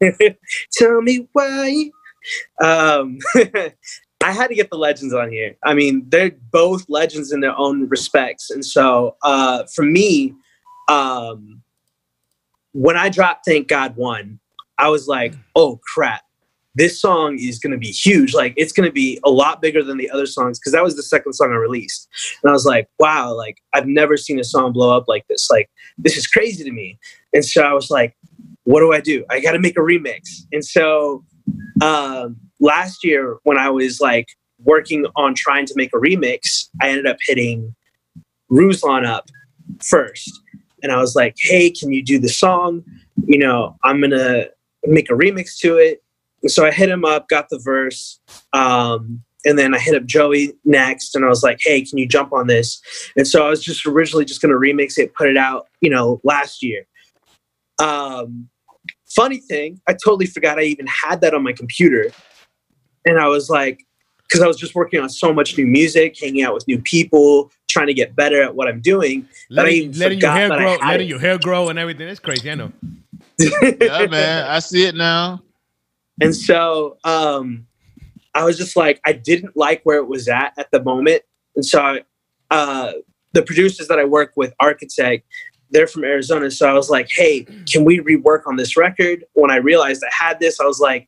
tell 0.74 1.02
me 1.02 1.28
why 1.34 1.92
um 2.64 3.18
i 4.24 4.32
had 4.32 4.48
to 4.48 4.56
get 4.56 4.70
the 4.70 4.78
legends 4.78 5.14
on 5.14 5.32
here 5.32 5.56
i 5.64 5.74
mean 5.74 6.06
they're 6.10 6.32
both 6.52 6.86
legends 6.90 7.32
in 7.32 7.40
their 7.40 7.58
own 7.58 7.88
respects 7.90 8.50
and 8.50 8.66
so 8.66 9.16
uh 9.24 9.64
for 9.74 9.84
me 9.84 10.34
um 10.88 11.62
when 12.74 12.98
i 12.98 13.10
dropped 13.10 13.46
thank 13.46 13.68
god 13.68 13.96
one 13.96 14.40
i 14.78 14.90
was 14.90 15.08
like 15.08 15.34
oh 15.56 15.80
crap 15.94 16.24
this 16.80 17.02
song 17.02 17.38
is 17.38 17.60
going 17.60 17.72
to 17.72 17.78
be 17.78 17.92
huge. 17.92 18.34
Like 18.34 18.54
it's 18.56 18.72
going 18.72 18.88
to 18.88 18.94
be 18.94 19.20
a 19.26 19.30
lot 19.30 19.62
bigger 19.62 19.84
than 19.84 19.98
the 19.98 20.10
other 20.10 20.26
songs 20.26 20.60
because 20.60 20.72
that 20.72 20.84
was 20.84 20.96
the 20.96 21.04
second 21.04 21.34
song 21.34 21.52
I 21.52 21.56
released. 21.56 22.08
And 22.42 22.50
I 22.50 22.54
was 22.54 22.66
like, 22.66 22.88
wow, 23.00 23.34
like 23.34 23.58
I've 23.74 23.86
never 23.86 24.16
seen 24.18 24.40
a 24.40 24.44
song 24.44 24.72
blow 24.72 24.96
up 24.96 25.06
like 25.08 25.28
this. 25.28 25.50
Like 25.50 25.70
this 25.98 26.16
is 26.16 26.26
crazy 26.26 26.64
to 26.64 26.72
me. 26.72 26.98
And 27.34 27.44
so 27.44 27.64
I 27.64 27.74
was 27.74 27.90
like, 27.90 28.16
what 28.64 28.80
do 28.80 28.94
I 28.94 29.02
do? 29.02 29.26
I 29.30 29.40
got 29.40 29.54
to 29.54 29.60
make 29.60 29.78
a 29.78 29.82
remix. 29.82 30.22
And 30.52 30.64
so 30.64 31.26
um, 31.82 32.38
last 32.60 33.04
year 33.04 33.38
when 33.44 33.58
I 33.58 33.70
was 33.70 34.00
like 34.00 34.28
working 34.64 35.06
on 35.16 35.34
trying 35.36 35.66
to 35.66 35.74
make 35.76 35.94
a 35.94 35.98
remix, 35.98 36.68
I 36.82 36.90
ended 36.90 37.08
up 37.08 37.18
hitting 37.22 37.76
Ruslan 38.52 39.06
up 39.06 39.30
first. 39.82 40.42
And 40.82 40.92
I 40.92 40.98
was 40.98 41.16
like, 41.16 41.36
hey, 41.40 41.72
can 41.72 41.92
you 41.92 42.04
do 42.04 42.20
the 42.20 42.30
song? 42.30 42.84
You 43.26 43.38
know, 43.38 43.76
I'm 43.84 44.00
going 44.00 44.12
to 44.12 44.50
make 44.86 45.10
a 45.10 45.14
remix 45.14 45.58
to 45.60 45.78
it. 45.78 46.02
And 46.42 46.52
so 46.52 46.66
I 46.66 46.72
hit 46.72 46.90
him 46.90 47.04
up, 47.04 47.28
got 47.28 47.50
the 47.50 47.60
verse. 47.60 48.20
Um, 48.54 49.22
and 49.46 49.58
then 49.58 49.74
I 49.74 49.80
hit 49.80 49.96
up 49.96 50.06
Joey 50.06 50.54
next 50.66 51.16
and 51.16 51.24
I 51.24 51.30
was 51.30 51.44
like, 51.44 51.60
hey, 51.62 51.82
can 51.82 51.98
you 51.98 52.08
jump 52.08 52.34
on 52.34 52.48
this? 52.48 52.82
And 53.16 53.28
so 53.28 53.46
I 53.46 53.50
was 53.50 53.64
just 53.64 53.86
originally 53.86 54.26
just 54.26 54.42
going 54.42 54.52
to 54.52 54.60
remix 54.60 54.98
it, 54.98 55.14
put 55.16 55.30
it 55.30 55.38
out, 55.38 55.68
you 55.82 55.90
know, 55.90 56.20
last 56.24 56.62
year. 56.62 56.86
Um, 57.80 58.50
funny 59.16 59.38
thing, 59.38 59.82
I 59.88 59.94
totally 59.94 60.26
forgot 60.26 60.60
I 60.60 60.64
even 60.64 60.88
had 60.88 61.22
that 61.22 61.34
on 61.34 61.44
my 61.44 61.54
computer. 61.54 62.12
And 63.06 63.20
I 63.20 63.28
was 63.28 63.50
like, 63.50 63.86
because 64.24 64.42
I 64.42 64.48
was 64.48 64.58
just 64.58 64.76
working 64.76 65.00
on 65.00 65.10
so 65.10 65.34
much 65.34 65.58
new 65.58 65.66
music, 65.66 66.18
hanging 66.20 66.44
out 66.44 66.54
with 66.54 66.68
new 66.68 66.80
people, 66.80 67.52
trying 67.68 67.88
to 67.88 67.94
get 67.94 68.16
better 68.16 68.42
at 68.42 68.54
what 68.54 68.68
I'm 68.68 68.82
doing. 68.82 69.28
Letting, 69.50 69.92
letting 69.94 70.20
your 70.20 70.32
hair 70.32 70.50
grow, 70.50 70.78
letting 70.78 71.08
it. 71.08 71.10
your 71.10 71.20
hair 71.20 71.40
grow 71.40 71.70
and 71.70 71.80
everything. 71.80 72.08
It's 72.08 72.20
crazy, 72.20 72.52
I 72.52 72.56
know. 72.56 72.72
yeah, 73.40 74.06
man, 74.08 74.48
I 74.48 74.60
see 74.60 74.86
it 74.86 74.96
now. 74.96 75.42
And 76.22 76.36
so 76.36 76.98
um, 77.04 77.66
I 78.36 78.44
was 78.44 78.58
just 78.58 78.76
like, 78.76 79.00
I 79.06 79.14
didn't 79.14 79.56
like 79.56 79.82
where 79.84 79.98
it 79.98 80.08
was 80.08 80.28
at 80.28 80.54
at 80.58 80.70
the 80.72 80.84
moment. 80.84 81.24
And 81.56 81.66
so 81.66 81.82
I, 81.82 82.02
uh, 82.52 82.94
the 83.34 83.42
producers 83.42 83.88
that 83.88 84.00
I 84.00 84.06
work 84.06 84.34
with, 84.36 84.54
Architect, 84.60 85.26
they're 85.72 85.88
from 85.88 86.04
Arizona. 86.04 86.52
So 86.52 86.68
I 86.68 86.74
was 86.74 86.90
like, 86.90 87.10
hey, 87.12 87.46
can 87.72 87.86
we 87.86 88.00
rework 88.00 88.42
on 88.48 88.56
this 88.56 88.76
record? 88.76 89.24
When 89.34 89.52
I 89.52 89.58
realized 89.58 90.04
I 90.04 90.26
had 90.26 90.40
this, 90.40 90.60
I 90.60 90.66
was 90.66 90.80
like, 90.80 91.08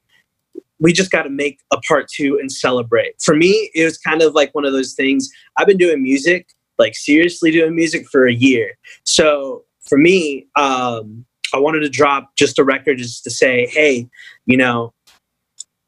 we 0.80 0.94
just 0.94 1.12
got 1.12 1.24
to 1.24 1.30
make 1.30 1.60
a 1.72 1.78
part 1.88 2.08
two 2.08 2.40
and 2.40 2.52
celebrate. 2.52 3.22
For 3.22 3.36
me, 3.36 3.70
it 3.76 3.84
was 3.84 3.98
kind 3.98 4.22
of 4.22 4.34
like 4.34 4.54
one 4.56 4.66
of 4.66 4.74
those 4.74 4.94
things. 4.94 5.30
I've 5.58 5.68
been 5.68 5.78
doing 5.78 6.02
music, 6.02 6.50
like 6.80 6.96
seriously 6.96 7.52
doing 7.52 7.76
music 7.76 8.08
for 8.08 8.28
a 8.28 8.34
year. 8.34 8.78
So 9.04 9.64
for 9.88 9.98
me, 9.98 10.48
um, 10.56 11.26
I 11.54 11.60
wanted 11.60 11.82
to 11.82 11.90
drop 11.90 12.36
just 12.36 12.58
a 12.58 12.64
record 12.64 12.98
just 12.98 13.24
to 13.26 13.30
say, 13.30 13.68
hey, 13.68 14.10
you 14.46 14.58
know, 14.58 14.94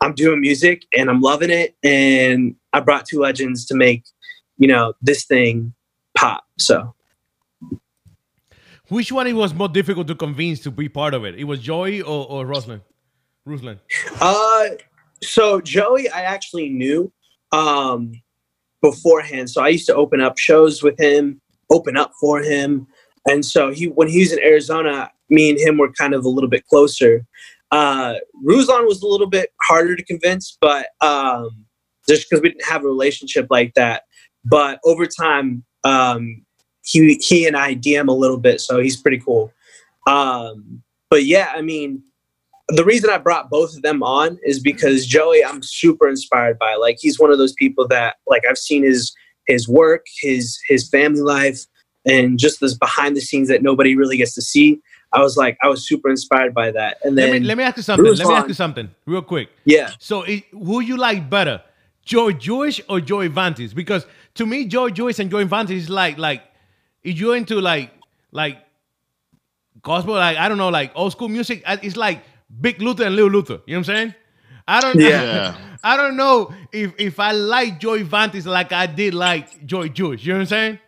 I'm 0.01 0.13
doing 0.13 0.41
music 0.41 0.83
and 0.95 1.09
I'm 1.09 1.21
loving 1.21 1.49
it. 1.49 1.75
And 1.83 2.55
I 2.73 2.81
brought 2.81 3.05
two 3.05 3.19
legends 3.19 3.65
to 3.67 3.75
make, 3.75 4.03
you 4.57 4.67
know, 4.67 4.93
this 5.01 5.25
thing 5.25 5.73
pop. 6.15 6.43
So 6.59 6.93
which 8.93 9.11
one 9.11 9.27
it 9.27 9.33
was 9.33 9.53
more 9.53 9.69
difficult 9.69 10.07
to 10.07 10.15
convince 10.15 10.59
to 10.61 10.71
be 10.71 10.87
part 10.87 11.13
of 11.13 11.25
it? 11.25 11.35
It 11.35 11.45
was 11.45 11.59
Joey 11.59 12.01
or, 12.01 12.27
or 12.29 12.45
Ruslan? 12.45 12.81
Ruslan. 13.47 13.79
Uh 14.21 14.69
so 15.21 15.61
Joey 15.61 16.09
I 16.09 16.21
actually 16.21 16.69
knew 16.69 17.11
um 17.51 18.13
beforehand. 18.81 19.49
So 19.49 19.63
I 19.63 19.69
used 19.69 19.87
to 19.87 19.95
open 19.95 20.21
up 20.21 20.37
shows 20.37 20.83
with 20.83 20.99
him, 20.99 21.41
open 21.71 21.97
up 21.97 22.11
for 22.19 22.41
him. 22.41 22.85
And 23.27 23.43
so 23.45 23.71
he 23.71 23.87
when 23.87 24.09
he 24.09 24.19
was 24.19 24.33
in 24.33 24.39
Arizona, 24.39 25.11
me 25.29 25.49
and 25.49 25.59
him 25.59 25.77
were 25.77 25.91
kind 25.91 26.13
of 26.13 26.25
a 26.25 26.29
little 26.29 26.49
bit 26.49 26.67
closer. 26.67 27.25
Uh, 27.71 28.15
Ruslan 28.45 28.85
was 28.85 29.01
a 29.01 29.07
little 29.07 29.27
bit 29.27 29.49
harder 29.63 29.95
to 29.95 30.03
convince, 30.03 30.57
but 30.61 30.87
um, 31.01 31.65
just 32.07 32.29
because 32.29 32.43
we 32.43 32.49
didn't 32.49 32.65
have 32.65 32.83
a 32.83 32.87
relationship 32.87 33.47
like 33.49 33.73
that. 33.73 34.03
But 34.45 34.79
over 34.85 35.07
time, 35.07 35.63
um, 35.83 36.42
he 36.83 37.15
he 37.15 37.47
and 37.47 37.55
I 37.55 37.75
DM 37.75 38.07
a 38.07 38.13
little 38.13 38.37
bit, 38.37 38.61
so 38.61 38.79
he's 38.79 38.97
pretty 38.97 39.19
cool. 39.19 39.51
Um, 40.07 40.83
but 41.09 41.25
yeah, 41.25 41.51
I 41.55 41.61
mean, 41.61 42.03
the 42.69 42.83
reason 42.83 43.09
I 43.09 43.17
brought 43.17 43.49
both 43.49 43.75
of 43.75 43.81
them 43.81 44.03
on 44.03 44.37
is 44.43 44.59
because 44.59 45.05
Joey, 45.05 45.43
I'm 45.43 45.61
super 45.63 46.07
inspired 46.07 46.59
by. 46.59 46.75
Like, 46.75 46.97
he's 46.99 47.19
one 47.19 47.31
of 47.31 47.37
those 47.37 47.53
people 47.53 47.87
that 47.89 48.15
like 48.27 48.43
I've 48.49 48.57
seen 48.57 48.83
his 48.83 49.13
his 49.47 49.67
work, 49.67 50.05
his 50.21 50.59
his 50.67 50.89
family 50.89 51.21
life, 51.21 51.65
and 52.05 52.37
just 52.37 52.59
this 52.59 52.73
behind 52.73 53.15
the 53.15 53.21
scenes 53.21 53.47
that 53.47 53.61
nobody 53.61 53.95
really 53.95 54.17
gets 54.17 54.33
to 54.35 54.41
see. 54.41 54.81
I 55.13 55.19
was 55.19 55.37
like, 55.37 55.57
I 55.61 55.67
was 55.67 55.87
super 55.87 56.09
inspired 56.09 56.55
by 56.55 56.71
that. 56.71 56.97
And 57.03 57.15
then 57.15 57.29
let 57.29 57.41
me, 57.41 57.47
let 57.47 57.57
me 57.57 57.63
ask 57.63 57.77
you 57.77 57.83
something. 57.83 58.05
Let 58.05 58.27
me 58.27 58.33
ask 58.33 58.47
you 58.47 58.53
something 58.55 58.89
real 59.05 59.21
quick. 59.21 59.49
Yeah. 59.63 59.91
So 59.99 60.23
it, 60.23 60.45
who 60.51 60.79
you 60.79 60.97
like 60.97 61.29
better, 61.29 61.61
Joy 62.03 62.31
Jewish 62.31 62.81
or 62.89 62.99
Joey 62.99 63.29
Vantes? 63.29 63.75
Because 63.75 64.07
to 64.35 64.47
me, 64.47 64.65
Joy 64.65 64.89
Jewish 64.89 65.19
and 65.19 65.29
Joey 65.29 65.45
Vantes 65.45 65.83
is 65.83 65.89
like 65.89 66.17
like 66.17 66.41
if 67.03 67.19
you're 67.19 67.35
into 67.35 67.59
like 67.59 67.91
like 68.31 68.57
gospel, 69.81 70.13
like 70.15 70.37
I 70.37 70.47
don't 70.47 70.57
know, 70.57 70.69
like 70.69 70.91
old 70.95 71.11
school 71.11 71.29
music. 71.29 71.63
It's 71.67 71.97
like 71.97 72.23
Big 72.61 72.81
Luther 72.81 73.05
and 73.05 73.15
Little 73.15 73.31
Luther. 73.31 73.61
You 73.65 73.75
know 73.75 73.79
what 73.79 73.89
I'm 73.89 73.95
saying? 73.95 74.15
I 74.67 74.81
don't. 74.81 74.99
Yeah. 74.99 75.55
I, 75.83 75.93
I 75.93 75.97
don't 75.97 76.15
know 76.15 76.53
if 76.71 76.93
if 76.97 77.19
I 77.19 77.31
like 77.31 77.79
Joey 77.79 78.03
Vantes 78.03 78.45
like 78.45 78.71
I 78.71 78.85
did 78.85 79.13
like 79.13 79.65
Joy 79.65 79.89
Jewish. 79.89 80.25
You 80.25 80.33
know 80.33 80.39
what 80.39 80.41
I'm 80.41 80.47
saying? 80.47 80.79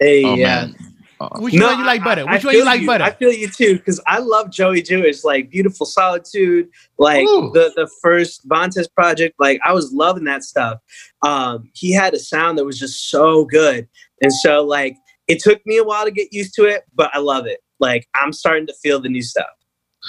Hey, 0.00 0.24
oh, 0.24 0.34
yeah. 0.34 0.66
Man. 0.66 0.76
Uh, 1.20 1.28
Which 1.40 1.54
no, 1.54 1.66
one 1.66 1.78
you 1.78 1.84
like 1.84 2.04
better? 2.04 2.24
Which 2.26 2.44
one 2.44 2.54
you 2.54 2.64
like 2.64 2.80
you. 2.82 2.86
better? 2.86 3.02
I 3.02 3.10
feel 3.10 3.32
you 3.32 3.48
too, 3.48 3.76
because 3.76 4.00
I 4.06 4.18
love 4.18 4.52
Joey 4.52 4.82
Jewish, 4.82 5.24
like 5.24 5.50
Beautiful 5.50 5.84
Solitude, 5.84 6.68
like 6.96 7.26
Ooh. 7.26 7.50
the 7.52 7.72
the 7.74 7.90
first 8.00 8.44
Vantes 8.44 8.86
project. 8.86 9.34
Like 9.40 9.60
I 9.64 9.72
was 9.72 9.92
loving 9.92 10.24
that 10.24 10.44
stuff. 10.44 10.78
Um, 11.22 11.70
he 11.74 11.92
had 11.92 12.14
a 12.14 12.20
sound 12.20 12.56
that 12.58 12.64
was 12.64 12.78
just 12.78 13.10
so 13.10 13.44
good, 13.44 13.88
and 14.22 14.32
so 14.32 14.62
like 14.62 14.96
it 15.28 15.40
took 15.40 15.64
me 15.66 15.76
a 15.76 15.84
while 15.84 16.04
to 16.04 16.10
get 16.10 16.32
used 16.32 16.54
to 16.54 16.64
it, 16.64 16.84
but 16.94 17.10
I 17.14 17.18
love 17.18 17.46
it. 17.46 17.60
Like 17.78 18.08
I'm 18.16 18.32
starting 18.32 18.66
to 18.66 18.74
feel 18.74 19.00
the 19.00 19.08
new 19.08 19.22
stuff. 19.22 19.46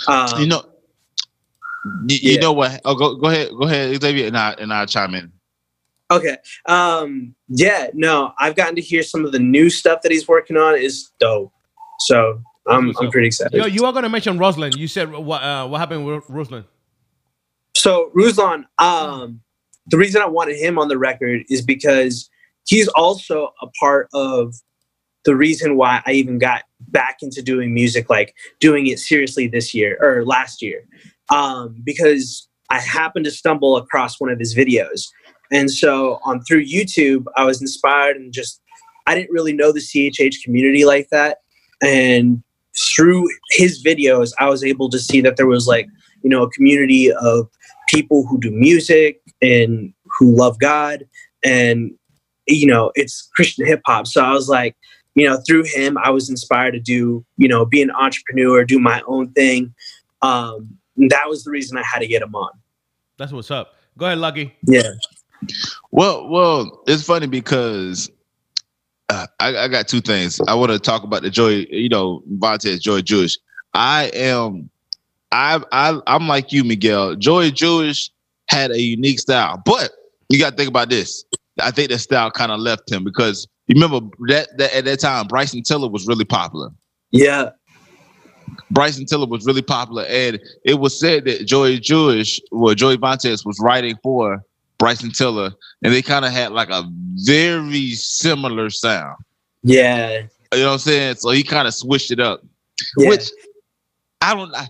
Um, 0.07 0.30
you 0.39 0.47
know, 0.47 0.63
you, 2.07 2.17
you 2.22 2.32
yeah. 2.34 2.39
know 2.39 2.53
what? 2.53 2.82
Oh, 2.86 2.95
go 2.95 3.15
go 3.15 3.28
ahead, 3.28 3.49
go 3.49 3.65
ahead, 3.65 4.01
Xavier, 4.01 4.28
and 4.28 4.38
I 4.38 4.51
and 4.53 4.74
I 4.74 4.86
chime 4.86 5.13
in. 5.13 5.32
Okay. 6.11 6.38
Um, 6.65 7.36
yeah, 7.47 7.88
no, 7.93 8.34
I've 8.39 8.55
gotten 8.55 8.76
to 8.76 8.82
hear 8.82 9.03
some 9.03 9.26
of 9.26 9.32
the 9.32 9.39
new 9.39 9.70
stuff 9.70 10.01
that 10.01 10.11
he's 10.11 10.28
working 10.28 10.57
on 10.57 10.76
is 10.76 11.11
dope. 11.20 11.53
So 11.99 12.41
I'm, 12.67 12.93
I'm 12.99 13.11
pretty 13.11 13.28
excited. 13.28 13.53
Yo, 13.55 13.65
you 13.65 13.86
are 13.86 13.91
going 13.91 14.03
to 14.03 14.09
mention 14.09 14.39
Ruslan. 14.39 14.76
You 14.76 14.88
said 14.88 15.11
what 15.11 15.43
uh, 15.43 15.67
what 15.67 15.80
happened 15.80 16.05
with 16.05 16.26
Ruslan? 16.26 16.65
So 17.76 18.11
Ruslan, 18.15 18.65
um, 18.80 19.41
the 19.88 19.97
reason 19.97 20.22
I 20.22 20.28
wanted 20.28 20.57
him 20.57 20.80
on 20.80 20.88
the 20.88 20.97
record 20.97 21.43
is 21.49 21.61
because 21.61 22.30
he's 22.65 22.88
also 22.89 23.53
a 23.61 23.67
part 23.80 24.07
of 24.13 24.55
the 25.26 25.36
reason 25.36 25.76
why 25.76 26.01
I 26.05 26.13
even 26.13 26.39
got 26.39 26.63
back 26.88 27.17
into 27.22 27.41
doing 27.41 27.74
music, 27.74 28.09
like 28.09 28.34
doing 28.59 28.88
it 28.88 28.99
seriously 28.99 29.47
this 29.47 29.74
year 29.74 29.97
or 30.01 30.26
last 30.26 30.61
year, 30.61 30.86
um, 31.30 31.76
because 31.84 32.47
I 32.70 32.80
happened 32.80 33.26
to 33.26 33.32
stumble 33.32 33.78
across 33.78 34.20
one 34.20 34.30
of 34.30 34.39
his 34.39 34.55
videos 34.55 35.07
and 35.51 35.72
so 35.72 36.20
on 36.24 36.41
through 36.43 36.65
YouTube, 36.65 37.26
I 37.36 37.45
was 37.45 37.61
inspired 37.61 38.17
and 38.17 38.32
just 38.32 38.61
I 39.07 39.15
didn't 39.15 39.32
really 39.32 39.53
know 39.53 39.72
the 39.72 39.80
CHH 39.80 40.43
community 40.43 40.86
like 40.86 41.09
that. 41.11 41.39
And 41.82 42.43
through 42.95 43.28
his 43.51 43.84
videos, 43.84 44.32
I 44.39 44.49
was 44.49 44.63
able 44.63 44.89
to 44.89 44.99
see 44.99 45.22
that 45.22 45.38
there 45.38 45.47
was 45.47 45.67
like, 45.67 45.88
you 46.24 46.30
know, 46.30 46.43
a 46.43 46.51
community 46.51 47.11
of 47.11 47.49
people 47.88 48.28
who 48.28 48.39
do 48.39 48.51
music 48.51 49.22
and 49.41 49.93
who 50.20 50.36
love 50.36 50.59
God 50.59 51.05
and 51.43 51.91
you 52.51 52.65
know, 52.65 52.91
it's 52.95 53.30
Christian 53.36 53.67
hip 53.67 53.82
hop. 53.86 54.07
So 54.07 54.24
I 54.24 54.32
was 54.32 54.49
like, 54.49 54.76
you 55.20 55.28
know, 55.28 55.38
through 55.45 55.63
him, 55.63 55.97
I 55.97 56.09
was 56.11 56.30
inspired 56.30 56.72
to 56.72 56.80
do, 56.80 57.26
you 57.38 57.47
know, 57.47 57.65
be 57.65 57.82
an 57.82 57.91
entrepreneur, 57.91 58.63
do 58.63 58.80
my 58.80 59.01
own 59.05 59.32
thing. 59.34 59.74
Um, 60.22 60.78
that 61.09 61.24
was 61.28 61.43
the 61.43 61.51
reason 61.51 61.78
I 61.78 61.84
had 61.84 61.99
to 61.99 62.07
get 62.07 62.22
him 62.22 62.34
on. 62.36 62.51
That's 63.17 63.34
what's 63.34 63.51
up. 63.51 63.76
Go 63.97 64.05
ahead, 64.05 64.20
Lucky. 64.20 64.55
Yeah. 64.63 64.91
Well, 65.91 66.30
well, 66.30 66.84
it's 66.88 67.03
funny 67.03 67.28
because 67.28 68.09
uh, 69.09 69.28
I, 69.41 69.57
I, 69.57 69.67
got 69.67 69.89
two 69.89 69.99
things. 69.99 70.39
I 70.47 70.53
want 70.55 70.72
to 70.72 70.80
talk 70.80 71.03
about 71.03 71.22
the 71.22 71.30
Joy, 71.30 71.65
you 71.70 71.89
know, 71.89 72.24
Vantes 72.28 72.80
Joy 72.80 73.01
Jewish. 73.01 73.38
I 73.74 74.11
am, 74.13 74.70
I, 75.34 75.61
I, 75.72 75.99
I'm 76.07 76.30
like 76.30 76.53
you, 76.53 76.63
Miguel. 76.63 77.15
Joy 77.15 77.51
Jewish 77.51 78.09
had 78.47 78.72
a 78.72 78.82
unique 78.82 79.20
style, 79.20 79.61
but 79.65 79.91
you 80.30 80.39
got 80.39 80.51
to 80.51 80.55
think 80.55 80.70
about 80.70 80.89
this. 80.89 81.26
I 81.61 81.72
think 81.72 81.89
that 81.89 81.99
style 81.99 82.32
kind 82.32 82.53
of 82.53 82.59
left 82.61 82.89
him 82.89 83.03
because 83.03 83.47
you 83.59 83.59
remember 83.70 84.07
that, 84.28 84.57
that 84.57 84.74
at 84.74 84.86
that 84.86 84.99
time 84.99 85.28
Bryson 85.28 85.63
Tiller 85.63 85.89
was 85.89 86.07
really 86.07 86.26
popular. 86.26 86.70
Yeah. 87.11 87.51
Bryson 88.72 89.05
Tiller 89.05 89.28
was 89.28 89.45
really 89.45 89.61
popular, 89.61 90.05
and 90.05 90.39
it 90.63 90.76
was 90.76 90.99
said 90.99 91.26
that 91.26 91.45
Joy 91.45 91.78
Jewish, 91.78 92.39
well, 92.51 92.76
Joey 92.76 92.97
Vantes 92.97 93.45
was 93.45 93.59
writing 93.59 93.97
for 94.03 94.43
Bryson 94.78 95.11
Tiller, 95.11 95.51
and 95.84 95.93
they 95.93 96.01
kind 96.01 96.26
of 96.26 96.32
had 96.32 96.51
like 96.51 96.70
a 96.70 96.84
very 97.26 97.91
similar 97.91 98.70
sound. 98.70 99.17
Yeah. 99.63 100.24
You 100.53 100.59
know 100.59 100.65
what 100.67 100.74
I'm 100.74 100.80
saying? 100.80 101.15
So 101.15 101.32
he 101.32 101.43
kind 101.43 101.67
of 101.67 101.74
switched 101.74 102.11
it 102.11 102.20
up, 102.20 102.41
yeah. 102.97 103.09
which 103.09 103.30
I 104.22 104.34
don't. 104.34 104.53
I, 104.55 104.67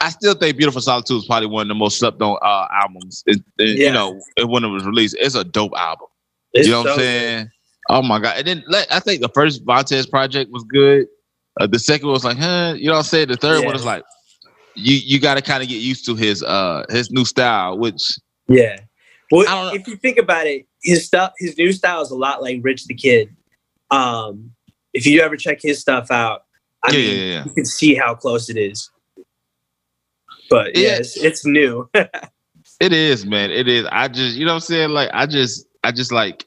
I 0.00 0.08
still 0.10 0.34
think 0.34 0.56
Beautiful 0.56 0.80
Solitude 0.80 1.18
is 1.18 1.26
probably 1.26 1.46
one 1.46 1.62
of 1.62 1.68
the 1.68 1.74
most 1.74 1.98
slept 1.98 2.20
on 2.20 2.36
uh, 2.42 2.66
albums. 2.72 3.22
It, 3.26 3.40
it, 3.58 3.78
Yeah. 3.78 3.86
You 3.86 3.92
know, 3.92 4.20
when 4.46 4.64
it 4.64 4.68
was 4.68 4.84
released, 4.84 5.16
it's 5.18 5.36
a 5.36 5.44
dope 5.44 5.74
album. 5.76 6.08
It's 6.52 6.66
you 6.66 6.72
know 6.72 6.82
what 6.82 6.92
I'm 6.92 6.98
saying? 6.98 7.50
Oh 7.90 8.02
my 8.02 8.18
god! 8.20 8.36
And 8.38 8.46
then 8.46 8.64
like, 8.68 8.86
I 8.90 9.00
think 9.00 9.20
the 9.22 9.28
first 9.34 9.64
Vantes 9.66 10.06
project 10.06 10.50
was 10.52 10.64
good. 10.64 11.06
Uh, 11.60 11.66
the 11.66 11.78
second 11.78 12.06
one 12.06 12.14
was 12.14 12.24
like, 12.24 12.38
huh? 12.38 12.74
You 12.76 12.86
know 12.86 12.92
what 12.92 12.98
I'm 12.98 13.04
saying? 13.04 13.28
The 13.28 13.36
third 13.36 13.64
one 13.64 13.74
Yeah. 13.74 13.80
is 13.80 13.84
like, 13.84 14.02
you 14.76 14.96
you 14.96 15.20
got 15.20 15.34
to 15.34 15.42
kind 15.42 15.62
of 15.62 15.68
get 15.68 15.80
used 15.80 16.06
to 16.06 16.14
his 16.14 16.42
uh 16.42 16.84
his 16.88 17.10
new 17.10 17.24
style, 17.24 17.78
which 17.78 18.00
Yeah. 18.48 18.80
Well, 19.30 19.48
I 19.48 19.54
don't 19.54 19.66
know. 19.74 19.80
if 19.80 19.88
you 19.88 19.96
think 19.96 20.18
about 20.18 20.46
it, 20.46 20.66
his 20.82 21.06
stuff, 21.06 21.32
his 21.38 21.56
new 21.58 21.72
style 21.72 22.02
is 22.02 22.10
a 22.10 22.16
lot 22.16 22.42
like 22.42 22.60
Rich 22.62 22.86
the 22.86 22.94
Kid. 22.94 23.34
Um, 23.90 24.52
if 24.94 25.06
you 25.06 25.20
ever 25.22 25.36
check 25.36 25.60
his 25.60 25.80
stuff 25.80 26.10
out, 26.10 26.44
I 26.82 26.92
Yeah, 26.92 26.98
mean, 26.98 27.16
yeah, 27.16 27.24
yeah. 27.32 27.44
you 27.44 27.50
can 27.52 27.64
see 27.64 27.94
how 27.94 28.14
close 28.14 28.48
it 28.50 28.56
is. 28.58 28.90
But 30.50 30.68
it's, 30.74 31.16
it's 31.16 31.46
new. 31.46 31.88
It 32.80 32.92
is, 32.92 33.24
man. 33.24 33.50
It 33.52 33.68
is. 33.68 33.86
I 33.92 34.08
just, 34.08 34.36
you 34.36 34.44
know 34.44 34.52
what 34.52 34.56
I'm 34.56 34.60
saying? 34.60 34.90
Like, 34.90 35.10
I 35.12 35.24
just, 35.26 35.66
I 35.84 35.92
just 35.92 36.10
like, 36.10 36.44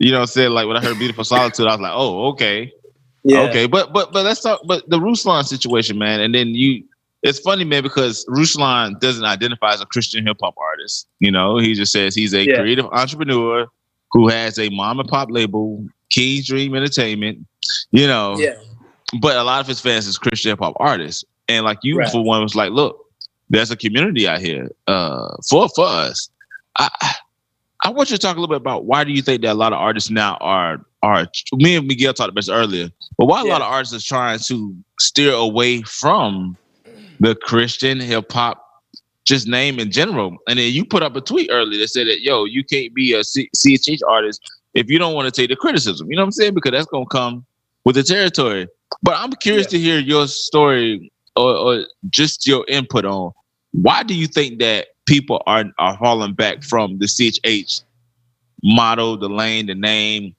you 0.00 0.10
know 0.10 0.18
what 0.18 0.22
I'm 0.22 0.26
saying? 0.28 0.50
Like, 0.50 0.66
when 0.66 0.76
I 0.76 0.82
heard 0.82 0.98
Beautiful 0.98 1.22
Solitude, 1.24 1.66
I 1.66 1.72
was 1.72 1.80
like, 1.80 1.92
oh, 1.94 2.28
okay. 2.30 2.72
yeah. 3.22 3.42
Okay. 3.42 3.66
But, 3.66 3.92
but, 3.92 4.12
but 4.12 4.24
let's 4.24 4.40
talk, 4.40 4.60
but 4.66 4.88
the 4.90 4.98
Ruslan 4.98 5.44
situation, 5.44 5.98
man. 5.98 6.20
And 6.20 6.34
then 6.34 6.48
you, 6.48 6.82
it's 7.22 7.38
funny, 7.38 7.64
man, 7.64 7.82
because 7.82 8.24
Ruslan 8.26 8.98
doesn't 8.98 9.24
identify 9.24 9.72
as 9.74 9.80
a 9.80 9.86
Christian 9.86 10.26
hip 10.26 10.38
hop 10.42 10.54
artist. 10.58 11.06
You 11.20 11.30
know, 11.30 11.58
he 11.58 11.74
just 11.74 11.92
says 11.92 12.14
he's 12.14 12.32
a 12.34 12.44
Yeah. 12.44 12.56
creative 12.56 12.86
entrepreneur 12.86 13.66
who 14.12 14.28
has 14.28 14.58
a 14.58 14.68
mom 14.70 14.98
and 14.98 15.08
pop 15.08 15.28
label, 15.30 15.86
King's 16.08 16.48
Dream 16.48 16.74
Entertainment, 16.74 17.46
you 17.92 18.06
know. 18.08 18.36
Yeah. 18.38 18.54
but 19.20 19.36
a 19.36 19.42
lot 19.44 19.60
of 19.60 19.66
his 19.66 19.80
fans 19.80 20.06
is 20.06 20.16
Christian 20.18 20.50
hip 20.50 20.58
hop 20.60 20.74
artists. 20.80 21.24
And 21.48 21.64
like 21.64 21.78
you, 21.82 21.98
Right. 21.98 22.08
for 22.10 22.22
one, 22.24 22.42
was 22.42 22.54
like, 22.56 22.70
look, 22.72 22.96
there's 23.50 23.70
a 23.70 23.76
community 23.76 24.26
out 24.28 24.40
here 24.40 24.70
uh, 24.86 25.34
for 25.50 25.68
for 25.74 25.84
us. 25.84 26.30
I 26.78 26.88
I 27.82 27.90
want 27.90 28.10
you 28.10 28.16
to 28.16 28.20
talk 28.20 28.36
a 28.36 28.40
little 28.40 28.54
bit 28.54 28.60
about 28.60 28.84
why 28.84 29.04
do 29.04 29.12
you 29.12 29.22
think 29.22 29.42
that 29.42 29.52
a 29.52 29.54
lot 29.54 29.72
of 29.72 29.78
artists 29.78 30.10
now 30.10 30.36
are 30.40 30.80
are 31.02 31.26
me 31.54 31.76
and 31.76 31.86
Miguel 31.86 32.12
talked 32.12 32.28
about 32.28 32.40
this 32.40 32.50
earlier, 32.50 32.90
but 33.16 33.26
why 33.26 33.40
a 33.40 33.44
lot 33.44 33.62
of 33.62 33.68
artists 33.68 33.94
are 33.94 34.06
trying 34.06 34.38
to 34.40 34.76
steer 34.98 35.32
away 35.32 35.80
from 35.82 36.56
the 37.20 37.34
Christian 37.34 37.98
hip 38.00 38.30
hop 38.30 38.66
just 39.24 39.46
name 39.46 39.78
in 39.78 39.90
general. 39.90 40.36
And 40.46 40.58
then 40.58 40.72
you 40.72 40.84
put 40.84 41.02
up 41.02 41.16
a 41.16 41.20
tweet 41.20 41.48
earlier 41.50 41.78
that 41.80 41.88
said 41.88 42.06
that 42.06 42.20
yo, 42.20 42.44
you 42.44 42.64
can't 42.64 42.94
be 42.94 43.14
a 43.14 43.24
C- 43.24 43.50
CHH 43.56 44.00
artist 44.06 44.42
if 44.74 44.90
you 44.90 44.98
don't 44.98 45.14
want 45.14 45.32
to 45.32 45.40
take 45.40 45.48
the 45.48 45.56
criticism. 45.56 46.10
You 46.10 46.16
know 46.16 46.22
what 46.22 46.26
I'm 46.26 46.32
saying? 46.32 46.54
Because 46.54 46.72
that's 46.72 46.86
gonna 46.86 47.06
come 47.06 47.46
with 47.84 47.96
the 47.96 48.02
territory. 48.02 48.68
But 49.02 49.16
I'm 49.16 49.32
curious 49.32 49.66
to 49.68 49.78
hear 49.78 49.98
your 49.98 50.26
story 50.26 51.10
or, 51.36 51.56
or 51.56 51.86
just 52.10 52.46
your 52.46 52.66
input 52.68 53.06
on 53.06 53.32
why 53.72 54.02
do 54.02 54.14
you 54.14 54.26
think 54.26 54.58
that 54.60 54.88
people 55.10 55.42
are 55.46 55.64
are 55.78 55.98
falling 55.98 56.34
back 56.34 56.62
from 56.62 56.98
the 56.98 57.06
CHH 57.06 57.82
model, 58.62 59.18
the 59.18 59.28
lane, 59.28 59.66
the 59.66 59.74
name? 59.74 60.36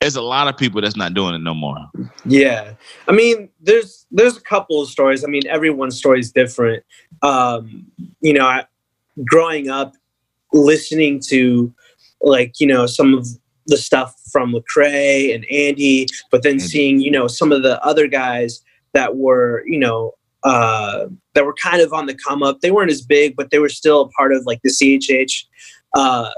There's 0.00 0.16
a 0.16 0.22
lot 0.22 0.48
of 0.48 0.56
people 0.56 0.80
that's 0.80 0.96
not 0.96 1.14
doing 1.14 1.34
it 1.34 1.42
no 1.42 1.54
more. 1.54 1.76
Yeah, 2.24 2.72
I 3.06 3.12
mean, 3.12 3.50
there's 3.60 4.06
there's 4.10 4.36
a 4.36 4.40
couple 4.40 4.80
of 4.80 4.88
stories. 4.88 5.24
I 5.24 5.28
mean, 5.28 5.46
everyone's 5.46 5.96
story 5.96 6.20
is 6.20 6.32
different. 6.32 6.82
Um, 7.22 7.86
you 8.20 8.32
know, 8.32 8.46
I, 8.46 8.64
growing 9.24 9.68
up, 9.68 9.94
listening 10.52 11.20
to 11.28 11.72
like 12.22 12.58
you 12.60 12.66
know 12.66 12.86
some 12.86 13.14
of 13.14 13.26
the 13.66 13.76
stuff 13.76 14.14
from 14.32 14.54
Lecrae 14.54 15.34
and 15.34 15.44
Andy, 15.50 16.06
but 16.30 16.42
then 16.42 16.58
seeing 16.58 17.00
you 17.00 17.10
know 17.10 17.26
some 17.26 17.52
of 17.52 17.62
the 17.62 17.82
other 17.84 18.08
guys 18.08 18.62
that 18.94 19.16
were 19.16 19.62
you 19.66 19.78
know 19.78 20.14
uh, 20.44 21.06
that 21.34 21.44
were 21.44 21.54
kind 21.54 21.80
of 21.80 21.92
on 21.92 22.06
the 22.06 22.14
come 22.14 22.42
up. 22.42 22.60
They 22.60 22.70
weren't 22.70 22.90
as 22.90 23.02
big, 23.02 23.34
but 23.36 23.50
they 23.50 23.58
were 23.58 23.68
still 23.68 24.02
a 24.02 24.08
part 24.10 24.32
of 24.32 24.44
like 24.46 24.60
the 24.62 24.70
CHH 24.70 25.46
uh, 25.94 26.30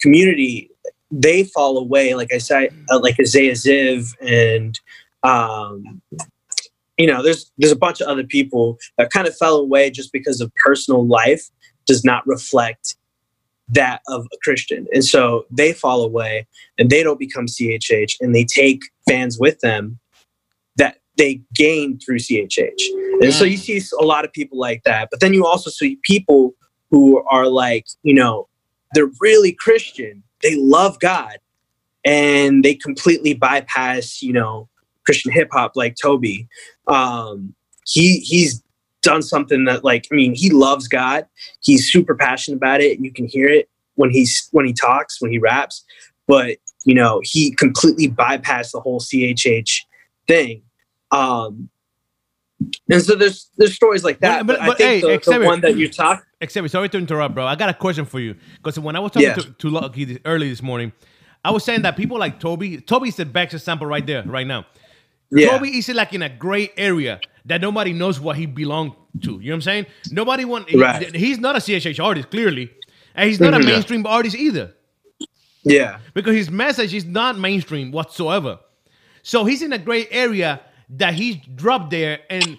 community 0.00 0.70
they 1.10 1.44
fall 1.44 1.78
away. 1.78 2.14
Like 2.14 2.32
I 2.32 2.38
said, 2.38 2.72
uh, 2.90 3.00
like 3.00 3.18
Isaiah 3.18 3.52
Ziv 3.52 4.14
and 4.20 4.78
um, 5.22 6.00
you 6.96 7.06
know, 7.06 7.22
there's 7.22 7.50
there's 7.58 7.72
a 7.72 7.76
bunch 7.76 8.00
of 8.00 8.08
other 8.08 8.24
people 8.24 8.78
that 8.98 9.10
kind 9.10 9.26
of 9.26 9.36
fell 9.36 9.56
away 9.56 9.90
just 9.90 10.12
because 10.12 10.40
of 10.40 10.54
personal 10.56 11.06
life 11.06 11.48
does 11.86 12.04
not 12.04 12.26
reflect 12.26 12.96
that 13.68 14.02
of 14.08 14.26
a 14.32 14.36
Christian, 14.42 14.86
and 14.92 15.04
so 15.04 15.46
they 15.50 15.72
fall 15.72 16.02
away 16.02 16.46
and 16.78 16.90
they 16.90 17.02
don't 17.02 17.18
become 17.18 17.46
CHH, 17.46 18.16
and 18.20 18.34
they 18.34 18.44
take 18.44 18.80
fans 19.08 19.38
with 19.38 19.60
them 19.60 19.98
that 20.76 20.98
they 21.20 21.42
gain 21.54 21.98
through 21.98 22.18
CHH, 22.18 22.80
and 23.20 23.32
so 23.32 23.44
you 23.44 23.58
see 23.58 23.80
a 24.00 24.04
lot 24.04 24.24
of 24.24 24.32
people 24.32 24.58
like 24.58 24.82
that. 24.84 25.08
But 25.10 25.20
then 25.20 25.34
you 25.34 25.44
also 25.44 25.68
see 25.70 25.98
people 26.02 26.54
who 26.90 27.22
are 27.30 27.46
like, 27.46 27.86
you 28.02 28.14
know, 28.14 28.48
they're 28.94 29.10
really 29.20 29.52
Christian. 29.52 30.22
They 30.42 30.56
love 30.56 30.98
God 30.98 31.36
and 32.04 32.64
they 32.64 32.74
completely 32.74 33.34
bypass, 33.34 34.22
you 34.22 34.32
know, 34.32 34.68
Christian 35.04 35.32
hip 35.32 35.48
hop 35.52 35.72
like 35.76 35.96
Tobe. 36.00 36.24
Um, 36.86 37.54
he 37.86 38.20
he's 38.20 38.62
done 39.02 39.22
something 39.22 39.64
that 39.64 39.84
like 39.84 40.06
I 40.10 40.14
mean, 40.14 40.34
he 40.34 40.50
loves 40.50 40.88
God. 40.88 41.26
He's 41.62 41.90
super 41.90 42.14
passionate 42.14 42.56
about 42.56 42.80
it 42.80 42.96
and 42.96 43.04
you 43.04 43.12
can 43.12 43.26
hear 43.26 43.48
it 43.48 43.68
when 43.94 44.10
he's 44.10 44.48
when 44.52 44.66
he 44.66 44.72
talks, 44.72 45.20
when 45.20 45.30
he 45.30 45.38
raps. 45.38 45.84
But, 46.26 46.58
you 46.84 46.94
know, 46.94 47.20
he 47.22 47.54
completely 47.56 48.08
bypassed 48.08 48.72
the 48.72 48.80
whole 48.80 49.00
CHH 49.00 49.80
thing. 50.28 50.62
Um 51.10 51.68
and 52.90 53.02
so 53.02 53.14
there's 53.14 53.50
there's 53.56 53.74
stories 53.74 54.04
like 54.04 54.20
that. 54.20 54.46
But- 54.46 54.58
But, 54.58 54.58
but- 54.58 54.62
I 54.62 54.66
but, 54.68 54.78
think 54.78 55.04
hey, 55.04 55.16
the, 55.16 55.38
the 55.38 55.44
one 55.46 55.60
that 55.62 55.76
you 55.76 55.88
talk 55.88 56.26
Except, 56.42 56.70
sorry 56.70 56.88
to 56.90 56.98
interrupt, 56.98 57.34
bro. 57.34 57.46
I 57.46 57.54
got 57.54 57.68
a 57.68 57.74
question 57.74 58.06
for 58.06 58.18
you. 58.18 58.34
Because 58.56 58.78
when 58.78 58.96
I 58.96 59.00
was 59.00 59.12
talking 59.12 59.28
Yeah. 59.28 59.34
to, 59.34 59.52
to 59.52 59.68
Lucky 59.68 60.04
this- 60.04 60.18
early 60.24 60.48
this 60.48 60.62
morning, 60.62 60.92
I 61.44 61.50
was 61.50 61.64
saying 61.64 61.82
that 61.82 61.96
people 61.96 62.18
like 62.18 62.40
Tobe, 62.40 62.84
Tobe's 62.86 63.16
the 63.16 63.26
best 63.26 63.52
example 63.54 63.86
right 63.86 64.06
there, 64.06 64.22
right 64.24 64.46
now. 64.46 64.64
yeah. 65.30 65.50
Tobe 65.58 65.66
is 65.66 65.88
like 65.90 66.12
in 66.14 66.22
a 66.22 66.28
gray 66.28 66.70
area 66.76 67.20
that 67.46 67.60
nobody 67.60 67.92
knows 67.92 68.18
what 68.20 68.36
he 68.36 68.46
belonged 68.46 68.92
to. 69.22 69.32
You 69.32 69.38
know 69.38 69.52
what 69.52 69.54
I'm 69.56 69.60
saying? 69.62 69.86
Nobody 70.10 70.44
want. 70.44 70.68
he- 70.68 71.18
he's 71.18 71.38
not 71.38 71.56
a 71.56 71.60
CHH 71.60 71.98
artist, 72.02 72.30
clearly, 72.30 72.70
and 73.14 73.28
he's 73.28 73.40
not 73.40 73.52
Mhm. 73.54 73.62
a 73.62 73.66
mainstream 73.66 74.06
artist 74.06 74.36
either 74.36 74.72
yeah. 75.64 75.98
because 76.14 76.34
his 76.34 76.50
message 76.50 76.94
is 76.94 77.04
not 77.04 77.38
mainstream 77.38 77.90
whatsoever. 77.90 78.58
So 79.22 79.44
he's 79.44 79.62
in 79.62 79.72
a 79.72 79.78
gray 79.78 80.06
area 80.10 80.60
that 80.96 81.14
he's 81.14 81.36
dropped 81.54 81.90
there, 81.90 82.20
and 82.30 82.58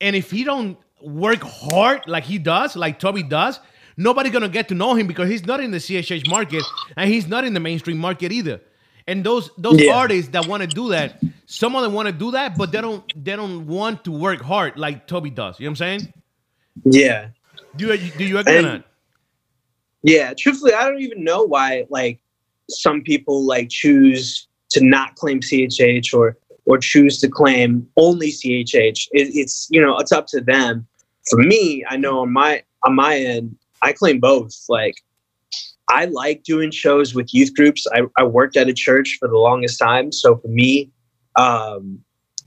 and 0.00 0.16
if 0.16 0.30
he 0.30 0.44
don't 0.44 0.78
work 1.00 1.40
hard 1.42 2.02
like 2.06 2.24
he 2.24 2.38
does, 2.38 2.76
like 2.76 2.98
Tobe 2.98 3.28
does, 3.28 3.60
nobody 3.96 4.30
gonna 4.30 4.48
get 4.48 4.68
to 4.68 4.74
know 4.74 4.94
him 4.94 5.06
because 5.06 5.28
he's 5.28 5.44
not 5.46 5.60
in 5.60 5.70
the 5.70 5.78
CHH 5.78 6.28
market 6.28 6.62
and 6.96 7.10
he's 7.10 7.26
not 7.26 7.44
in 7.44 7.54
the 7.54 7.60
mainstream 7.60 7.98
market 7.98 8.32
either. 8.32 8.60
And 9.08 9.24
those 9.24 9.50
those 9.58 9.80
Yeah. 9.80 9.94
artists 9.96 10.30
that 10.30 10.46
want 10.46 10.62
to 10.62 10.68
do 10.68 10.88
that, 10.90 11.20
some 11.46 11.74
of 11.74 11.82
them 11.82 11.92
want 11.92 12.06
to 12.06 12.12
do 12.12 12.30
that, 12.32 12.56
but 12.56 12.70
they 12.72 12.80
don't 12.80 13.02
they 13.24 13.34
don't 13.34 13.66
want 13.66 14.04
to 14.04 14.12
work 14.12 14.40
hard 14.40 14.78
like 14.78 15.06
Tobe 15.08 15.34
does. 15.34 15.58
You 15.58 15.66
know 15.66 15.70
what 15.72 15.80
I'm 15.82 16.00
saying? 16.00 16.12
Yeah. 16.84 17.28
Do 17.76 17.86
you 17.86 18.10
do 18.16 18.24
you 18.24 18.38
agree 18.38 18.56
And- 18.58 18.66
not? 18.66 18.84
Yeah, 20.04 20.34
truthfully, 20.36 20.72
I 20.74 20.88
don't 20.88 21.00
even 21.00 21.22
know 21.22 21.42
why 21.44 21.84
like 21.90 22.20
some 22.70 23.02
people 23.02 23.44
like 23.46 23.68
choose 23.70 24.46
to 24.70 24.84
not 24.84 25.14
claim 25.16 25.40
CHH 25.40 26.12
or 26.14 26.36
or 26.64 26.78
choose 26.78 27.18
to 27.20 27.28
claim 27.28 27.86
only 27.96 28.30
CHH. 28.30 29.08
It, 29.12 29.34
it's 29.34 29.68
you 29.70 29.80
know 29.80 29.98
it's 29.98 30.12
up 30.12 30.26
to 30.28 30.40
them. 30.40 30.86
For 31.30 31.38
me, 31.38 31.84
I 31.88 31.96
know 31.96 32.20
on 32.20 32.32
my 32.32 32.62
on 32.84 32.94
my 32.94 33.16
end, 33.16 33.56
I 33.82 33.92
claim 33.92 34.20
both. 34.20 34.54
Like 34.68 34.96
I 35.90 36.06
like 36.06 36.42
doing 36.44 36.70
shows 36.70 37.14
with 37.14 37.34
youth 37.34 37.54
groups. 37.54 37.86
I, 37.92 38.02
I 38.16 38.24
worked 38.24 38.56
at 38.56 38.68
a 38.68 38.74
church 38.74 39.16
for 39.18 39.28
the 39.28 39.36
longest 39.36 39.78
time, 39.78 40.12
so 40.12 40.36
for 40.36 40.48
me, 40.48 40.90
um, 41.36 41.98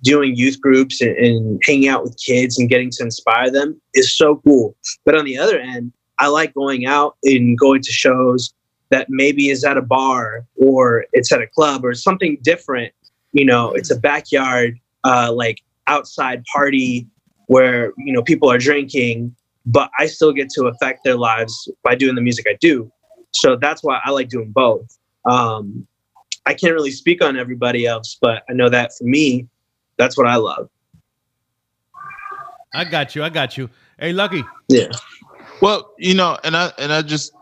doing 0.03 0.35
youth 0.35 0.59
groups 0.61 1.01
and, 1.01 1.15
and 1.17 1.61
hanging 1.63 1.87
out 1.87 2.03
with 2.03 2.17
kids 2.23 2.57
and 2.59 2.69
getting 2.69 2.89
to 2.91 3.03
inspire 3.03 3.51
them 3.51 3.79
is 3.93 4.15
so 4.15 4.41
cool. 4.45 4.75
But 5.03 5.15
on 5.15 5.25
the 5.25 5.37
other 5.37 5.59
end, 5.59 5.91
I 6.19 6.27
like 6.27 6.53
going 6.53 6.85
out 6.85 7.17
and 7.23 7.57
going 7.57 7.81
to 7.81 7.91
shows 7.91 8.53
that 8.89 9.07
maybe 9.09 9.49
is 9.49 9.63
at 9.63 9.77
a 9.77 9.81
bar 9.81 10.45
or 10.55 11.05
it's 11.11 11.31
at 11.31 11.41
a 11.41 11.47
club 11.47 11.83
or 11.83 11.93
something 11.93 12.37
different. 12.41 12.93
You 13.35 13.43
know, 13.43 13.73
it's 13.73 13.91
a 13.91 13.99
backyard, 13.99 14.79
uh, 15.03 15.29
like 15.33 15.61
outside 15.87 16.45
party 16.45 17.05
where, 17.47 17.91
you 17.97 18.13
know, 18.13 18.23
people 18.23 18.49
are 18.49 18.57
drinking, 18.57 19.35
but 19.65 19.91
I 19.99 20.05
still 20.05 20.31
get 20.31 20.49
to 20.51 20.67
affect 20.67 21.03
their 21.03 21.17
lives 21.17 21.69
by 21.83 21.95
doing 21.95 22.15
the 22.15 22.21
music 22.21 22.45
I 22.49 22.55
do. 22.61 22.89
So 23.33 23.57
that's 23.57 23.83
why 23.83 23.99
I 24.05 24.11
like 24.11 24.29
doing 24.29 24.51
both. 24.53 24.97
Um, 25.29 25.85
I 26.45 26.53
can't 26.53 26.73
really 26.73 26.91
speak 26.91 27.21
on 27.21 27.35
everybody 27.35 27.85
else, 27.85 28.17
but 28.21 28.43
I 28.49 28.53
know 28.53 28.69
that 28.69 28.91
for 28.97 29.03
me, 29.03 29.49
that's 29.97 30.17
what 30.17 30.27
I 30.27 30.37
love. 30.37 30.69
I 32.73 32.85
got 32.85 33.15
you. 33.15 33.23
I 33.23 33.27
got 33.27 33.57
you. 33.57 33.69
Hey, 33.99 34.13
Lucky. 34.13 34.45
Yeah. 34.69 34.91
Well, 35.61 35.93
you 35.97 36.13
know, 36.13 36.37
and 36.45 36.55
I 36.55 36.71
and 36.77 36.93
I 36.93 37.01
just 37.01 37.33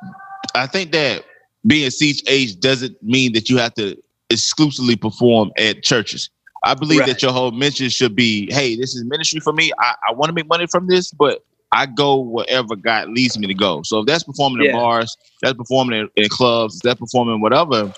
I 0.55 0.65
think 0.65 0.91
that 0.93 1.23
being 1.67 1.89
CHH 1.89 2.59
doesn't 2.59 3.01
mean 3.03 3.33
that 3.33 3.47
you 3.47 3.57
have 3.57 3.75
to 3.75 3.95
exclusively 4.33 4.97
perform 4.97 5.51
at 5.57 5.83
churches. 5.83 6.29
I 6.65 6.75
believe 6.75 6.99
Right. 7.01 7.07
that 7.07 7.21
your 7.23 7.31
whole 7.33 7.51
mission 7.51 7.89
should 7.89 8.15
be, 8.15 8.51
hey, 8.51 8.75
this 8.75 8.95
is 8.95 9.05
ministry 9.05 9.39
for 9.41 9.53
me. 9.53 9.71
I, 9.79 9.95
I 10.09 10.13
want 10.13 10.29
to 10.29 10.33
make 10.33 10.47
money 10.47 10.67
from 10.67 10.87
this, 10.87 11.11
but 11.11 11.41
I 11.71 11.87
go 11.87 12.17
wherever 12.19 12.75
God 12.75 13.09
leads 13.09 13.37
me 13.39 13.47
to 13.47 13.55
go. 13.55 13.81
So 13.83 13.99
if 14.01 14.07
that's 14.07 14.23
performing 14.23 14.61
in 14.61 14.71
bars, 14.71 15.17
that's 15.41 15.55
performing 15.57 16.01
in, 16.01 16.09
in 16.23 16.29
clubs, 16.29 16.81
that's 16.83 16.99
performing 16.99 17.41
whatever, 17.41 17.89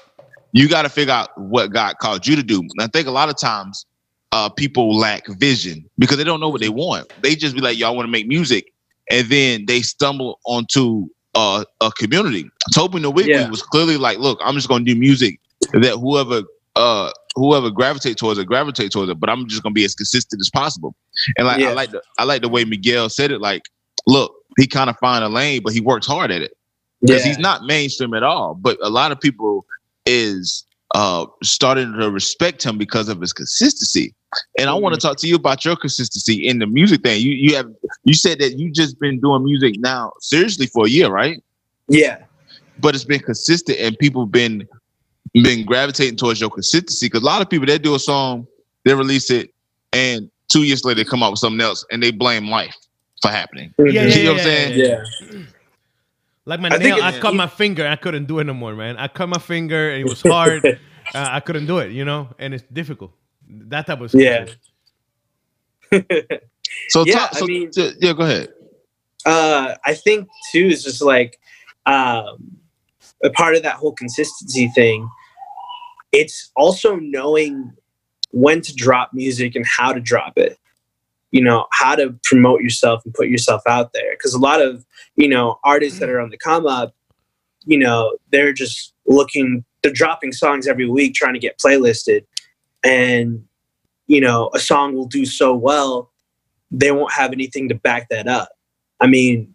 you 0.53 0.69
got 0.69 0.83
to 0.83 0.89
figure 0.89 1.13
out 1.13 1.29
what 1.37 1.71
God 1.73 1.95
called 1.99 2.25
you 2.27 2.35
to 2.35 2.43
do. 2.43 2.59
And 2.59 2.81
I 2.81 2.87
think 2.87 3.07
a 3.07 3.11
lot 3.11 3.29
of 3.29 3.37
times 3.37 3.85
uh, 4.31 4.49
people 4.49 4.97
lack 4.97 5.23
vision 5.39 5.85
because 5.97 6.17
they 6.17 6.23
don't 6.23 6.39
know 6.39 6.49
what 6.49 6.61
they 6.61 6.69
want. 6.69 7.07
They 7.21 7.35
just 7.35 7.55
be 7.55 7.61
like, 7.61 7.77
y'all 7.77 7.95
want 7.95 8.07
to 8.07 8.11
make 8.11 8.27
music. 8.27 8.65
And 9.11 9.27
then 9.29 9.65
they 9.67 9.81
stumble 9.81 10.39
onto 10.45 11.07
uh, 11.35 11.65
a 11.81 11.91
community. 11.91 12.49
Tobe 12.73 12.93
Nwigwe 12.93 13.29
Yeah. 13.29 13.49
was 13.49 13.61
clearly 13.61 13.97
like, 13.97 14.17
look, 14.19 14.39
I'm 14.43 14.55
just 14.55 14.67
going 14.69 14.85
to 14.85 14.93
do 14.93 14.99
music 14.99 15.39
that 15.73 15.97
whoever 15.99 16.43
uh, 16.75 17.11
whoever 17.35 17.69
gravitate 17.69 18.17
towards 18.17 18.37
it, 18.39 18.45
gravitate 18.47 18.91
towards 18.91 19.09
it. 19.09 19.19
But 19.19 19.29
I'm 19.29 19.47
just 19.47 19.63
going 19.63 19.73
to 19.73 19.75
be 19.79 19.85
as 19.85 19.95
consistent 19.95 20.41
as 20.41 20.49
possible. 20.49 20.93
And 21.37 21.47
like 21.47 21.59
Yeah. 21.59 21.69
I 21.69 21.73
like 21.73 21.91
the 21.91 22.01
I 22.17 22.23
like 22.23 22.41
the 22.41 22.49
way 22.49 22.65
Miguel 22.65 23.09
said 23.09 23.31
it. 23.31 23.39
Like, 23.41 23.63
look, 24.07 24.33
he 24.57 24.67
kind 24.67 24.89
of 24.89 24.97
find 24.97 25.23
a 25.23 25.29
lane, 25.29 25.61
but 25.63 25.73
he 25.73 25.81
works 25.81 26.05
hard 26.07 26.31
at 26.31 26.41
it 26.41 26.53
because 27.01 27.21
Yeah. 27.23 27.29
he's 27.29 27.39
not 27.39 27.63
mainstream 27.63 28.13
at 28.13 28.23
all. 28.23 28.55
But 28.55 28.77
a 28.81 28.89
lot 28.89 29.11
of 29.11 29.19
people 29.21 29.65
is 30.05 30.65
uh 30.93 31.25
starting 31.43 31.93
to 31.99 32.11
respect 32.11 32.63
him 32.63 32.77
because 32.77 33.09
of 33.09 33.19
his 33.21 33.33
consistency. 33.33 34.13
And 34.59 34.69
I 34.69 34.73
want 34.73 34.93
Mm-hmm. 34.93 34.99
to 34.99 35.07
talk 35.07 35.17
to 35.19 35.27
you 35.27 35.35
about 35.35 35.63
your 35.63 35.77
consistency 35.77 36.45
in 36.45 36.59
the 36.59 36.67
music 36.67 37.03
thing. 37.03 37.21
You 37.21 37.31
you 37.31 37.55
have 37.55 37.67
you 38.03 38.13
said 38.15 38.39
that 38.39 38.57
you 38.59 38.69
just 38.69 38.99
been 38.99 39.19
doing 39.21 39.43
music 39.45 39.75
now 39.79 40.11
seriously 40.19 40.67
for 40.67 40.85
a 40.85 40.89
year, 40.89 41.07
right? 41.09 41.41
yeah. 41.87 42.17
But 42.79 42.93
it's 42.95 43.05
been 43.05 43.21
consistent 43.21 43.79
and 43.79 43.97
people 43.97 44.25
been 44.25 44.67
been 45.43 45.65
gravitating 45.65 46.17
towards 46.17 46.39
your 46.41 46.49
consistency. 46.49 47.07
Because 47.07 47.21
a 47.21 47.25
lot 47.25 47.41
of 47.41 47.49
people 47.49 47.65
they 47.67 47.77
do 47.77 47.95
a 47.95 47.99
song, 47.99 48.47
they 48.85 48.93
release 48.93 49.29
it, 49.31 49.53
and 49.93 50.29
two 50.51 50.63
years 50.63 50.83
later 50.85 51.03
they 51.03 51.09
come 51.09 51.23
out 51.23 51.31
with 51.31 51.39
something 51.39 51.61
else 51.61 51.85
and 51.91 52.01
they 52.01 52.11
blame 52.11 52.47
life 52.49 52.75
for 53.21 53.29
happening. 53.29 53.73
Yeah, 53.77 53.85
You 53.85 53.93
yeah, 53.93 54.01
know 54.01 54.21
yeah, 54.21 54.29
what 54.29 54.37
I'm 54.37 54.43
saying? 54.43 54.79
Yeah. 54.79 55.03
Like 56.47 56.59
my 56.59 56.69
I 56.69 56.77
nail, 56.77 56.97
I 57.01 57.19
cut 57.19 57.33
my 57.33 57.47
finger. 57.47 57.87
I 57.87 57.95
couldn't 57.95 58.25
do 58.25 58.37
it 58.37 58.43
no 58.43 58.53
more, 58.53 58.75
man. 58.75 58.97
I 58.97 59.07
cut 59.07 59.27
my 59.27 59.39
finger 59.39 59.89
and 59.89 60.01
it 60.01 60.05
was 60.05 60.21
hard. 60.21 60.63
uh, 61.15 61.29
I 61.31 61.39
couldn't 61.39 61.65
do 61.65 61.79
it, 61.79 61.91
you 61.91 62.05
know, 62.05 62.29
and 62.37 62.53
it's 62.53 62.63
difficult. 62.71 63.13
That 63.49 63.87
type 63.87 63.99
of 64.01 64.11
stuff. 64.11 64.21
Yeah. 64.21 64.45
So, 66.89 67.03
Yeah, 67.05 67.13
talk, 67.15 67.29
I 67.35 67.39
so 67.39 67.45
mean- 67.47 67.71
yeah, 67.99 68.13
go 68.13 68.23
ahead. 68.23 68.49
uh, 69.25 69.75
I 69.85 69.93
think 69.95 70.27
too 70.51 70.65
is 70.67 70.83
just 70.83 71.01
like 71.01 71.39
um, 71.87 72.57
a 73.23 73.29
part 73.31 73.55
of 73.55 73.63
that 73.63 73.75
whole 73.75 73.93
consistency 73.93 74.67
thing. 74.75 75.09
It's 76.15 76.49
also 76.55 76.95
knowing 76.95 77.73
when 78.31 78.61
to 78.61 78.73
drop 78.73 79.13
music 79.13 79.53
and 79.53 79.65
how 79.65 79.91
to 79.91 79.99
drop 79.99 80.37
it. 80.37 80.57
You 81.31 81.41
know 81.41 81.67
how 81.73 81.95
to 81.95 82.17
promote 82.23 82.61
yourself 82.61 83.03
and 83.03 83.13
put 83.13 83.27
yourself 83.27 83.61
out 83.67 83.91
there. 83.91 84.11
Because 84.13 84.33
a 84.33 84.39
lot 84.39 84.61
of 84.61 84.85
you 85.17 85.27
know 85.27 85.59
artists 85.65 85.99
that 85.99 86.09
are 86.09 86.21
on 86.21 86.29
the 86.29 86.37
come 86.37 86.65
up, 86.65 86.95
you 87.65 87.77
know, 87.77 88.15
they're 88.31 88.53
just 88.53 88.93
looking. 89.05 89.65
They're 89.83 89.91
dropping 89.91 90.31
songs 90.31 90.67
every 90.67 90.89
week, 90.89 91.13
trying 91.15 91.33
to 91.33 91.39
get 91.39 91.59
playlisted, 91.59 92.25
and 92.85 93.43
you 94.07 94.21
know 94.21 94.49
a 94.53 94.59
song 94.59 94.95
will 94.95 95.07
do 95.07 95.25
so 95.25 95.53
well, 95.53 96.13
they 96.71 96.93
won't 96.93 97.11
have 97.11 97.33
anything 97.33 97.67
to 97.67 97.75
back 97.75 98.07
that 98.07 98.29
up. 98.29 98.49
I 99.01 99.07
mean, 99.07 99.53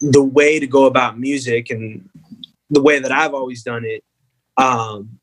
the 0.00 0.22
way 0.22 0.60
to 0.60 0.66
go 0.68 0.84
about 0.84 1.18
music 1.18 1.70
and 1.70 2.08
the 2.70 2.80
way 2.80 3.00
that 3.00 3.10
I've 3.10 3.34
always 3.34 3.64
done 3.64 3.84
it 3.84 4.04
um, 4.56 5.18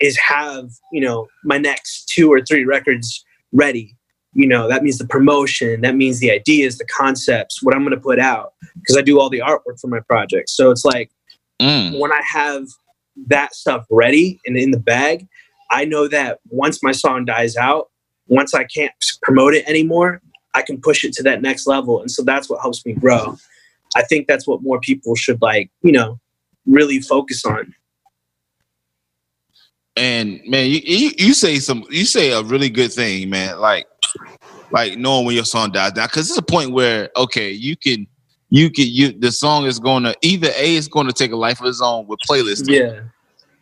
is 0.00 0.16
have, 0.18 0.70
you 0.92 1.00
know, 1.00 1.26
my 1.44 1.58
next 1.58 2.08
two 2.08 2.32
or 2.32 2.40
three 2.40 2.64
records 2.64 3.24
ready. 3.52 3.96
You 4.32 4.46
know, 4.46 4.68
that 4.68 4.82
means 4.82 4.98
the 4.98 5.06
promotion, 5.06 5.80
that 5.80 5.96
means 5.96 6.20
the 6.20 6.30
ideas, 6.30 6.78
the 6.78 6.86
concepts, 6.86 7.62
what 7.62 7.74
I'm 7.74 7.82
going 7.82 7.94
to 7.94 8.00
put 8.00 8.20
out, 8.20 8.52
because 8.80 8.96
I 8.96 9.02
do 9.02 9.18
all 9.18 9.28
the 9.28 9.40
artwork 9.40 9.80
for 9.80 9.88
my 9.88 10.00
projects. 10.00 10.56
So 10.56 10.70
it's 10.70 10.84
like 10.84 11.10
Mm. 11.60 11.98
when 11.98 12.10
I 12.10 12.22
have 12.24 12.66
that 13.26 13.54
stuff 13.54 13.84
ready 13.90 14.40
and 14.46 14.56
in 14.56 14.70
the 14.70 14.78
bag, 14.78 15.28
I 15.70 15.84
know 15.84 16.08
that 16.08 16.40
once 16.48 16.82
my 16.82 16.92
song 16.92 17.26
dies 17.26 17.54
out, 17.56 17.90
once 18.28 18.54
I 18.54 18.64
can't 18.64 18.92
promote 19.22 19.54
it 19.54 19.68
anymore, 19.68 20.22
I 20.54 20.62
can 20.62 20.80
push 20.80 21.04
it 21.04 21.12
to 21.14 21.22
that 21.24 21.42
next 21.42 21.66
level. 21.66 22.00
And 22.00 22.10
so 22.10 22.22
that's 22.22 22.48
what 22.48 22.60
helps 22.62 22.84
me 22.86 22.94
grow. 22.94 23.36
I 23.94 24.02
think 24.02 24.26
that's 24.26 24.46
what 24.46 24.62
more 24.62 24.80
people 24.80 25.14
should 25.14 25.42
like, 25.42 25.70
you 25.82 25.92
know, 25.92 26.18
really 26.66 27.00
focus 27.00 27.44
on. 27.44 27.74
And 29.96 30.40
man, 30.46 30.70
you, 30.70 30.80
you 30.84 31.10
you 31.18 31.34
say 31.34 31.58
some 31.58 31.84
you 31.90 32.04
say 32.04 32.32
a 32.32 32.42
really 32.42 32.70
good 32.70 32.92
thing, 32.92 33.28
man. 33.28 33.58
Like 33.58 33.86
like 34.70 34.96
knowing 34.96 35.26
when 35.26 35.34
your 35.34 35.44
song 35.44 35.72
dies 35.72 35.92
down, 35.92 36.06
because 36.06 36.28
it's 36.28 36.38
a 36.38 36.42
point 36.42 36.72
where 36.72 37.10
okay, 37.16 37.50
you 37.50 37.76
can 37.76 38.06
you 38.50 38.70
can 38.70 38.86
you 38.86 39.12
the 39.12 39.32
song 39.32 39.66
is 39.66 39.78
going 39.78 40.04
to 40.04 40.14
either 40.22 40.48
a 40.56 40.76
it's 40.76 40.88
going 40.88 41.06
to 41.06 41.12
take 41.12 41.32
a 41.32 41.36
life 41.36 41.60
of 41.60 41.66
its 41.66 41.82
own 41.82 42.06
with 42.06 42.20
playlists, 42.28 42.68
Yeah. 42.68 43.00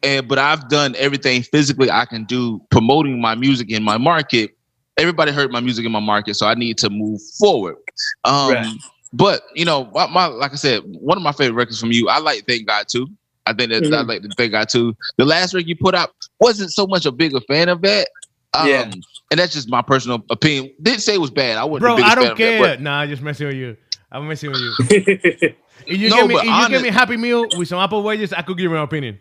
and 0.02 0.28
but 0.28 0.38
I've 0.38 0.68
done 0.68 0.94
everything 0.96 1.42
physically 1.42 1.90
I 1.90 2.04
can 2.04 2.24
do 2.24 2.60
promoting 2.70 3.20
my 3.20 3.34
music 3.34 3.70
in 3.70 3.82
my 3.82 3.98
market. 3.98 4.50
Everybody 4.98 5.32
heard 5.32 5.52
my 5.52 5.60
music 5.60 5.86
in 5.86 5.92
my 5.92 6.00
market, 6.00 6.34
so 6.34 6.46
I 6.46 6.54
need 6.54 6.76
to 6.78 6.90
move 6.90 7.20
forward. 7.38 7.76
Um, 8.24 8.52
Right. 8.52 8.66
But 9.12 9.42
you 9.54 9.64
know, 9.64 9.90
my, 9.94 10.06
my 10.06 10.26
like 10.26 10.52
I 10.52 10.56
said, 10.56 10.82
one 10.84 11.16
of 11.16 11.22
my 11.22 11.32
favorite 11.32 11.54
records 11.54 11.80
from 11.80 11.92
you, 11.92 12.08
I 12.08 12.18
like 12.18 12.44
Thank 12.46 12.66
God 12.66 12.86
too. 12.90 13.08
I 13.48 13.52
think 13.54 13.70
that 13.70 13.82
I 13.84 13.86
Mhm. 14.02 14.08
like 14.08 14.22
to 14.22 14.28
Thank 14.36 14.52
God 14.52 14.68
too. 14.68 14.96
The 15.16 15.24
last 15.24 15.54
record 15.54 15.68
you 15.68 15.76
put 15.76 15.94
out 15.94 16.10
wasn't 16.40 16.72
so 16.72 16.86
much 16.86 17.06
a 17.06 17.12
bigger 17.12 17.40
fan 17.40 17.68
of 17.68 17.80
that. 17.82 18.08
Um, 18.54 18.68
Yeah. 18.68 18.90
And 19.30 19.38
that's 19.38 19.52
just 19.52 19.68
my 19.68 19.82
personal 19.82 20.24
opinion. 20.30 20.72
Didn't 20.80 21.00
say 21.00 21.14
it 21.14 21.20
was 21.20 21.30
bad. 21.30 21.58
I 21.58 21.64
wasn't. 21.64 21.80
Bro, 21.82 21.96
the 21.98 22.02
I 22.02 22.14
don't 22.14 22.24
of 22.32 22.38
that, 22.38 22.58
care. 22.62 22.78
Nah, 22.78 23.00
I'm 23.00 23.08
just 23.10 23.20
messing 23.22 23.46
with 23.48 23.56
you. 23.56 23.76
I'm 24.10 24.26
messing 24.28 24.50
with 24.50 24.60
you. 24.60 25.54
If 25.86 25.98
you 26.00 26.10
No, 26.10 26.16
give 26.16 26.28
me, 26.28 26.34
but 26.34 26.38
if 26.40 26.44
you 26.46 26.50
honest- 26.50 26.70
give 26.70 26.82
me 26.82 26.88
Happy 26.90 27.16
Meal 27.16 27.46
with 27.56 27.68
some 27.68 27.78
apple 27.78 28.02
wedges, 28.02 28.32
I 28.32 28.42
could 28.42 28.56
give 28.58 28.64
you 28.70 28.76
an 28.76 28.82
opinion. 28.82 29.18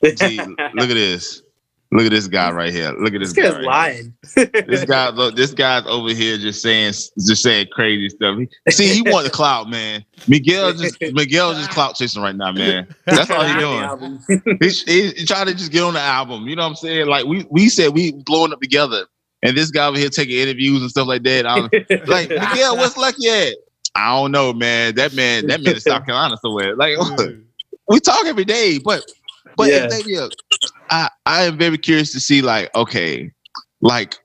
but- 0.00 0.18
See, 0.18 0.36
look 0.38 0.56
at 0.56 0.94
this. 0.94 1.41
Look 1.92 2.06
at 2.06 2.10
this 2.10 2.26
guy 2.26 2.50
right 2.50 2.72
here. 2.72 2.90
Look 2.98 3.12
at 3.12 3.20
this, 3.20 3.32
this 3.34 3.44
guy. 3.44 3.50
guy's 3.50 3.54
right 3.56 3.64
lying. 3.66 4.14
This 4.66 4.84
guy, 4.86 5.10
look, 5.10 5.36
this 5.36 5.52
guy's 5.52 5.86
over 5.86 6.08
here 6.14 6.38
just 6.38 6.62
saying, 6.62 6.92
just 6.92 7.42
saying 7.42 7.66
crazy 7.72 8.08
stuff. 8.08 8.38
See, 8.70 8.88
he 8.88 9.02
want 9.02 9.24
the 9.26 9.30
clout, 9.40 9.68
man. 9.68 10.02
Miguel 10.26 10.72
just, 10.72 10.96
Miguel 11.12 11.52
just 11.52 11.70
clout 11.70 11.94
chasing 11.96 12.22
right 12.22 12.34
now, 12.34 12.50
man. 12.52 12.86
That's 13.04 13.30
all 13.30 13.44
he 13.44 13.54
doing. 13.58 14.56
He's, 14.60 14.82
he's 14.84 15.26
trying 15.28 15.46
to 15.48 15.54
just 15.54 15.70
get 15.70 15.82
on 15.82 15.92
the 15.94 16.00
album. 16.00 16.48
You 16.48 16.56
know 16.56 16.62
what 16.62 16.68
I'm 16.70 16.76
saying? 16.76 17.06
Like 17.08 17.26
we, 17.26 17.44
we 17.50 17.68
said, 17.68 17.90
we 17.92 18.12
blowing 18.12 18.52
up 18.54 18.60
together, 18.62 19.04
and 19.42 19.54
this 19.54 19.70
guy 19.70 19.86
over 19.86 19.98
here 19.98 20.08
taking 20.08 20.38
interviews 20.38 20.80
and 20.80 20.90
stuff 20.90 21.08
like 21.08 21.24
that. 21.24 21.46
I'm 21.46 21.68
like, 22.06 22.30
Miguel, 22.30 22.76
what's 22.78 22.96
lucky 22.96 23.28
at? 23.28 23.54
I 23.94 24.08
don't 24.18 24.32
know, 24.32 24.54
man. 24.54 24.94
That 24.94 25.12
man, 25.12 25.46
that 25.48 25.60
man 25.60 25.76
is 25.76 25.82
South 25.84 26.06
Carolina 26.06 26.38
somewhere. 26.40 26.74
Like, 26.74 26.96
we 27.88 28.00
talk 28.00 28.24
every 28.24 28.46
day, 28.46 28.78
but 28.82 29.04
but 29.56 29.68
Yeah. 29.68 29.80
the 29.80 29.88
thing 29.90 30.08
is, 30.14 30.30
I 30.92 31.08
I 31.26 31.42
am 31.44 31.58
very 31.58 31.78
curious 31.78 32.12
to 32.12 32.20
see 32.20 32.42
like 32.42 32.72
okay, 32.74 33.32
like 33.80 34.16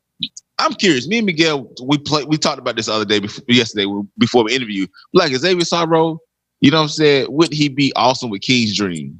I'm 0.59 0.73
curious. 0.73 1.07
Me 1.07 1.19
and 1.19 1.25
Miguel, 1.25 1.71
we 1.83 1.97
play 1.97 2.25
we 2.25 2.37
talked 2.37 2.59
about 2.59 2.75
this 2.75 2.87
the 2.87 2.93
other 2.93 3.05
day 3.05 3.19
before 3.19 3.43
yesterday 3.47 3.85
before 4.17 4.43
we 4.43 4.53
interview. 4.53 4.85
Like 5.13 5.33
Xavier 5.33 5.65
Sorrow, 5.65 6.19
you 6.59 6.69
know 6.69 6.77
what 6.77 6.83
I'm 6.83 6.89
saying? 6.89 7.27
Would 7.29 7.53
he 7.53 7.69
be 7.69 7.93
awesome 7.95 8.29
with 8.29 8.41
King's 8.41 8.75
Dream? 8.75 9.19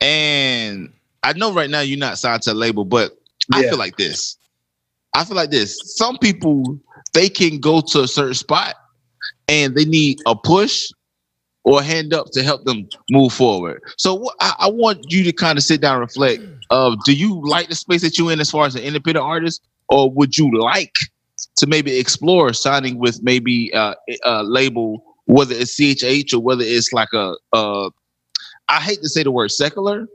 And 0.00 0.92
I 1.22 1.32
know 1.32 1.52
right 1.52 1.70
now 1.70 1.80
you're 1.80 1.98
not 1.98 2.18
signed 2.18 2.42
to 2.42 2.52
a 2.52 2.54
label, 2.54 2.84
but 2.84 3.12
I 3.52 3.62
feel 3.62 3.78
like 3.78 3.96
this. 3.96 4.36
I 5.14 5.24
feel 5.24 5.36
like 5.36 5.50
this. 5.50 5.96
Some 5.96 6.18
people 6.18 6.78
they 7.14 7.30
can 7.30 7.58
go 7.58 7.80
to 7.80 8.02
a 8.02 8.08
certain 8.08 8.34
spot 8.34 8.74
and 9.48 9.74
they 9.74 9.86
need 9.86 10.18
a 10.26 10.36
push 10.36 10.90
or 11.64 11.82
hand 11.82 12.12
up 12.12 12.26
to 12.32 12.42
help 12.42 12.64
them 12.64 12.88
move 13.10 13.32
forward. 13.32 13.80
So 13.98 14.14
what 14.14 14.36
I, 14.40 14.54
I 14.60 14.70
want 14.70 15.10
you 15.10 15.24
to 15.24 15.32
kind 15.32 15.58
of 15.58 15.64
sit 15.64 15.80
down 15.80 15.94
and 15.94 16.02
reflect 16.02 16.42
of 16.70 17.02
do 17.04 17.14
you 17.14 17.40
like 17.46 17.68
the 17.68 17.74
space 17.74 18.02
that 18.02 18.18
you're 18.18 18.32
in 18.32 18.40
as 18.40 18.50
far 18.50 18.66
as 18.66 18.74
an 18.74 18.82
independent 18.82 19.24
artist, 19.24 19.62
or 19.88 20.10
would 20.10 20.36
you 20.36 20.58
like 20.58 20.94
to 21.56 21.66
maybe 21.66 21.98
explore 21.98 22.52
signing 22.52 22.98
with 22.98 23.22
maybe 23.22 23.72
uh, 23.74 23.94
a 24.24 24.42
label, 24.44 25.04
whether 25.26 25.54
it's 25.54 25.78
CHH 25.78 26.32
or 26.34 26.40
whether 26.40 26.64
it's 26.64 26.92
like 26.92 27.12
a, 27.12 27.34
uh, 27.52 27.90
hate 28.80 29.00
to 29.02 29.08
say 29.08 29.22
the 29.22 29.30
word 29.30 29.50
secular 29.50 30.06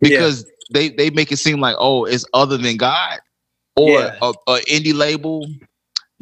because 0.00 0.44
they 0.72 0.90
they 0.90 1.10
make 1.10 1.32
it 1.32 1.38
seem 1.38 1.60
like 1.60 1.76
oh 1.78 2.04
it's 2.04 2.24
other 2.34 2.56
than 2.56 2.76
God 2.76 3.18
or 3.76 4.00
Yeah. 4.00 4.18
a, 4.20 4.34
a 4.48 4.58
indie 4.70 4.94
label 4.94 5.48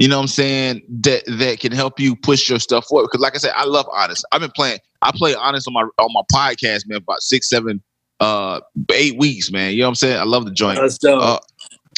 you 0.00 0.08
know 0.08 0.16
what 0.16 0.22
I'm 0.22 0.28
saying, 0.28 0.82
that 1.02 1.24
that 1.26 1.60
can 1.60 1.72
help 1.72 2.00
you 2.00 2.16
push 2.16 2.48
your 2.48 2.58
stuff 2.58 2.86
forward. 2.86 3.08
Because 3.08 3.20
like 3.20 3.34
I 3.34 3.38
said, 3.38 3.52
I 3.54 3.64
love 3.64 3.86
honest. 3.92 4.24
I've 4.32 4.40
been 4.40 4.50
playing, 4.56 4.78
I 5.02 5.12
play 5.12 5.34
honest 5.34 5.68
on 5.68 5.74
my 5.74 5.82
on 5.98 6.10
my 6.14 6.22
podcast, 6.32 6.88
man, 6.88 6.96
about 6.96 7.20
six, 7.20 7.50
seven, 7.50 7.82
uh, 8.18 8.60
eight 8.94 9.18
weeks, 9.18 9.52
man. 9.52 9.72
You 9.72 9.80
know 9.80 9.84
what 9.84 9.88
I'm 9.90 9.94
saying? 9.96 10.18
I 10.18 10.24
love 10.24 10.46
the 10.46 10.52
joint. 10.52 10.78
Uh, 11.04 11.38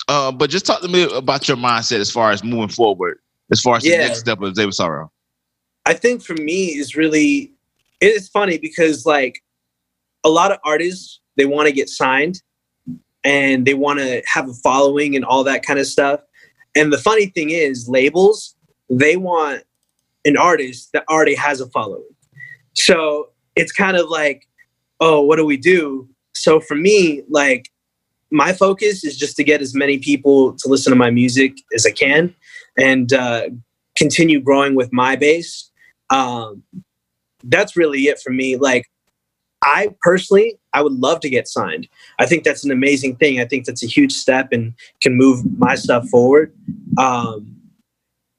uh, 0.08 0.32
but 0.32 0.50
just 0.50 0.66
talk 0.66 0.80
to 0.80 0.88
me 0.88 1.04
about 1.14 1.46
your 1.46 1.56
mindset 1.56 2.00
as 2.00 2.10
far 2.10 2.32
as 2.32 2.42
moving 2.42 2.70
forward, 2.70 3.18
as 3.52 3.60
far 3.60 3.76
as 3.76 3.84
Yeah. 3.84 3.98
the 3.98 4.08
next 4.08 4.18
step 4.18 4.42
of 4.42 4.52
David 4.54 4.74
Sorrow. 4.74 5.12
I 5.86 5.94
think 5.94 6.24
for 6.24 6.34
me 6.34 6.66
is 6.76 6.96
really 6.96 7.52
it's 8.00 8.28
funny 8.28 8.58
because 8.58 9.06
like 9.06 9.40
a 10.24 10.28
lot 10.28 10.50
of 10.50 10.58
artists 10.64 11.20
they 11.36 11.44
want 11.44 11.68
to 11.68 11.72
get 11.72 11.88
signed 11.88 12.42
and 13.22 13.64
they 13.64 13.74
want 13.74 14.00
to 14.00 14.22
have 14.26 14.48
a 14.48 14.54
following 14.54 15.14
and 15.14 15.24
all 15.24 15.44
that 15.44 15.64
kind 15.64 15.78
of 15.78 15.86
stuff. 15.86 16.20
And 16.74 16.92
the 16.92 16.98
funny 16.98 17.26
thing 17.26 17.50
is 17.50 17.88
labels 17.88 18.56
they 18.90 19.16
want 19.16 19.62
an 20.24 20.36
artist 20.36 20.90
that 20.92 21.04
already 21.08 21.34
has 21.34 21.60
a 21.60 21.68
following. 21.70 22.04
So 22.74 23.30
it's 23.56 23.72
kind 23.72 23.96
of 23.96 24.08
like, 24.08 24.46
oh, 25.00 25.22
what 25.22 25.36
do 25.36 25.44
we 25.44 25.56
do? 25.56 26.08
So 26.34 26.60
for 26.60 26.74
me, 26.74 27.22
like 27.28 27.70
my 28.30 28.52
focus 28.52 29.04
is 29.04 29.16
just 29.16 29.36
to 29.36 29.44
get 29.44 29.60
as 29.60 29.74
many 29.74 29.98
people 29.98 30.54
to 30.54 30.68
listen 30.68 30.90
to 30.90 30.96
my 30.96 31.10
music 31.10 31.54
as 31.74 31.86
I 31.86 31.90
can 31.90 32.34
and 32.78 33.12
uh, 33.12 33.48
continue 33.96 34.40
growing 34.40 34.74
with 34.74 34.92
my 34.92 35.16
base. 35.16 35.70
Um, 36.10 36.62
that's 37.44 37.76
really 37.76 38.02
it 38.04 38.20
for 38.20 38.30
me. 38.30 38.56
Like, 38.56 38.86
I 39.62 39.94
personally, 40.02 40.58
I 40.74 40.82
would 40.82 40.94
love 40.94 41.20
to 41.20 41.30
get 41.30 41.46
signed. 41.48 41.88
I 42.18 42.26
think 42.26 42.44
that's 42.44 42.64
an 42.64 42.70
amazing 42.70 43.16
thing. 43.16 43.40
I 43.40 43.44
think 43.44 43.64
that's 43.64 43.82
a 43.82 43.86
huge 43.86 44.12
step 44.12 44.48
and 44.52 44.74
can 45.00 45.14
move 45.14 45.44
my 45.58 45.76
stuff 45.76 46.08
forward. 46.08 46.52
Um, 46.98 47.56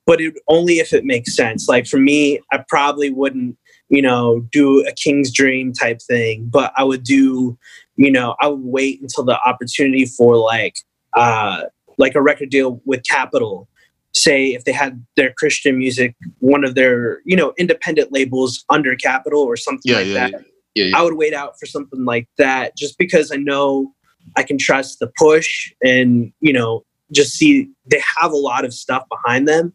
but 0.05 0.19
it 0.19 0.34
only 0.49 0.80
if 0.80 0.91
it 0.91 1.05
makes 1.05 1.36
sense. 1.36 1.67
Like 1.69 1.88
for 1.88 1.97
me, 1.97 2.41
I 2.51 2.63
probably 2.67 3.09
wouldn't, 3.09 3.57
you 3.89 4.01
know, 4.01 4.41
do 4.51 4.86
a 4.86 4.91
king's 4.91 5.32
dream 5.32 5.71
type 5.71 6.01
thing, 6.01 6.49
but 6.51 6.74
I 6.76 6.84
would 6.84 7.03
do, 7.03 7.57
you 7.95 8.11
know, 8.11 8.36
I 8.41 8.47
would 8.47 8.63
wait 8.63 9.01
until 9.01 9.24
the 9.24 9.39
opportunity 9.47 10.05
for 10.05 10.36
like, 10.36 10.76
uh, 11.15 11.63
like 11.97 12.15
a 12.15 12.21
record 12.21 12.49
deal 12.49 12.82
with 12.86 13.03
Capitol. 13.03 13.69
Say 14.13 14.53
if 14.53 14.65
they 14.65 14.74
had 14.74 15.05
their 15.15 15.34
Christian 15.38 15.78
music, 15.78 16.15
one 16.39 16.63
of 16.63 16.76
their, 16.76 17.21
you 17.24 17.36
know, 17.36 17.53
independent 17.57 18.11
labels 18.11 18.65
under 18.69 18.95
Capitol 18.95 19.41
or 19.41 19.55
something 19.55 19.91
Yeah, 19.91 19.97
like 19.97 20.07
yeah, 20.07 20.13
that. 20.13 20.32
Yeah, 20.32 20.39
yeah. 20.76 20.91
I 20.97 21.01
would 21.03 21.13
wait 21.15 21.34
out 21.34 21.59
for 21.59 21.65
something 21.65 22.05
like 22.05 22.28
that 22.38 22.76
just 22.78 22.97
because 22.97 23.32
I 23.32 23.36
know 23.38 23.93
I 24.36 24.43
can 24.43 24.57
trust 24.57 24.99
the 24.99 25.11
push 25.17 25.71
and, 25.84 26.32
you 26.39 26.53
know, 26.53 26.84
just 27.11 27.34
see 27.34 27.69
they 27.86 28.01
have 28.19 28.32
a 28.32 28.38
lot 28.38 28.65
of 28.65 28.74
stuff 28.74 29.03
behind 29.09 29.47
them 29.47 29.74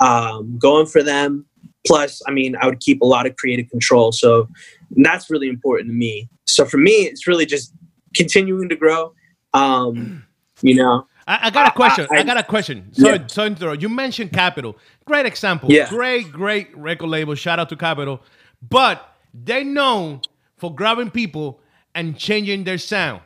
um, 0.00 0.56
going 0.58 0.86
for 0.86 1.02
them. 1.02 1.44
Plus, 1.86 2.22
I 2.26 2.30
mean, 2.30 2.56
I 2.60 2.66
would 2.66 2.80
keep 2.80 3.02
a 3.02 3.06
lot 3.06 3.26
of 3.26 3.36
creative 3.36 3.68
control. 3.68 4.12
So 4.12 4.48
that's 4.92 5.28
really 5.30 5.48
important 5.48 5.88
to 5.90 5.94
me. 5.94 6.28
So 6.46 6.64
for 6.64 6.78
me, 6.78 6.92
it's 6.92 7.26
really 7.26 7.44
just 7.46 7.74
continuing 8.14 8.68
to 8.68 8.76
grow. 8.76 9.12
Um, 9.52 10.24
you 10.62 10.76
know, 10.76 11.06
I, 11.26 11.48
I 11.48 11.50
got 11.50 11.68
a 11.68 11.72
question. 11.72 12.06
I, 12.12 12.18
I- 12.18 12.22
got 12.22 12.36
a 12.38 12.42
question. 12.42 12.92
Sorry, 12.94 13.16
Yeah. 13.16 13.26
sorry 13.26 13.50
to 13.50 13.56
interrupt. 13.56 13.82
You 13.82 13.88
mentioned 13.88 14.32
Capitol. 14.32 14.78
Great 15.04 15.26
example. 15.26 15.70
Yeah. 15.72 15.88
Great, 15.88 16.30
great 16.32 16.76
record 16.76 17.08
label. 17.08 17.34
Shout 17.34 17.58
out 17.58 17.68
to 17.70 17.76
Capitol. 17.76 18.22
But 18.68 19.11
they're 19.34 19.64
known 19.64 20.20
for 20.56 20.74
grabbing 20.74 21.10
people 21.10 21.60
and 21.94 22.16
changing 22.18 22.64
their 22.64 22.78
sound. 22.78 23.20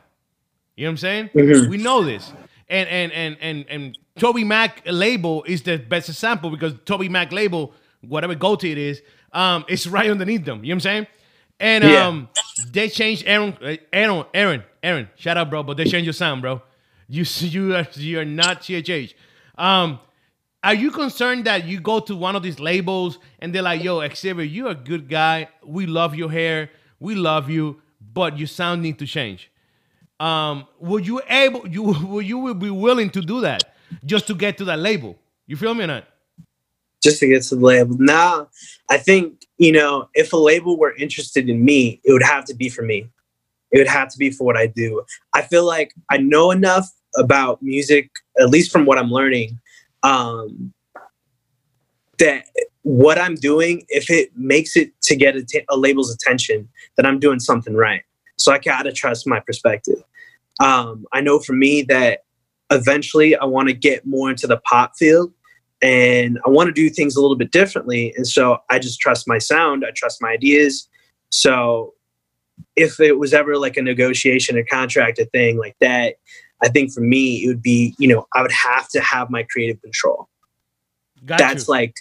You 0.75 0.85
know 0.85 0.89
what 0.89 0.91
I'm 0.91 0.97
saying? 0.97 1.29
Mhm. 1.35 1.69
We 1.69 1.77
know 1.77 2.03
this. 2.03 2.31
And 2.69 2.87
and 2.89 3.11
and 3.13 3.37
and 3.41 3.65
and 3.69 3.97
Toby 4.19 4.43
Mac 4.43 4.81
label 4.85 5.43
is 5.43 5.61
the 5.63 5.77
best 5.77 6.09
example 6.09 6.49
because 6.49 6.73
Toby 6.85 7.07
Mac 7.09 7.31
label, 7.31 7.73
whatever 8.01 8.35
goatee 8.35 8.71
it 8.71 8.77
is, 8.77 9.01
um, 9.33 9.63
it's 9.67 9.87
right 9.97 10.09
underneath 10.09 10.43
them. 10.45 10.63
You 10.63 10.69
know 10.69 10.75
what 10.75 10.75
I'm 10.75 10.79
saying? 10.81 11.07
And 11.59 11.83
Yeah. 11.83 12.07
um, 12.07 12.29
they 12.71 12.89
changed 12.89 13.23
Aaron, 13.25 13.57
uh, 13.63 13.77
Aaron, 13.93 14.25
Aaron, 14.33 14.63
Aaron. 14.83 15.09
Shout 15.15 15.37
out, 15.37 15.49
bro. 15.49 15.63
But 15.63 15.77
they 15.77 15.85
changed 15.85 16.05
your 16.05 16.13
sound, 16.13 16.41
bro. 16.41 16.61
You 17.07 17.23
you 17.39 17.75
are 17.75 17.87
you 17.95 18.19
are 18.19 18.25
not 18.25 18.61
CHH. 18.61 19.13
Um, 19.57 19.99
are 20.63 20.73
you 20.73 20.91
concerned 20.91 21.45
that 21.45 21.65
you 21.65 21.79
go 21.79 21.99
to 21.99 22.15
one 22.15 22.35
of 22.35 22.43
these 22.43 22.59
labels 22.59 23.19
and 23.39 23.53
they're 23.53 23.61
like, 23.61 23.83
"Yo, 23.83 24.07
Xavier, 24.07 24.43
you're 24.43 24.71
a 24.71 24.75
good 24.75 25.07
guy. 25.07 25.49
We 25.63 25.85
love 25.85 26.15
your 26.15 26.31
hair. 26.31 26.71
We 26.99 27.15
love 27.15 27.49
you, 27.49 27.81
but 28.13 28.37
your 28.37 28.47
sound 28.47 28.81
need 28.81 28.99
to 28.99 29.05
change." 29.05 29.51
Um, 30.19 30.67
would 30.79 31.05
you 31.05 31.21
able 31.29 31.67
you 31.67 31.83
will 32.11 32.21
you 32.21 32.37
will 32.39 32.55
be 32.55 32.69
willing 32.69 33.09
to 33.11 33.21
do 33.21 33.41
that 33.41 33.75
just 34.05 34.27
to 34.27 34.35
get 34.35 34.57
to 34.57 34.65
that 34.65 34.79
label? 34.79 35.15
You 35.45 35.55
feel 35.55 35.73
me 35.73 35.83
or 35.83 35.87
not? 35.87 36.07
just 37.03 37.19
to 37.19 37.27
get 37.27 37.43
to 37.43 37.55
the 37.55 37.65
label. 37.65 37.95
Now, 37.99 38.49
I 38.89 38.97
think, 38.97 39.45
you 39.57 39.71
know, 39.71 40.09
if 40.13 40.33
a 40.33 40.37
label 40.37 40.77
were 40.77 40.95
interested 40.95 41.49
in 41.49 41.63
me, 41.63 42.01
it 42.03 42.11
would 42.11 42.23
have 42.23 42.45
to 42.45 42.55
be 42.55 42.69
for 42.69 42.81
me. 42.81 43.07
It 43.71 43.77
would 43.77 43.87
have 43.87 44.09
to 44.11 44.17
be 44.17 44.31
for 44.31 44.45
what 44.45 44.57
I 44.57 44.67
do. 44.67 45.03
I 45.33 45.41
feel 45.41 45.65
like 45.65 45.93
I 46.09 46.17
know 46.17 46.51
enough 46.51 46.89
about 47.17 47.61
music, 47.61 48.09
at 48.39 48.49
least 48.49 48.71
from 48.71 48.85
what 48.85 48.97
I'm 48.97 49.11
learning, 49.11 49.59
um, 50.07 50.73
that 52.19 52.45
what 52.83 53.19
I'm 53.19 53.35
doing, 53.35 53.85
if 53.89 54.09
it 54.09 54.31
makes 54.35 54.77
it 54.77 54.91
to 55.03 55.15
get 55.15 55.35
a, 55.35 55.43
t- 55.43 55.65
a 55.69 55.77
label's 55.77 56.13
attention, 56.13 56.69
then 56.95 57.05
I'm 57.05 57.19
doing 57.19 57.39
something 57.39 57.75
right. 57.75 58.01
So 58.37 58.53
I 58.53 58.59
gotta 58.59 58.93
trust 58.93 59.27
my 59.27 59.41
perspective. 59.41 60.01
Um, 60.61 61.05
I 61.13 61.21
know 61.21 61.39
for 61.39 61.53
me 61.53 61.81
that 61.83 62.21
eventually 62.71 63.35
I 63.35 63.45
want 63.45 63.67
to 63.67 63.73
get 63.73 64.05
more 64.05 64.29
into 64.29 64.47
the 64.47 64.57
pop 64.57 64.93
field 64.97 65.33
and 65.81 66.39
I 66.45 66.49
want 66.49 66.67
to 66.67 66.73
do 66.73 66.89
things 66.89 67.15
a 67.15 67.21
little 67.21 67.35
bit 67.35 67.51
differently. 67.51 68.13
And 68.15 68.25
so 68.25 68.59
I 68.69 68.79
just 68.79 68.99
trust 68.99 69.27
my 69.27 69.37
sound, 69.37 69.83
I 69.85 69.91
trust 69.93 70.21
my 70.21 70.29
ideas. 70.29 70.87
So 71.29 71.93
if 72.75 72.99
it 72.99 73.19
was 73.19 73.33
ever 73.33 73.57
like 73.57 73.77
a 73.77 73.81
negotiation, 73.81 74.57
a 74.57 74.63
contract, 74.63 75.19
a 75.19 75.25
thing 75.25 75.57
like 75.57 75.75
that, 75.81 76.15
I 76.63 76.69
think 76.69 76.91
for 76.91 77.01
me 77.01 77.43
it 77.43 77.47
would 77.47 77.61
be, 77.61 77.95
you 77.97 78.07
know, 78.07 78.27
I 78.33 78.41
would 78.41 78.51
have 78.51 78.89
to 78.89 79.01
have 79.01 79.29
my 79.29 79.43
creative 79.43 79.81
control. 79.81 80.27
Got 81.25 81.39
that's 81.39 81.67
you. 81.67 81.73
like 81.73 81.95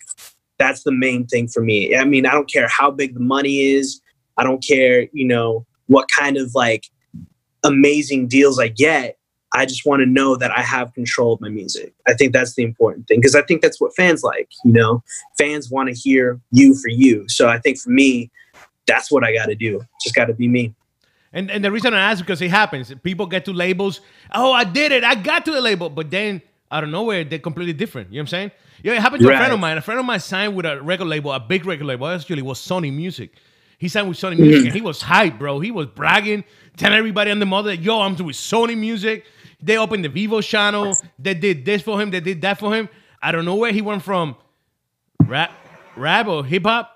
that's 0.58 0.82
the 0.82 0.92
main 0.92 1.26
thing 1.26 1.48
for 1.48 1.62
me. 1.62 1.96
I 1.96 2.04
mean, 2.04 2.26
I 2.26 2.32
don't 2.32 2.50
care 2.50 2.68
how 2.68 2.90
big 2.90 3.14
the 3.14 3.20
money 3.20 3.60
is. 3.60 4.00
I 4.36 4.44
don't 4.44 4.64
care, 4.64 5.08
you 5.12 5.26
know, 5.26 5.66
what 5.86 6.08
kind 6.08 6.36
of 6.36 6.54
like 6.54 6.86
amazing 7.64 8.28
deals 8.28 8.58
I 8.58 8.68
get. 8.68 9.18
I 9.54 9.64
just 9.64 9.86
want 9.86 10.00
to 10.00 10.06
know 10.06 10.36
that 10.36 10.50
I 10.50 10.60
have 10.60 10.92
control 10.92 11.32
of 11.32 11.40
my 11.40 11.48
music. 11.48 11.94
I 12.06 12.14
think 12.14 12.32
that's 12.32 12.54
the 12.54 12.62
important 12.62 13.06
thing 13.06 13.20
because 13.20 13.34
I 13.34 13.42
think 13.42 13.62
that's 13.62 13.80
what 13.80 13.94
fans 13.96 14.22
like. 14.22 14.48
You 14.64 14.72
know, 14.72 15.02
fans 15.38 15.70
want 15.70 15.88
to 15.88 15.94
hear 15.94 16.40
you 16.50 16.74
for 16.74 16.88
you. 16.88 17.24
So 17.28 17.48
I 17.48 17.58
think 17.58 17.78
for 17.78 17.90
me, 17.90 18.30
that's 18.86 19.10
what 19.10 19.24
I 19.24 19.32
got 19.32 19.46
to 19.46 19.54
do. 19.54 19.82
Just 20.02 20.14
got 20.14 20.26
to 20.26 20.34
be 20.34 20.48
me. 20.48 20.74
And 21.36 21.50
and 21.50 21.62
the 21.62 21.70
reason 21.70 21.92
I 21.92 22.00
ask 22.10 22.20
because 22.24 22.40
it 22.40 22.50
happens. 22.50 22.92
People 23.02 23.26
get 23.26 23.44
to 23.44 23.52
labels. 23.52 24.00
Oh, 24.32 24.52
I 24.52 24.64
did 24.64 24.90
it. 24.90 25.04
I 25.04 25.14
got 25.14 25.44
to 25.44 25.52
the 25.52 25.60
label, 25.60 25.90
but 25.90 26.10
then 26.10 26.40
out 26.72 26.82
of 26.82 26.88
nowhere 26.88 27.24
they're 27.24 27.38
completely 27.38 27.74
different. 27.74 28.10
You 28.10 28.14
know 28.14 28.20
what 28.20 28.22
I'm 28.22 28.28
saying? 28.28 28.50
Yeah, 28.82 28.94
it 28.94 29.02
happened 29.02 29.22
to 29.22 29.32
a 29.32 29.36
friend 29.36 29.52
of 29.52 29.60
mine. 29.60 29.76
A 29.76 29.82
friend 29.82 30.00
of 30.00 30.06
mine 30.06 30.20
signed 30.20 30.56
with 30.56 30.64
a 30.64 30.80
record 30.80 31.06
label, 31.06 31.32
a 31.32 31.38
big 31.38 31.66
record 31.66 31.86
label. 31.86 32.06
Actually, 32.08 32.38
it 32.38 32.46
was 32.46 32.58
Sony 32.58 32.92
Music. 32.92 33.34
He 33.78 33.88
signed 33.88 34.08
with 34.08 34.16
Sony 34.18 34.38
Music, 34.38 34.66
and 34.66 34.74
he 34.74 34.80
was 34.80 35.02
hyped, 35.02 35.38
bro. 35.38 35.60
He 35.60 35.70
was 35.70 35.86
bragging, 35.86 36.44
telling 36.78 36.96
everybody 36.96 37.30
on 37.30 37.38
the 37.38 37.46
mother, 37.46 37.74
"Yo, 37.74 38.00
I'm 38.00 38.16
with 38.16 38.36
Sony 38.36 38.76
Music." 38.76 39.26
They 39.62 39.76
opened 39.76 40.04
the 40.06 40.08
Vevo 40.08 40.42
channel. 40.42 40.96
They 41.18 41.34
did 41.34 41.66
this 41.66 41.82
for 41.82 42.00
him. 42.00 42.10
They 42.10 42.20
did 42.20 42.40
that 42.42 42.58
for 42.58 42.74
him. 42.74 42.88
I 43.20 43.32
don't 43.32 43.44
know 43.44 43.56
where 43.56 43.72
he 43.72 43.82
went 43.82 44.02
from 44.02 44.36
rap, 45.26 45.52
rap 45.96 46.26
or 46.28 46.44
hip 46.46 46.64
hop. 46.64 46.90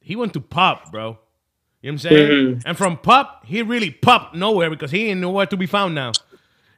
He 0.00 0.16
went 0.16 0.32
to 0.32 0.40
pop, 0.40 0.90
bro. 0.90 1.18
You 1.82 1.92
know 1.92 1.94
what 1.94 2.04
I'm 2.04 2.10
saying? 2.10 2.28
Mhm. 2.30 2.62
And 2.66 2.76
from 2.76 2.96
pop, 2.96 3.44
he 3.46 3.62
really 3.62 3.90
popped 3.90 4.34
nowhere 4.34 4.68
because 4.70 4.90
he 4.90 5.08
ain't 5.08 5.20
nowhere 5.20 5.46
to 5.46 5.56
be 5.56 5.66
found 5.66 5.94
now. 5.94 6.12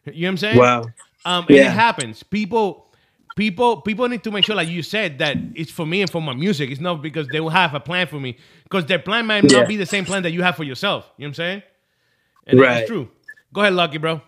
You 0.05 0.13
know 0.23 0.27
what 0.27 0.29
I'm 0.29 0.37
saying? 0.37 0.59
Wow. 0.59 0.83
Um, 1.25 1.47
and 1.49 1.57
it 1.57 1.71
happens. 1.71 2.23
People, 2.23 2.87
people, 3.37 3.81
people 3.81 4.09
need 4.09 4.23
to 4.25 4.31
make 4.31 4.45
sure, 4.45 4.55
like 4.55 4.69
you 4.69 4.83
said, 4.83 5.19
that 5.19 5.37
it's 5.55 5.71
for 5.71 5.87
me 5.87 6.03
and 6.03 6.11
for 6.11 6.21
my 6.21 6.35
music. 6.35 6.71
It's 6.71 6.81
not 6.81 7.01
because 7.03 7.29
they 7.29 7.41
will 7.41 7.51
have 7.51 7.75
a 7.75 7.81
plan 7.81 8.07
for 8.07 8.21
me. 8.21 8.37
Because 8.65 8.87
their 8.87 8.99
plan 8.99 9.27
might 9.27 9.51
Yeah. 9.51 9.61
not 9.61 9.69
be 9.69 9.77
the 9.77 9.87
same 9.87 10.05
plan 10.05 10.23
that 10.25 10.33
you 10.33 10.43
have 10.43 10.57
for 10.57 10.65
yourself. 10.65 11.11
You 11.17 11.23
know 11.23 11.29
what 11.29 11.29
I'm 11.31 11.35
saying? 11.35 11.63
And 12.47 12.61
Right. 12.61 12.79
it's 12.81 12.89
true. 12.89 13.09
Go 13.53 13.63
ahead, 13.63 13.75
Lucky, 13.75 13.99
bro. 13.99 14.21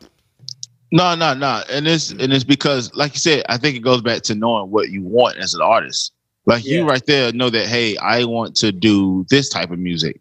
No, 0.91 1.15
no, 1.15 1.33
no. 1.35 1.63
And 1.71 1.87
it's 1.89 2.11
and 2.11 2.33
it's 2.33 2.45
because, 2.45 2.93
like 2.95 3.13
you 3.15 3.19
said, 3.19 3.45
I 3.49 3.57
think 3.57 3.77
it 3.77 3.81
goes 3.81 4.03
back 4.03 4.23
to 4.23 4.35
knowing 4.35 4.71
what 4.71 4.91
you 4.91 5.03
want 5.03 5.37
as 5.39 5.55
an 5.55 5.63
artist. 5.63 6.13
Like 6.45 6.65
you 6.65 6.85
right 6.87 7.05
there 7.07 7.33
know 7.33 7.49
that, 7.51 7.67
hey, 7.67 7.97
I 7.99 8.25
want 8.25 8.57
to 8.57 8.73
do 8.73 9.25
this 9.31 9.49
type 9.49 9.71
of 9.71 9.79
music. 9.79 10.21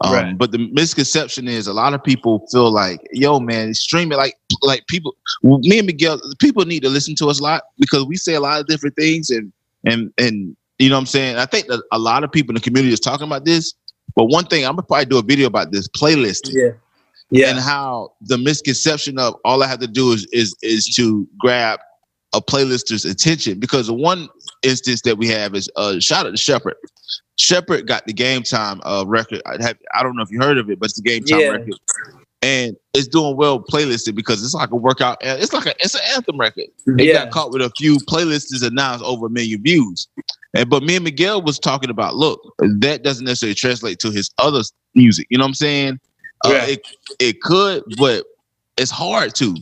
Um, 0.00 0.12
Right. 0.12 0.38
But 0.38 0.52
the 0.52 0.68
misconception 0.72 1.48
is 1.48 1.66
a 1.66 1.72
lot 1.72 1.94
of 1.94 2.02
people 2.02 2.46
feel 2.50 2.70
like, 2.70 3.00
yo, 3.12 3.40
man, 3.40 3.74
stream 3.74 4.12
it 4.12 4.16
like 4.16 4.36
like 4.62 4.86
people. 4.86 5.14
Me 5.42 5.78
and 5.78 5.86
Miguel, 5.86 6.20
people 6.38 6.64
need 6.64 6.82
to 6.82 6.88
listen 6.88 7.14
to 7.16 7.28
us 7.28 7.40
a 7.40 7.42
lot 7.42 7.62
because 7.78 8.04
we 8.06 8.16
say 8.16 8.34
a 8.34 8.40
lot 8.40 8.60
of 8.60 8.66
different 8.66 8.96
things, 8.96 9.30
and 9.30 9.52
and 9.84 10.12
and 10.18 10.56
you 10.78 10.88
know 10.88 10.96
what 10.96 11.00
I'm 11.00 11.06
saying. 11.06 11.36
I 11.36 11.46
think 11.46 11.66
that 11.68 11.82
a 11.92 11.98
lot 11.98 12.24
of 12.24 12.32
people 12.32 12.52
in 12.52 12.54
the 12.54 12.60
community 12.60 12.92
is 12.92 13.00
talking 13.00 13.26
about 13.26 13.44
this. 13.44 13.74
But 14.16 14.26
one 14.26 14.44
thing, 14.46 14.64
I'm 14.64 14.72
gonna 14.72 14.82
probably 14.82 15.06
do 15.06 15.18
a 15.18 15.22
video 15.22 15.46
about 15.46 15.72
this 15.72 15.88
playlist. 15.88 16.50
Yeah. 16.52 16.70
Yeah. 17.30 17.50
and 17.50 17.58
how 17.58 18.12
the 18.20 18.38
misconception 18.38 19.18
of 19.18 19.34
all 19.44 19.62
I 19.62 19.66
have 19.66 19.80
to 19.80 19.88
do 19.88 20.12
is 20.12 20.26
is 20.32 20.54
is 20.62 20.86
to 20.96 21.26
grab 21.38 21.80
a 22.34 22.40
playlister's 22.40 23.04
attention 23.04 23.58
because 23.58 23.86
the 23.86 23.94
one 23.94 24.28
instance 24.62 25.00
that 25.02 25.16
we 25.16 25.28
have 25.28 25.54
is 25.54 25.70
uh 25.76 25.98
shout 26.00 26.26
out 26.26 26.30
to 26.30 26.36
Shepard. 26.36 26.74
Shepard 27.38 27.86
got 27.86 28.06
the 28.06 28.12
game 28.12 28.42
time 28.42 28.80
uh 28.84 29.04
record. 29.06 29.42
I 29.46 29.56
have 29.62 29.76
I 29.94 30.02
don't 30.02 30.16
know 30.16 30.22
if 30.22 30.30
you 30.30 30.40
heard 30.40 30.58
of 30.58 30.70
it, 30.70 30.78
but 30.78 30.86
it's 30.86 30.94
the 31.00 31.02
game 31.02 31.24
time 31.24 31.40
Yeah. 31.40 31.48
record. 31.48 31.74
And 32.42 32.76
it's 32.92 33.08
doing 33.08 33.36
well 33.36 33.58
playlisted 33.58 34.14
because 34.14 34.44
it's 34.44 34.52
like 34.54 34.70
a 34.70 34.76
workout. 34.76 35.16
It's 35.22 35.52
like 35.52 35.66
a 35.66 35.74
it's 35.80 35.94
an 35.94 36.02
anthem 36.14 36.38
record. 36.38 36.66
It 36.86 37.06
Yeah. 37.06 37.24
got 37.24 37.30
caught 37.30 37.50
with 37.52 37.62
a 37.62 37.70
few 37.76 37.96
playlists 38.00 38.62
and 38.62 38.74
now 38.76 38.94
it's 38.94 39.02
over 39.02 39.26
a 39.26 39.30
million 39.30 39.62
views. 39.62 40.06
And 40.54 40.68
but 40.70 40.82
me 40.82 40.94
and 40.96 41.04
Miguel 41.04 41.42
was 41.42 41.58
talking 41.58 41.90
about, 41.90 42.14
look, 42.16 42.40
that 42.58 43.02
doesn't 43.02 43.24
necessarily 43.24 43.54
translate 43.54 43.98
to 44.00 44.10
his 44.10 44.30
other 44.38 44.60
music. 44.94 45.26
You 45.30 45.38
know 45.38 45.44
what 45.44 45.48
I'm 45.48 45.54
saying? 45.54 46.00
Uh, 46.44 46.50
Yeah. 46.50 46.66
it 46.66 46.86
it 47.18 47.40
could, 47.40 47.82
but 47.98 48.24
it's 48.76 48.90
hard 48.90 49.34
to. 49.36 49.56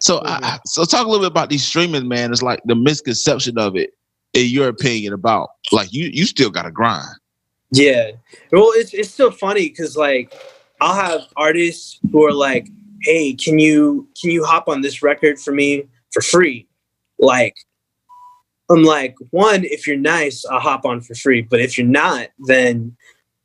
So 0.00 0.18
I, 0.18 0.38
I, 0.42 0.58
so 0.66 0.84
talk 0.84 1.06
a 1.06 1.08
little 1.08 1.24
bit 1.24 1.30
about 1.30 1.50
these 1.50 1.64
streaming, 1.64 2.08
man. 2.08 2.32
It's 2.32 2.42
like 2.42 2.60
the 2.64 2.74
misconception 2.74 3.58
of 3.58 3.76
it, 3.76 3.90
in 4.34 4.46
your 4.46 4.68
opinion, 4.68 5.12
about 5.12 5.50
like 5.72 5.92
you 5.92 6.10
you 6.12 6.24
still 6.24 6.50
got 6.50 6.62
to 6.62 6.70
grind. 6.70 7.16
Yeah. 7.72 8.12
Well, 8.52 8.70
it's 8.74 8.94
it's 8.94 9.10
still 9.10 9.30
funny 9.30 9.68
because 9.68 9.96
like 9.96 10.32
I'll 10.80 10.94
have 10.94 11.22
artists 11.36 11.98
who 12.10 12.24
are 12.24 12.32
like, 12.32 12.68
"Hey, 13.02 13.34
can 13.34 13.58
you 13.58 14.08
can 14.20 14.30
you 14.30 14.44
hop 14.44 14.68
on 14.68 14.80
this 14.80 15.02
record 15.02 15.38
for 15.38 15.52
me 15.52 15.84
for 16.12 16.22
free?" 16.22 16.66
Like, 17.18 17.56
I'm 18.70 18.84
like, 18.84 19.16
one, 19.30 19.64
if 19.64 19.86
you're 19.86 19.96
nice, 19.96 20.44
I'll 20.46 20.60
hop 20.60 20.84
on 20.84 21.00
for 21.00 21.14
free. 21.14 21.42
But 21.42 21.60
if 21.60 21.76
you're 21.76 21.86
not, 21.86 22.28
then 22.46 22.96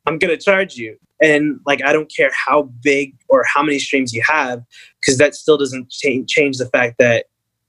I'm 0.06 0.18
gonna 0.18 0.36
charge 0.36 0.76
you. 0.76 0.96
And 1.20 1.60
like, 1.66 1.82
I 1.84 1.92
don't 1.92 2.12
care 2.14 2.30
how 2.46 2.64
big 2.82 3.14
or 3.28 3.44
how 3.52 3.62
many 3.62 3.78
streams 3.78 4.12
you 4.12 4.22
have, 4.26 4.62
because 5.00 5.18
that 5.18 5.34
still 5.34 5.56
doesn't 5.56 5.90
cha- 5.90 6.24
change 6.26 6.58
the 6.58 6.66
fact 6.66 6.96
that 6.98 7.26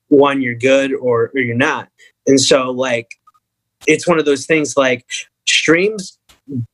one, 0.10 0.42
you're 0.42 0.56
good 0.56 0.94
or, 0.94 1.32
or 1.34 1.40
you're 1.40 1.56
not. 1.56 1.90
And 2.28 2.40
so 2.40 2.72
like, 2.72 3.08
it's 3.88 4.08
one 4.08 4.20
of 4.20 4.26
those 4.26 4.46
things 4.46 4.76
like 4.78 5.06
streams 5.48 6.18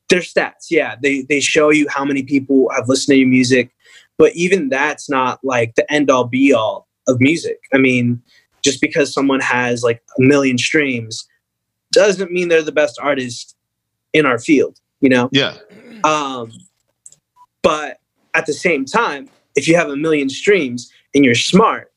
their 0.08 0.20
stats 0.20 0.70
yeah 0.70 0.96
they 1.02 1.22
they 1.22 1.40
show 1.40 1.70
you 1.70 1.86
how 1.88 2.04
many 2.04 2.22
people 2.22 2.68
have 2.74 2.88
listened 2.88 3.14
to 3.14 3.18
your 3.18 3.28
music 3.28 3.72
but 4.18 4.34
even 4.34 4.68
that's 4.68 5.08
not 5.08 5.40
like 5.42 5.74
the 5.74 5.90
end 5.92 6.10
all 6.10 6.24
be 6.24 6.52
all 6.52 6.86
of 7.08 7.20
music. 7.20 7.58
I 7.74 7.78
mean 7.78 8.22
just 8.62 8.80
because 8.80 9.12
someone 9.12 9.40
has 9.40 9.82
like 9.82 10.00
a 10.18 10.22
million 10.22 10.56
streams 10.56 11.26
doesn't 11.90 12.30
mean 12.30 12.48
they're 12.48 12.62
the 12.62 12.72
best 12.72 12.98
artist 13.00 13.56
in 14.12 14.26
our 14.26 14.38
field 14.38 14.78
you 15.00 15.08
know? 15.08 15.28
Yeah. 15.32 15.56
um 16.04 16.52
but 17.62 17.98
at 18.34 18.46
the 18.46 18.52
same 18.52 18.84
time 18.84 19.28
if 19.56 19.66
you 19.66 19.76
have 19.76 19.88
a 19.88 19.96
million 19.96 20.28
streams 20.28 20.90
and 21.14 21.24
you're 21.24 21.34
smart 21.34 21.92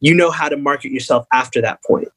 you 0.00 0.14
know 0.14 0.30
how 0.30 0.48
to 0.48 0.56
market 0.56 0.90
yourself 0.90 1.26
after 1.32 1.60
that 1.60 1.82
point 1.84 2.08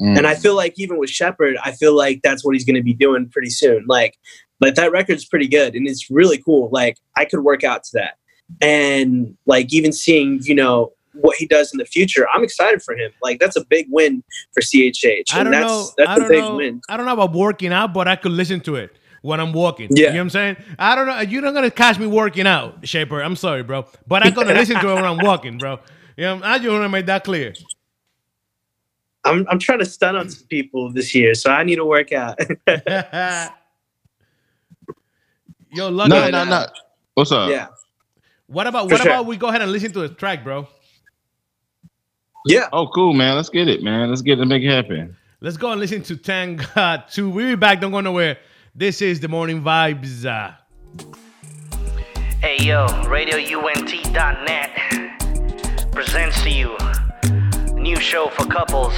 Mm. 0.00 0.18
and 0.18 0.26
I 0.26 0.34
feel 0.34 0.54
like 0.54 0.74
even 0.76 0.98
with 0.98 1.10
Shepard, 1.10 1.56
I 1.64 1.72
feel 1.72 1.94
like 1.96 2.20
that's 2.22 2.44
what 2.44 2.54
he's 2.54 2.64
going 2.64 2.76
to 2.76 2.82
be 2.82 2.92
doing 2.94 3.28
pretty 3.30 3.50
soon. 3.50 3.84
Like, 3.88 4.18
but 4.60 4.74
that 4.76 4.92
record's 4.92 5.24
pretty 5.24 5.48
good 5.48 5.74
and 5.74 5.86
it's 5.88 6.10
really 6.10 6.38
cool. 6.38 6.68
Like, 6.72 6.98
I 7.16 7.24
could 7.24 7.40
work 7.40 7.64
out 7.64 7.84
to 7.84 7.90
that, 7.94 8.18
and 8.60 9.36
like 9.46 9.72
even 9.72 9.92
seeing 9.92 10.40
you 10.42 10.54
know 10.54 10.92
what 11.14 11.36
he 11.36 11.46
does 11.46 11.72
in 11.72 11.78
the 11.78 11.86
future, 11.86 12.26
I'm 12.34 12.44
excited 12.44 12.82
for 12.82 12.94
him. 12.94 13.10
Like, 13.22 13.40
that's 13.40 13.56
a 13.56 13.64
big 13.64 13.86
win 13.90 14.22
for 14.52 14.60
CHH, 14.60 15.32
I 15.32 15.42
don't 15.42 15.52
that's 15.52 15.66
know. 15.66 15.90
that's 15.96 16.10
I 16.10 16.14
a 16.16 16.18
don't 16.18 16.28
big 16.28 16.40
know. 16.40 16.56
win. 16.56 16.80
I 16.90 16.96
don't 16.98 17.06
know 17.06 17.14
about 17.14 17.32
working 17.32 17.72
out, 17.72 17.94
but 17.94 18.06
I 18.06 18.16
could 18.16 18.32
listen 18.32 18.60
to 18.62 18.74
it 18.76 18.98
when 19.22 19.40
I'm 19.40 19.52
walking. 19.54 19.88
Yeah. 19.90 19.96
You 19.96 20.06
know 20.06 20.12
what 20.12 20.20
I'm 20.20 20.30
saying? 20.30 20.56
I 20.78 20.94
don't 20.94 21.06
know. 21.06 21.20
You're 21.20 21.42
not 21.42 21.54
gonna 21.54 21.70
catch 21.70 21.98
me 21.98 22.06
working 22.06 22.46
out, 22.46 22.86
Shaper. 22.86 23.22
I'm 23.22 23.34
sorry, 23.36 23.62
bro. 23.62 23.86
But 24.06 24.26
I'm 24.26 24.34
gonna 24.34 24.52
listen 24.54 24.78
to 24.78 24.90
it 24.90 24.94
when 24.94 25.04
I'm 25.04 25.18
walking, 25.18 25.56
bro. 25.58 25.80
You 26.16 26.24
know, 26.24 26.40
I 26.44 26.58
just 26.58 26.70
wanna 26.70 26.88
make 26.88 27.06
that 27.06 27.24
clear. 27.24 27.54
I'm 29.26 29.46
I'm 29.50 29.58
trying 29.58 29.80
to 29.80 29.84
stun 29.84 30.16
on 30.16 30.28
some 30.30 30.46
people 30.48 30.90
this 30.92 31.14
year, 31.14 31.34
so 31.34 31.50
I 31.50 31.62
need 31.64 31.76
to 31.76 31.84
work 31.84 32.12
out. 32.12 32.38
Yo, 35.72 35.88
lucky. 35.90 36.08
No, 36.10 36.28
no, 36.30 36.44
no. 36.44 36.66
What's 37.14 37.32
up? 37.32 37.50
yeah, 37.50 37.66
What 38.46 38.66
about 38.66 38.84
For 38.88 38.92
what 38.94 39.02
sure. 39.02 39.10
about 39.10 39.26
we 39.26 39.36
go 39.36 39.48
ahead 39.48 39.62
and 39.62 39.72
listen 39.72 39.92
to 39.92 40.00
the 40.00 40.08
track, 40.08 40.44
bro? 40.44 40.66
yeah. 42.46 42.68
Oh, 42.72 42.86
cool, 42.88 43.12
man. 43.12 43.34
Let's 43.36 43.48
get 43.50 43.68
it, 43.68 43.82
man. 43.82 44.08
Let's 44.08 44.22
get 44.22 44.38
it. 44.38 44.46
Make 44.46 44.62
it 44.62 44.70
happen. 44.70 45.16
Let's 45.40 45.56
go 45.56 45.70
and 45.72 45.80
listen 45.80 46.02
to 46.04 46.16
Thank 46.16 46.62
God 46.74 47.04
2. 47.10 47.28
We'll 47.28 47.48
be 47.50 47.56
back. 47.56 47.80
Don't 47.80 47.90
go 47.92 48.00
nowhere. 48.00 48.38
This 48.74 49.02
is 49.02 49.20
the 49.20 49.28
morning 49.28 49.62
vibes. 49.62 50.24
Uh, 50.24 50.52
Hey 52.42 52.58
yo, 52.64 52.86
RadioUNT.net 52.86 54.70
presents 55.90 56.42
to 56.42 56.50
you 56.50 56.76
a 56.76 56.94
new 57.86 58.00
show 58.00 58.26
for 58.30 58.44
couples 58.46 58.94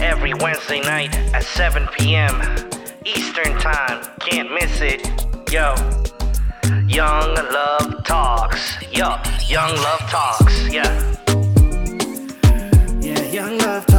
every 0.00 0.32
Wednesday 0.32 0.80
night 0.82 1.12
at 1.34 1.42
7 1.42 1.88
p.m. 1.88 2.32
Eastern 3.04 3.58
Time. 3.58 4.06
Can't 4.20 4.52
miss 4.54 4.80
it. 4.80 5.04
Yo, 5.50 5.74
Young 6.86 7.34
Love 7.34 8.04
Talks. 8.04 8.80
Yo, 8.92 9.16
Young 9.48 9.74
Love 9.74 10.00
Talks. 10.08 10.68
Yeah. 10.68 11.16
Yeah, 13.00 13.20
Young 13.32 13.58
Love 13.58 13.84
Talks. 13.86 13.97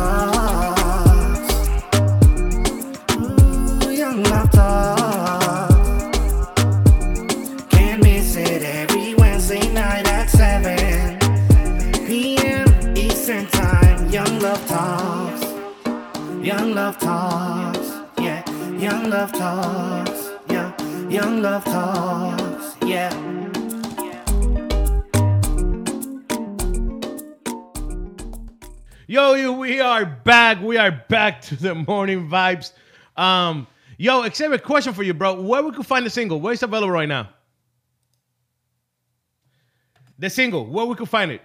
Back. 30.30 30.62
We 30.62 30.78
are 30.78 30.92
back 31.10 31.42
to 31.42 31.56
the 31.56 31.74
morning 31.74 32.30
vibes. 32.30 32.74
Um, 33.18 33.66
yo, 33.98 34.22
except 34.22 34.54
a 34.54 34.60
question 34.60 34.94
for 34.94 35.02
you, 35.02 35.12
bro. 35.12 35.42
Where 35.42 35.64
we 35.64 35.72
could 35.72 35.88
find 35.88 36.06
the 36.06 36.10
single? 36.12 36.40
Where 36.40 36.54
it's 36.54 36.62
available 36.62 36.92
right 36.92 37.10
now? 37.10 37.30
The 40.20 40.30
single, 40.30 40.68
where 40.68 40.86
we 40.86 40.94
could 40.94 41.10
find 41.10 41.32
it? 41.32 41.42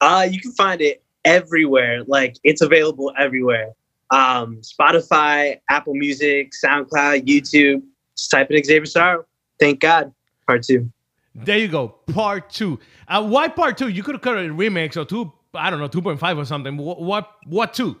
Uh, 0.00 0.28
you 0.30 0.40
can 0.40 0.52
find 0.52 0.80
it 0.80 1.02
everywhere. 1.24 2.04
Like 2.04 2.36
it's 2.44 2.62
available 2.62 3.12
everywhere. 3.18 3.72
Um, 4.12 4.60
Spotify, 4.60 5.58
Apple 5.68 5.94
Music, 5.94 6.52
SoundCloud, 6.64 7.26
YouTube. 7.26 7.82
Just 8.16 8.30
type 8.30 8.48
in 8.48 8.62
Xavier 8.62 8.86
Sorrow. 8.86 9.24
Thank 9.58 9.80
God. 9.80 10.12
Part 10.46 10.62
two. 10.62 10.88
There 11.34 11.58
you 11.58 11.66
go. 11.66 11.88
Part 11.88 12.48
two. 12.48 12.78
Uh, 13.08 13.26
why 13.26 13.48
part 13.48 13.76
two? 13.76 13.88
You 13.88 14.04
could 14.04 14.14
have 14.14 14.22
cut 14.22 14.36
a 14.36 14.42
remix 14.42 14.96
or 14.96 15.04
two. 15.04 15.32
I 15.56 15.70
don't 15.70 15.80
know, 15.80 15.88
two 15.88 16.02
point 16.02 16.20
five 16.20 16.38
or 16.38 16.44
something. 16.44 16.76
What? 16.76 17.00
What? 17.00 17.30
What 17.46 17.74
two? 17.74 17.98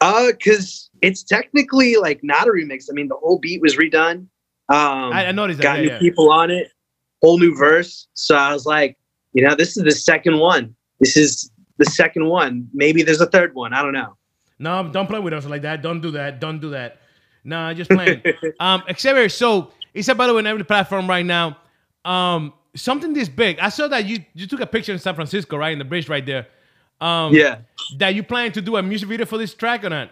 Uh, 0.00 0.32
cause 0.44 0.90
it's 1.00 1.22
technically 1.22 1.96
like 1.96 2.22
not 2.22 2.46
a 2.46 2.50
remix. 2.50 2.86
I 2.90 2.92
mean, 2.92 3.08
the 3.08 3.16
whole 3.16 3.38
beat 3.38 3.62
was 3.62 3.76
redone. 3.76 4.26
Um, 4.68 5.12
I, 5.12 5.26
I 5.26 5.32
noticed 5.32 5.58
that. 5.58 5.62
got 5.62 5.78
yeah, 5.78 5.82
new 5.82 5.90
yeah. 5.92 5.98
people 5.98 6.30
on 6.30 6.50
it, 6.50 6.70
whole 7.22 7.38
new 7.38 7.56
verse. 7.56 8.08
So 8.14 8.36
I 8.36 8.52
was 8.52 8.66
like, 8.66 8.98
you 9.32 9.46
know, 9.46 9.54
this 9.54 9.76
is 9.76 9.84
the 9.84 9.92
second 9.92 10.38
one. 10.38 10.74
This 11.00 11.16
is 11.16 11.50
the 11.78 11.84
second 11.84 12.26
one. 12.26 12.68
Maybe 12.74 13.02
there's 13.02 13.20
a 13.20 13.26
third 13.26 13.54
one. 13.54 13.72
I 13.72 13.82
don't 13.82 13.92
know. 13.92 14.16
No, 14.58 14.90
don't 14.90 15.06
play 15.06 15.20
with 15.20 15.32
us 15.32 15.44
like 15.46 15.62
that. 15.62 15.82
Don't 15.82 16.00
do 16.00 16.10
that. 16.12 16.40
Don't 16.40 16.60
do 16.60 16.70
that. 16.70 17.00
No, 17.44 17.72
just 17.74 17.90
playing. 17.90 18.22
um, 18.60 18.82
Xavier, 18.98 19.28
so 19.28 19.72
it's 19.94 20.08
available 20.08 20.38
on 20.38 20.46
every 20.46 20.64
platform 20.64 21.08
right 21.08 21.24
now. 21.24 21.58
Um, 22.04 22.52
something 22.76 23.12
this 23.12 23.28
big. 23.28 23.58
I 23.58 23.68
saw 23.68 23.88
that 23.88 24.06
you 24.06 24.24
you 24.34 24.46
took 24.46 24.60
a 24.60 24.66
picture 24.66 24.92
in 24.92 24.98
San 24.98 25.14
Francisco, 25.14 25.56
right, 25.56 25.72
in 25.72 25.78
the 25.78 25.84
bridge 25.84 26.08
right 26.08 26.24
there. 26.24 26.46
Um, 27.00 27.34
Yeah. 27.34 27.58
That 27.98 28.14
you 28.14 28.22
plan 28.22 28.52
to 28.52 28.62
do 28.62 28.76
a 28.76 28.82
music 28.82 29.08
video 29.08 29.26
for 29.26 29.38
this 29.38 29.54
track 29.54 29.84
or 29.84 29.90
not? 29.90 30.10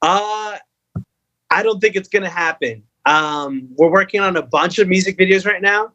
Uh, 0.00 0.56
I 1.50 1.62
don't 1.62 1.80
think 1.80 1.96
it's 1.96 2.08
gonna 2.08 2.28
happen. 2.28 2.82
Um, 3.06 3.68
we're 3.76 3.90
working 3.90 4.20
on 4.20 4.36
a 4.36 4.42
bunch 4.42 4.78
of 4.78 4.88
music 4.88 5.18
videos 5.18 5.46
right 5.46 5.62
now. 5.62 5.92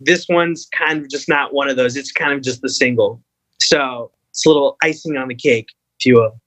This 0.00 0.28
one's 0.28 0.66
kind 0.66 1.02
of 1.02 1.08
just 1.08 1.28
not 1.28 1.54
one 1.54 1.68
of 1.68 1.76
those. 1.76 1.96
It's 1.96 2.12
kind 2.12 2.32
of 2.32 2.42
just 2.42 2.62
the 2.62 2.68
single. 2.68 3.22
So 3.60 4.10
it's 4.30 4.44
a 4.44 4.48
little 4.48 4.76
icing 4.82 5.16
on 5.16 5.28
the 5.28 5.34
cake, 5.34 5.68
if 5.98 6.06
you 6.06 6.14
will. 6.16 6.40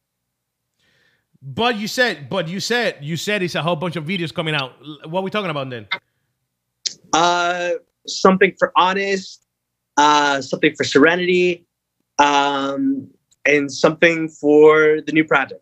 But 1.41 1.77
you 1.77 1.87
said, 1.87 2.29
but 2.29 2.47
you 2.47 2.59
said, 2.59 2.97
you 3.01 3.15
said 3.17 3.41
it's 3.41 3.55
a 3.55 3.61
whole 3.61 3.75
bunch 3.75 3.95
of 3.95 4.05
videos 4.05 4.33
coming 4.33 4.55
out. 4.55 4.73
What 5.07 5.21
are 5.21 5.23
we 5.23 5.31
talking 5.31 5.49
about 5.49 5.69
then? 5.69 5.87
Uh, 7.13 7.71
something 8.07 8.53
for 8.57 8.71
honest, 8.75 9.45
uh, 9.97 10.41
something 10.41 10.75
for 10.75 10.83
serenity, 10.83 11.65
um, 12.19 13.07
and 13.45 13.71
something 13.71 14.29
for 14.29 15.01
the 15.01 15.11
new 15.11 15.23
project. 15.23 15.61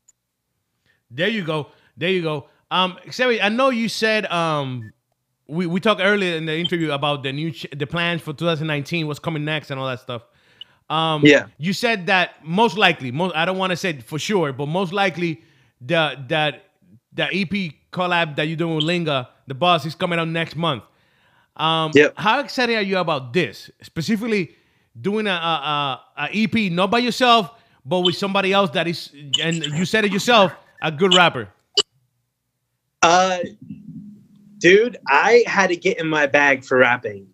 There 1.09 1.29
you 1.29 1.43
go. 1.43 1.67
There 1.95 2.09
you 2.09 2.21
go. 2.21 2.47
Um, 2.69 2.97
Xavier, 3.11 3.41
I 3.41 3.49
know 3.49 3.69
you 3.69 3.87
said 3.89 4.25
um, 4.27 4.91
we 5.47 5.65
we 5.65 5.79
talked 5.79 6.01
earlier 6.01 6.35
in 6.35 6.45
the 6.45 6.57
interview 6.57 6.91
about 6.91 7.23
the 7.23 7.31
new 7.31 7.51
ch- 7.51 7.67
the 7.75 7.87
plans 7.87 8.21
for 8.21 8.33
2019, 8.33 9.07
what's 9.07 9.19
coming 9.19 9.45
next, 9.45 9.71
and 9.71 9.79
all 9.79 9.87
that 9.87 10.01
stuff. 10.01 10.23
Um, 10.89 11.25
Yeah. 11.25 11.47
You 11.57 11.73
said 11.73 12.07
that 12.07 12.45
most 12.45 12.77
likely, 12.77 13.11
most 13.11 13.35
I 13.35 13.45
don't 13.45 13.57
want 13.57 13.71
to 13.71 13.77
say 13.77 13.99
for 13.99 14.19
sure, 14.19 14.53
but 14.53 14.67
most 14.67 14.93
likely 14.93 15.43
the 15.81 16.17
that 16.27 16.63
the 17.13 17.23
EP 17.23 17.73
collab 17.91 18.35
that 18.35 18.47
you're 18.47 18.57
doing 18.57 18.75
with 18.75 18.83
Linga, 18.83 19.29
the 19.47 19.53
boss, 19.53 19.85
is 19.85 19.95
coming 19.95 20.19
out 20.19 20.27
next 20.27 20.55
month. 20.55 20.83
Um, 21.57 21.91
Yep. 21.93 22.13
How 22.17 22.39
excited 22.39 22.75
are 22.75 22.81
you 22.81 22.97
about 22.97 23.33
this? 23.33 23.69
Specifically, 23.81 24.55
doing 24.99 25.27
a, 25.27 25.31
a, 25.31 25.33
a, 25.33 26.03
a 26.17 26.29
EP 26.31 26.71
not 26.71 26.91
by 26.91 26.99
yourself, 26.99 27.51
but 27.85 28.01
with 28.01 28.15
somebody 28.15 28.53
else 28.53 28.69
that 28.71 28.87
is, 28.87 29.11
and 29.41 29.55
you 29.55 29.85
said 29.85 30.05
it 30.05 30.11
yourself, 30.11 30.51
a 30.81 30.91
good 30.91 31.13
rapper. 31.13 31.49
Uh, 33.01 33.39
dude, 34.59 34.97
I 35.07 35.43
had 35.47 35.67
to 35.67 35.75
get 35.75 35.99
in 35.99 36.07
my 36.07 36.27
bag 36.27 36.63
for 36.63 36.77
rapping 36.77 37.27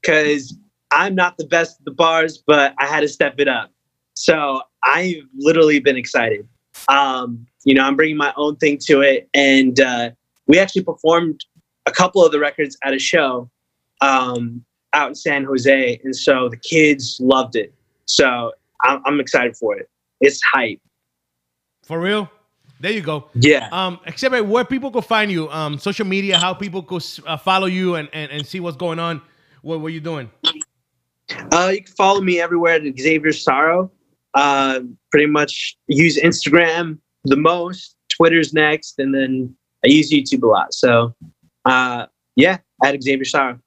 because 0.00 0.56
I'm 0.90 1.14
not 1.14 1.36
the 1.36 1.46
best 1.46 1.80
at 1.80 1.84
the 1.84 1.90
bars, 1.92 2.42
but 2.46 2.74
I 2.78 2.86
had 2.86 3.00
to 3.00 3.08
step 3.08 3.34
it 3.38 3.48
up. 3.48 3.70
So 4.14 4.62
I've 4.82 5.22
literally 5.36 5.80
been 5.80 5.96
excited. 5.96 6.48
Um, 6.88 7.46
you 7.64 7.74
know, 7.74 7.84
I'm 7.84 7.96
bringing 7.96 8.16
my 8.16 8.32
own 8.36 8.56
thing 8.56 8.78
to 8.86 9.02
it, 9.02 9.28
and 9.34 9.78
uh, 9.80 10.10
we 10.46 10.58
actually 10.58 10.84
performed 10.84 11.44
a 11.86 11.92
couple 11.92 12.24
of 12.24 12.32
the 12.32 12.38
records 12.38 12.76
at 12.84 12.94
a 12.94 12.98
show 12.98 13.50
um, 14.00 14.64
out 14.92 15.08
in 15.08 15.14
San 15.14 15.44
Jose, 15.44 16.00
and 16.04 16.14
so 16.14 16.48
the 16.48 16.56
kids 16.56 17.18
loved 17.20 17.56
it. 17.56 17.74
So 18.06 18.52
I'm, 18.82 19.02
I'm 19.04 19.20
excited 19.20 19.56
for 19.56 19.76
it. 19.76 19.88
It's 20.20 20.40
hype. 20.52 20.80
For 21.84 22.00
real? 22.00 22.30
There 22.80 22.92
you 22.92 23.00
go. 23.00 23.28
Yeah. 23.34 23.68
Um, 23.72 23.98
except 24.06 24.44
where 24.46 24.64
people 24.64 24.90
could 24.90 25.04
find 25.04 25.32
you, 25.32 25.50
um, 25.50 25.78
social 25.78 26.06
media, 26.06 26.38
how 26.38 26.54
people 26.54 26.82
could 26.82 27.04
uh, 27.26 27.36
follow 27.36 27.66
you 27.66 27.96
and, 27.96 28.08
and, 28.12 28.30
and 28.30 28.46
see 28.46 28.60
what's 28.60 28.76
going 28.76 28.98
on. 28.98 29.20
What 29.62 29.80
were 29.80 29.90
you 29.90 30.00
doing? 30.00 30.30
Uh, 31.52 31.70
you 31.74 31.82
can 31.82 31.94
follow 31.96 32.20
me 32.20 32.40
everywhere 32.40 32.74
at 32.74 32.98
Xavier 32.98 33.32
Sorrow. 33.32 33.90
Uh, 34.34 34.80
pretty 35.10 35.26
much 35.26 35.76
use 35.88 36.18
Instagram 36.18 36.98
the 37.24 37.36
most. 37.36 37.96
Twitter's 38.08 38.52
next, 38.54 38.98
and 38.98 39.14
then 39.14 39.54
I 39.84 39.88
use 39.88 40.10
YouTube 40.12 40.42
a 40.42 40.46
lot. 40.46 40.72
So, 40.72 41.14
uh, 41.64 42.06
yeah, 42.36 42.58
at 42.84 43.02
Xavier 43.02 43.24
Sorrow. 43.24 43.58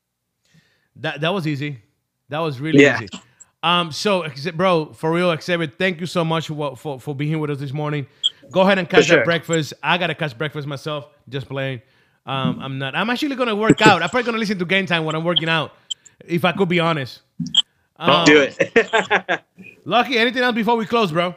That 1.01 1.21
that 1.21 1.33
was 1.33 1.45
easy. 1.47 1.79
That 2.29 2.39
was 2.39 2.59
really 2.59 2.81
Yeah. 2.81 3.01
easy. 3.01 3.09
Um, 3.63 3.91
so 3.91 4.27
bro, 4.55 4.91
for 4.93 5.11
real, 5.11 5.35
Xavier, 5.39 5.67
thank 5.67 5.99
you 5.99 6.07
so 6.07 6.23
much 6.25 6.47
for, 6.47 6.75
for 6.75 6.99
for 6.99 7.13
being 7.13 7.29
here 7.29 7.39
with 7.39 7.51
us 7.51 7.59
this 7.59 7.73
morning. 7.73 8.07
Go 8.51 8.61
ahead 8.61 8.79
and 8.79 8.89
catch 8.89 9.05
sure. 9.05 9.17
that 9.17 9.25
breakfast. 9.25 9.73
I 9.83 9.97
gotta 9.97 10.15
catch 10.15 10.37
breakfast 10.37 10.67
myself. 10.67 11.07
Just 11.29 11.47
playing. 11.47 11.81
Um, 12.25 12.59
I'm 12.61 12.77
not. 12.79 12.95
I'm 12.95 13.09
actually 13.09 13.35
gonna 13.35 13.55
work 13.55 13.81
out. 13.81 14.01
I'm 14.01 14.09
probably 14.09 14.25
gonna 14.25 14.37
listen 14.39 14.57
to 14.59 14.65
Game 14.65 14.85
Time 14.85 15.05
when 15.05 15.15
I'm 15.15 15.23
working 15.23 15.49
out. 15.49 15.73
If 16.25 16.45
I 16.45 16.51
could 16.51 16.69
be 16.69 16.79
honest. 16.79 17.21
Um, 17.97 18.25
Do 18.25 18.41
it. 18.41 19.41
Lucky. 19.85 20.17
Anything 20.17 20.41
else 20.43 20.55
before 20.55 20.75
we 20.75 20.85
close, 20.85 21.11
bro? 21.11 21.35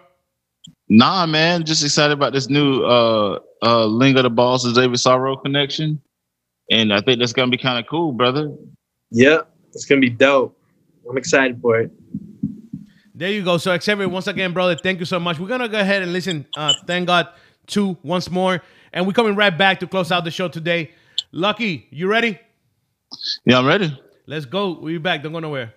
Nah, 0.89 1.27
man, 1.27 1.65
just 1.65 1.83
excited 1.85 2.13
about 2.13 2.33
this 2.33 2.49
new 2.49 2.83
uh 2.85 3.39
uh 3.63 3.85
Ling 3.87 4.17
of 4.17 4.23
the 4.25 4.31
Balls 4.31 4.65
to 4.65 4.73
David 4.73 4.99
Sorrow 4.99 5.37
connection. 5.37 6.01
And 6.71 6.93
I 6.93 7.01
think 7.01 7.19
that's 7.19 7.33
gonna 7.35 7.51
be 7.51 7.59
kind 7.59 7.79
of 7.79 7.87
cool, 7.89 8.13
brother. 8.13 8.51
yep, 9.11 9.54
it's 9.75 9.85
gonna 9.85 10.01
be 10.01 10.11
dope. 10.11 10.57
I'm 11.09 11.17
excited 11.17 11.61
for 11.61 11.81
it. 11.81 11.91
There 13.15 13.31
you 13.31 13.45
go. 13.45 13.59
So 13.59 13.79
Xavier, 13.79 14.09
once 14.09 14.27
again, 14.27 14.53
brother, 14.53 14.77
thank 14.77 14.99
you 14.99 15.07
so 15.07 15.21
much. 15.21 15.39
We're 15.39 15.49
gonna 15.49 15.69
go 15.69 15.79
ahead 15.79 16.03
and 16.03 16.13
listen. 16.13 16.47
Uh, 16.57 16.75
thank 16.87 17.07
God 17.07 17.29
two 17.67 17.97
once 18.03 18.31
more, 18.31 18.63
and 18.93 19.07
we're 19.07 19.13
coming 19.13 19.37
right 19.37 19.57
back 19.57 19.81
to 19.81 19.87
close 19.87 20.11
out 20.11 20.25
the 20.25 20.31
show 20.31 20.49
today. 20.49 20.93
Lucky, 21.33 21.87
you 21.91 22.09
ready? 22.09 22.39
Yeah, 23.45 23.59
I'm 23.59 23.67
ready. 23.67 23.99
Let's 24.27 24.47
go. 24.47 24.73
We'll 24.73 24.95
be 24.95 24.99
back. 24.99 25.23
Don't 25.23 25.33
go 25.33 25.39
nowhere. 25.41 25.75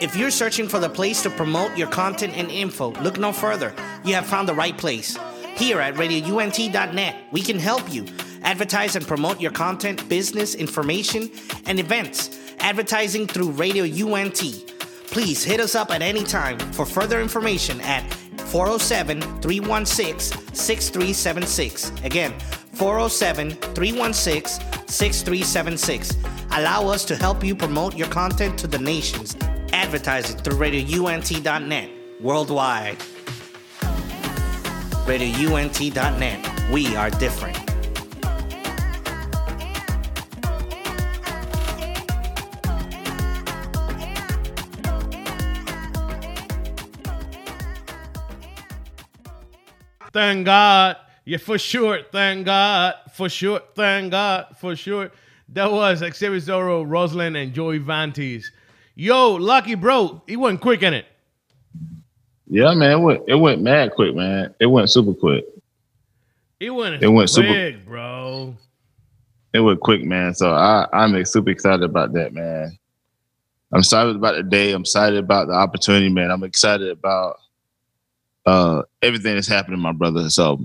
If 0.00 0.16
you're 0.16 0.30
searching 0.32 0.66
for 0.66 0.80
the 0.80 0.88
place 0.88 1.22
to 1.22 1.30
promote 1.30 1.76
your 1.78 1.88
content 1.88 2.36
and 2.36 2.50
info, 2.50 2.92
look 3.02 3.18
no 3.18 3.32
further. 3.32 3.72
You 4.04 4.14
have 4.14 4.26
found 4.26 4.48
the 4.48 4.54
right 4.54 4.76
place. 4.76 5.16
Here 5.54 5.80
at 5.80 5.94
radiount.net, 5.94 7.16
we 7.30 7.40
can 7.40 7.58
help 7.58 7.92
you 7.92 8.06
advertise 8.44 8.96
and 8.96 9.06
promote 9.06 9.40
your 9.40 9.50
content, 9.50 10.08
business, 10.08 10.54
information, 10.54 11.30
and 11.66 11.78
events. 11.78 12.38
Advertising 12.58 13.26
through 13.26 13.50
Radio 13.50 13.84
UNT. 13.84 14.42
Please 15.06 15.44
hit 15.44 15.60
us 15.60 15.74
up 15.74 15.90
at 15.90 16.02
any 16.02 16.24
time 16.24 16.58
for 16.72 16.86
further 16.86 17.20
information 17.20 17.80
at 17.82 18.02
407 18.46 19.20
316 19.40 20.54
6376. 20.54 21.92
Again, 22.04 22.32
407 22.72 23.50
316 23.74 24.88
6376. 24.88 26.16
Allow 26.52 26.88
us 26.88 27.04
to 27.04 27.16
help 27.16 27.42
you 27.42 27.54
promote 27.54 27.96
your 27.96 28.08
content 28.08 28.58
to 28.58 28.66
the 28.66 28.78
nations. 28.78 29.36
Advertising 29.72 30.36
through 30.38 30.58
radiount.net 30.58 31.90
worldwide. 32.22 32.98
radiount.net. 35.06 36.70
We 36.70 36.96
are 36.96 37.10
different. 37.10 37.61
Thank 50.12 50.46
God. 50.46 50.96
Yeah, 51.24 51.38
for 51.38 51.58
sure. 51.58 52.00
Thank 52.10 52.46
God. 52.46 52.94
For 53.14 53.28
sure. 53.28 53.60
Thank 53.74 54.10
God. 54.10 54.56
For 54.58 54.74
sure. 54.76 55.10
That 55.50 55.70
was 55.70 55.98
Xavier 55.98 56.40
Zorro, 56.40 56.84
Ruslan, 56.86 57.40
and 57.40 57.52
Joey 57.52 57.78
Vantes. 57.78 58.46
Yo, 58.94 59.32
Lucky, 59.34 59.74
bro. 59.74 60.22
He 60.26 60.36
wasn't 60.36 60.60
quick 60.60 60.82
in 60.82 60.94
it. 60.94 61.06
Yeah, 62.46 62.74
man, 62.74 62.90
it 62.92 63.00
went 63.00 63.22
it 63.28 63.34
went 63.36 63.62
mad 63.62 63.92
quick, 63.92 64.14
man. 64.14 64.54
It 64.60 64.66
went 64.66 64.90
super 64.90 65.14
quick. 65.14 65.46
It 66.60 66.68
went, 66.70 67.02
It 67.02 67.08
went 67.08 67.30
super- 67.30 67.48
quick, 67.48 67.84
bro. 67.86 68.54
It 69.54 69.60
went 69.60 69.80
quick, 69.80 70.04
man. 70.04 70.34
So 70.34 70.52
I 70.52 70.86
I'm 70.92 71.24
super 71.24 71.50
excited 71.50 71.82
about 71.82 72.12
that, 72.12 72.34
man. 72.34 72.76
I'm 73.72 73.78
excited 73.78 74.16
about 74.16 74.36
the 74.36 74.42
day. 74.42 74.72
I'm 74.72 74.82
excited 74.82 75.18
about 75.18 75.48
the 75.48 75.54
opportunity, 75.54 76.10
man. 76.10 76.30
I'm 76.30 76.44
excited 76.44 76.90
about 76.90 77.36
uh 78.44 78.82
everything 79.02 79.34
that's 79.34 79.48
happening, 79.48 79.80
my 79.80 79.92
brother. 79.92 80.30
So 80.30 80.60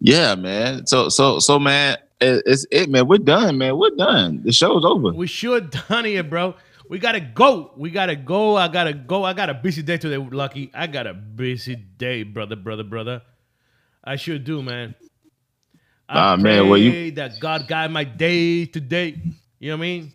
yeah, 0.00 0.34
man. 0.34 0.86
So 0.86 1.08
so 1.08 1.38
so 1.38 1.58
man, 1.58 1.98
it, 2.20 2.42
it's 2.46 2.66
it, 2.70 2.88
man. 2.90 3.06
We're 3.06 3.18
done, 3.18 3.58
man. 3.58 3.76
We're 3.76 3.90
done. 3.96 4.42
The 4.44 4.52
show's 4.52 4.84
over. 4.84 5.12
We 5.12 5.26
sure 5.26 5.60
done 5.60 6.04
here, 6.04 6.22
bro. 6.22 6.54
We 6.88 6.98
gotta 6.98 7.20
go. 7.20 7.72
We 7.76 7.90
gotta 7.90 8.16
go. 8.16 8.56
I 8.56 8.68
gotta 8.68 8.94
go. 8.94 9.24
I 9.24 9.32
got 9.34 9.50
a 9.50 9.54
busy 9.54 9.82
day 9.82 9.98
today, 9.98 10.16
Lucky. 10.16 10.70
I 10.74 10.86
got 10.86 11.06
a 11.06 11.12
busy 11.14 11.76
day, 11.76 12.22
brother, 12.22 12.56
brother, 12.56 12.84
brother. 12.84 13.22
I 14.02 14.16
sure 14.16 14.38
do, 14.38 14.62
man. 14.62 14.94
I 16.08 16.32
Ah, 16.32 16.36
man, 16.36 16.68
well, 16.68 16.78
you- 16.78 17.10
that 17.12 17.38
God 17.40 17.68
guide 17.68 17.90
my 17.90 18.04
day 18.04 18.64
today. 18.64 19.20
You 19.58 19.70
know 19.70 19.76
what 19.76 19.80
I 19.80 19.82
mean? 19.82 20.12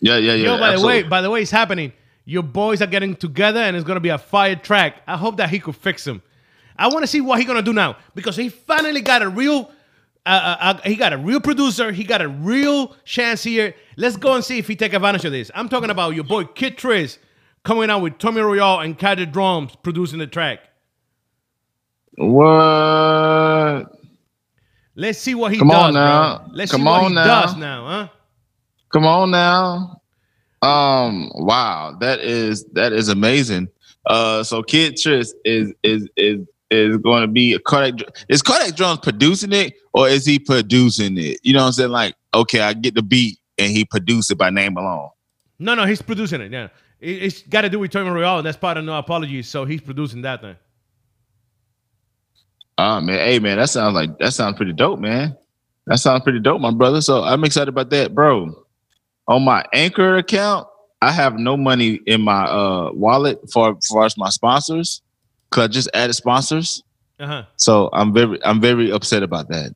Yeah, 0.00 0.16
yeah, 0.16 0.34
yeah. 0.34 0.44
Yo, 0.54 0.58
by 0.58 0.76
the 0.76 0.86
way, 0.86 1.02
by 1.02 1.20
the 1.20 1.28
way, 1.28 1.42
it's 1.42 1.50
happening. 1.50 1.92
Your 2.28 2.42
boys 2.42 2.82
are 2.82 2.86
getting 2.86 3.16
together, 3.16 3.58
and 3.60 3.74
it's 3.74 3.86
gonna 3.86 4.00
be 4.00 4.10
a 4.10 4.18
fire 4.18 4.54
track. 4.54 5.00
I 5.06 5.16
hope 5.16 5.38
that 5.38 5.48
he 5.48 5.58
could 5.58 5.74
fix 5.76 6.04
them. 6.04 6.20
I 6.76 6.88
want 6.88 7.00
to 7.02 7.06
see 7.06 7.22
what 7.22 7.38
he 7.38 7.46
gonna 7.46 7.62
do 7.62 7.72
now 7.72 7.96
because 8.14 8.36
he 8.36 8.50
finally 8.50 9.00
got 9.00 9.22
a 9.22 9.30
real. 9.30 9.70
Uh, 10.26 10.28
uh, 10.28 10.56
uh, 10.60 10.80
he 10.84 10.94
got 10.94 11.14
a 11.14 11.16
real 11.16 11.40
producer. 11.40 11.90
He 11.90 12.04
got 12.04 12.20
a 12.20 12.28
real 12.28 12.94
chance 13.06 13.42
here. 13.42 13.74
Let's 13.96 14.18
go 14.18 14.34
and 14.34 14.44
see 14.44 14.58
if 14.58 14.68
he 14.68 14.76
take 14.76 14.92
advantage 14.92 15.24
of 15.24 15.32
this. 15.32 15.50
I'm 15.54 15.70
talking 15.70 15.88
about 15.88 16.14
your 16.14 16.24
boy 16.24 16.44
Kid 16.44 16.76
Tris 16.76 17.18
coming 17.64 17.88
out 17.88 18.00
with 18.02 18.18
Tommy 18.18 18.42
Royale 18.42 18.80
and 18.80 18.98
Caddy 18.98 19.24
Drums 19.24 19.74
producing 19.82 20.18
the 20.18 20.26
track. 20.26 20.60
what? 22.16 23.86
Let's 24.94 25.18
see 25.18 25.34
what 25.34 25.52
he 25.52 25.58
Come 25.60 25.68
does, 25.68 25.78
on 25.78 25.94
now. 25.94 26.38
bro. 26.38 26.46
Let's 26.52 26.72
Come 26.72 26.82
see 26.82 26.84
what 26.84 27.04
on 27.04 27.10
he 27.12 27.14
now. 27.14 27.24
does 27.24 27.56
now, 27.56 27.86
huh? 27.86 28.08
Come 28.92 29.06
on 29.06 29.30
now. 29.30 29.97
Um, 30.62 31.30
wow, 31.34 31.96
that 32.00 32.20
is 32.20 32.64
that 32.72 32.92
is 32.92 33.08
amazing. 33.08 33.68
Uh, 34.06 34.42
so 34.42 34.62
Kid 34.62 34.96
Tris 34.96 35.34
is 35.44 35.72
is 35.82 36.08
is 36.16 36.46
is 36.70 36.96
going 36.98 37.22
to 37.22 37.28
be 37.28 37.54
a 37.54 37.58
Kodak. 37.58 38.08
Is 38.28 38.42
Kodak 38.42 38.74
Drums 38.74 39.00
producing 39.00 39.52
it 39.52 39.74
or 39.92 40.08
is 40.08 40.26
he 40.26 40.38
producing 40.38 41.16
it? 41.16 41.38
You 41.42 41.52
know 41.52 41.60
what 41.60 41.66
I'm 41.66 41.72
saying? 41.72 41.90
Like, 41.90 42.14
okay, 42.34 42.60
I 42.60 42.72
get 42.72 42.94
the 42.94 43.02
beat 43.02 43.38
and 43.56 43.70
he 43.70 43.84
produced 43.84 44.30
it 44.30 44.36
by 44.36 44.50
name 44.50 44.76
alone. 44.76 45.10
No, 45.58 45.74
no, 45.74 45.84
he's 45.86 46.02
producing 46.02 46.40
it. 46.40 46.52
Yeah, 46.52 46.68
it, 47.00 47.22
it's 47.22 47.42
got 47.42 47.62
to 47.62 47.68
do 47.68 47.78
with 47.78 47.90
Tommy 47.90 48.10
Royale. 48.10 48.42
That's 48.42 48.56
part 48.56 48.76
of 48.76 48.84
No 48.84 48.98
Apologies. 48.98 49.48
So 49.48 49.64
he's 49.64 49.80
producing 49.80 50.22
that 50.22 50.40
thing. 50.40 50.56
Ah 52.80 53.00
man, 53.00 53.18
hey 53.18 53.40
man, 53.40 53.58
that 53.58 53.70
sounds 53.70 53.94
like 53.94 54.18
that 54.18 54.32
sounds 54.32 54.56
pretty 54.56 54.72
dope, 54.72 55.00
man. 55.00 55.36
That 55.86 55.98
sounds 55.98 56.22
pretty 56.22 56.38
dope, 56.38 56.60
my 56.60 56.70
brother. 56.70 57.00
So 57.00 57.24
I'm 57.24 57.42
excited 57.44 57.68
about 57.68 57.90
that, 57.90 58.14
bro. 58.14 58.64
On 59.28 59.44
my 59.44 59.64
Anchor 59.72 60.16
account, 60.16 60.66
I 61.00 61.12
have 61.12 61.38
no 61.38 61.56
money 61.56 62.00
in 62.06 62.22
my 62.22 62.44
uh 62.44 62.90
wallet 62.92 63.38
for 63.52 63.78
for 63.86 64.04
as 64.04 64.16
my 64.16 64.30
sponsors, 64.30 65.02
cause 65.50 65.64
I 65.64 65.68
just 65.68 65.88
added 65.94 66.14
sponsors. 66.14 66.82
Uh 67.20 67.26
huh. 67.26 67.42
So 67.56 67.90
I'm 67.92 68.12
very 68.12 68.42
I'm 68.44 68.60
very 68.60 68.90
upset 68.90 69.22
about 69.22 69.48
that. 69.50 69.74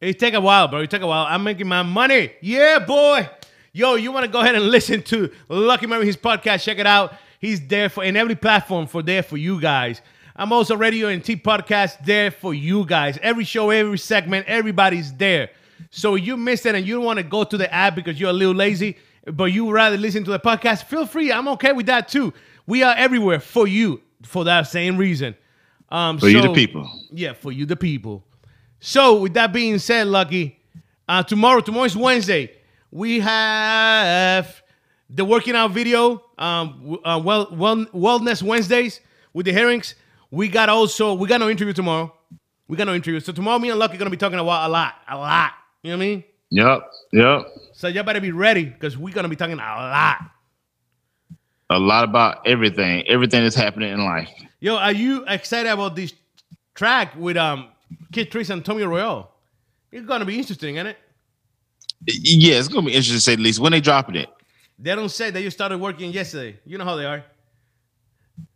It 0.00 0.18
take 0.18 0.34
a 0.34 0.40
while, 0.40 0.68
bro. 0.68 0.80
It 0.80 0.90
take 0.90 1.02
a 1.02 1.06
while. 1.06 1.26
I'm 1.28 1.42
making 1.42 1.68
my 1.68 1.82
money. 1.82 2.32
Yeah, 2.40 2.78
boy. 2.78 3.28
Yo, 3.72 3.96
you 3.96 4.12
want 4.12 4.24
to 4.24 4.32
go 4.32 4.40
ahead 4.40 4.54
and 4.54 4.64
listen 4.70 5.02
to 5.02 5.30
Lucky 5.48 5.86
Mary 5.86 6.06
his 6.06 6.16
podcast? 6.16 6.62
Check 6.62 6.78
it 6.78 6.86
out. 6.86 7.12
He's 7.38 7.66
there 7.66 7.88
for 7.88 8.02
in 8.04 8.16
every 8.16 8.34
platform 8.34 8.86
for 8.86 9.02
there 9.02 9.22
for 9.22 9.36
you 9.36 9.60
guys. 9.60 10.00
I'm 10.36 10.52
also 10.52 10.74
Radio 10.76 11.08
UNT 11.08 11.26
podcast 11.26 12.04
there 12.04 12.30
for 12.30 12.54
you 12.54 12.86
guys. 12.86 13.18
Every 13.20 13.44
show, 13.44 13.68
every 13.70 13.98
segment, 13.98 14.46
everybody's 14.46 15.12
there. 15.14 15.50
So 15.90 16.14
you 16.14 16.36
missed 16.36 16.66
it 16.66 16.74
and 16.74 16.86
you 16.86 16.94
don't 16.96 17.04
want 17.04 17.18
to 17.18 17.22
go 17.22 17.44
to 17.44 17.56
the 17.56 17.72
app 17.72 17.94
because 17.94 18.20
you're 18.20 18.30
a 18.30 18.34
little 18.34 18.54
lazy, 18.54 18.96
but 19.26 19.46
you 19.46 19.70
rather 19.70 19.96
listen 19.96 20.24
to 20.24 20.30
the 20.30 20.38
podcast. 20.38 20.84
Feel 20.84 21.06
free. 21.06 21.32
I'm 21.32 21.48
okay 21.48 21.72
with 21.72 21.86
that 21.86 22.08
too. 22.08 22.32
We 22.66 22.82
are 22.82 22.94
everywhere 22.96 23.40
for 23.40 23.66
you 23.66 24.00
for 24.22 24.44
that 24.44 24.66
same 24.68 24.96
reason. 24.96 25.34
Um, 25.88 26.18
For 26.18 26.28
you, 26.28 26.40
the 26.40 26.52
people. 26.52 26.88
yeah, 27.10 27.32
for 27.32 27.50
you, 27.50 27.66
the 27.66 27.76
people. 27.76 28.24
So, 28.78 29.20
with 29.20 29.34
that 29.34 29.52
being 29.52 29.78
said, 29.78 30.06
Lucky, 30.06 30.58
uh, 31.08 31.22
tomorrow, 31.24 31.60
tomorrow 31.60 31.84
is 31.84 31.96
Wednesday. 31.96 32.52
We 32.92 33.20
have 33.20 34.62
the 35.08 35.24
working 35.24 35.56
out 35.56 35.72
video, 35.72 36.22
um, 36.38 36.98
uh, 37.04 37.20
well, 37.22 37.48
well, 37.50 37.76
Wellness 37.86 38.42
Wednesdays 38.42 39.00
with 39.32 39.46
the 39.46 39.52
herrings. 39.52 39.96
We 40.30 40.48
got 40.48 40.68
also 40.68 41.14
we 41.14 41.26
got 41.26 41.40
no 41.40 41.50
interview 41.50 41.72
tomorrow. 41.74 42.14
We 42.68 42.76
got 42.76 42.86
no 42.86 42.94
interview. 42.94 43.18
So 43.18 43.32
tomorrow, 43.32 43.58
me 43.58 43.70
and 43.70 43.78
Lucky 43.78 43.96
gonna 43.96 44.10
be 44.10 44.16
talking 44.16 44.38
about 44.38 44.68
a 44.68 44.72
lot, 44.72 44.94
a 45.08 45.16
lot. 45.16 45.52
You 45.82 45.92
know 45.92 45.96
what 45.98 46.02
I 46.04 46.06
mean? 46.06 46.24
Yep, 46.50 46.90
yep. 47.12 47.46
So 47.72 47.88
y'all 47.88 48.02
better 48.02 48.20
be 48.20 48.32
ready 48.32 48.64
because 48.64 48.98
we're 48.98 49.14
gonna 49.14 49.28
be 49.28 49.36
talking 49.36 49.54
a 49.54 49.56
lot. 49.58 50.18
A 51.70 51.78
lot 51.78 52.04
about 52.04 52.46
everything, 52.46 53.06
everything 53.08 53.42
that's 53.44 53.54
happening 53.54 53.92
in 53.92 54.04
life. 54.04 54.28
Yo, 54.58 54.76
are 54.76 54.92
you 54.92 55.24
excited 55.26 55.70
about 55.70 55.94
this 55.96 56.12
track 56.74 57.14
with 57.16 57.36
um 57.36 57.68
Kid 58.12 58.30
Tris 58.30 58.50
and 58.50 58.64
Tommy 58.64 58.82
Royale? 58.82 59.30
It's 59.92 60.06
gonna 60.06 60.24
be 60.24 60.38
interesting, 60.38 60.76
isn't 60.76 60.88
it? 60.88 60.98
Yeah, 62.06 62.58
it's 62.58 62.68
gonna 62.68 62.86
be 62.86 62.92
interesting 62.92 63.16
to 63.16 63.20
say 63.20 63.36
the 63.36 63.42
least. 63.42 63.60
When 63.60 63.72
they 63.72 63.80
dropping 63.80 64.16
it? 64.16 64.28
They 64.78 64.94
don't 64.94 65.08
say 65.10 65.30
that 65.30 65.40
you 65.42 65.50
started 65.50 65.78
working 65.78 66.10
yesterday. 66.10 66.58
You 66.64 66.78
know 66.78 66.84
how 66.84 66.96
they 66.96 67.04
are. 67.04 67.24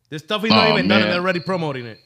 The 0.09 0.19
stuff 0.19 0.45
is 0.45 0.51
not 0.51 0.69
Oh, 0.69 0.73
even 0.73 0.89
done 0.89 1.03
and 1.03 1.13
they're 1.13 1.21
already 1.21 1.41
promoting 1.41 1.87
it. 1.87 1.99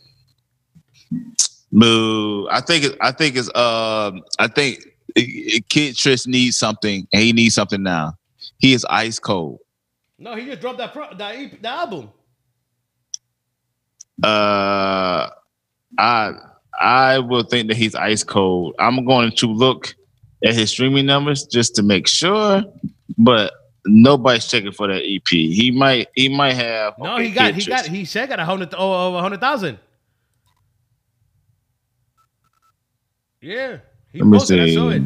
Moo. 1.71 2.47
I 2.49 2.61
think 2.61 2.85
it, 2.85 2.97
I 3.01 3.13
think 3.13 3.37
it's 3.37 3.49
um 3.55 4.23
I 4.39 4.49
think 4.49 4.81
uh, 4.87 4.88
Kid 5.69 5.97
Tris 5.97 6.27
needs 6.27 6.57
something 6.57 7.07
and 7.13 7.23
he 7.23 7.33
needs 7.33 7.55
something 7.55 7.83
now. 7.83 8.15
He 8.59 8.73
is 8.73 8.85
ice 8.89 9.19
cold. 9.19 9.61
No, 10.19 10.35
he 10.35 10.47
just 10.47 10.61
dropped 10.61 10.79
that 10.79 10.93
pro- 10.93 11.15
that, 11.15 11.37
EP, 11.37 11.61
the 11.63 11.69
album. 11.69 12.11
Uh 14.23 15.29
I 15.97 16.33
I 16.81 17.19
will 17.19 17.43
think 17.43 17.69
that 17.69 17.77
he's 17.77 17.95
ice 17.95 18.25
cold. 18.25 18.75
I'm 18.79 19.05
going 19.05 19.33
to 19.33 19.47
look 19.47 19.95
at 20.45 20.55
his 20.55 20.71
streaming 20.71 21.07
numbers 21.07 21.45
just 21.45 21.75
to 21.77 21.83
make 21.83 22.07
sure, 22.07 22.63
but 23.17 23.53
nobody's 23.87 24.47
checking 24.47 24.73
for 24.73 24.87
that 24.89 25.03
EP. 25.05 25.29
He 25.29 25.71
might 25.71 26.09
he 26.15 26.29
might 26.29 26.55
have 26.55 26.95
No, 26.99 27.15
okay, 27.15 27.29
he 27.29 27.31
got 27.31 27.55
he 27.55 27.65
got 27.65 27.87
he 27.87 28.05
said 28.05 28.29
got 28.29 28.39
a 28.41 28.45
hundred 28.45 28.75
oh, 28.77 29.09
over 29.09 29.19
a 29.19 29.21
hundred 29.21 29.41
thousand. 29.41 29.79
Yeah, 33.41 33.79
he 34.13 34.21
Let 34.21 34.27
me 34.29 34.39
posted. 34.39 34.61
I 34.61 34.75
saw 34.75 34.91
see. 34.91 34.97
it. 34.97 35.03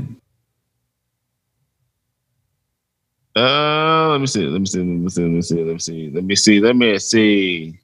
Uh, 3.35 4.09
let 4.11 4.21
me 4.21 4.27
see. 4.27 4.47
Let 4.47 4.61
me 4.61 4.67
see. 4.67 4.79
Let 4.81 4.87
me 4.87 5.09
see. 5.11 5.23
Let 5.23 5.31
me 5.33 5.43
see. 5.43 5.63
Let 5.65 5.75
me 5.75 5.79
see. 5.79 6.11
Let 6.11 6.25
me 6.25 6.37
see. 6.37 6.61
Let 6.61 6.77
me 6.77 6.99
see. 6.99 7.81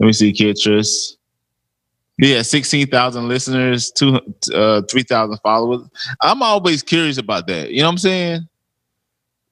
Let 0.00 0.06
me 0.06 0.12
see. 0.12 0.32
Kid 0.32 0.56
Tris. 0.60 1.16
He 2.18 2.30
has 2.32 2.48
sixteen 2.48 2.86
thousand 2.88 3.28
listeners, 3.28 3.90
two 3.90 4.18
uh 4.54 4.82
three 4.90 5.02
thousand 5.02 5.38
followers. 5.38 5.86
I'm 6.22 6.42
always 6.42 6.82
curious 6.82 7.18
about 7.18 7.46
that. 7.48 7.70
You 7.70 7.80
know 7.80 7.86
what 7.86 7.92
I'm 7.92 7.98
saying? 7.98 8.48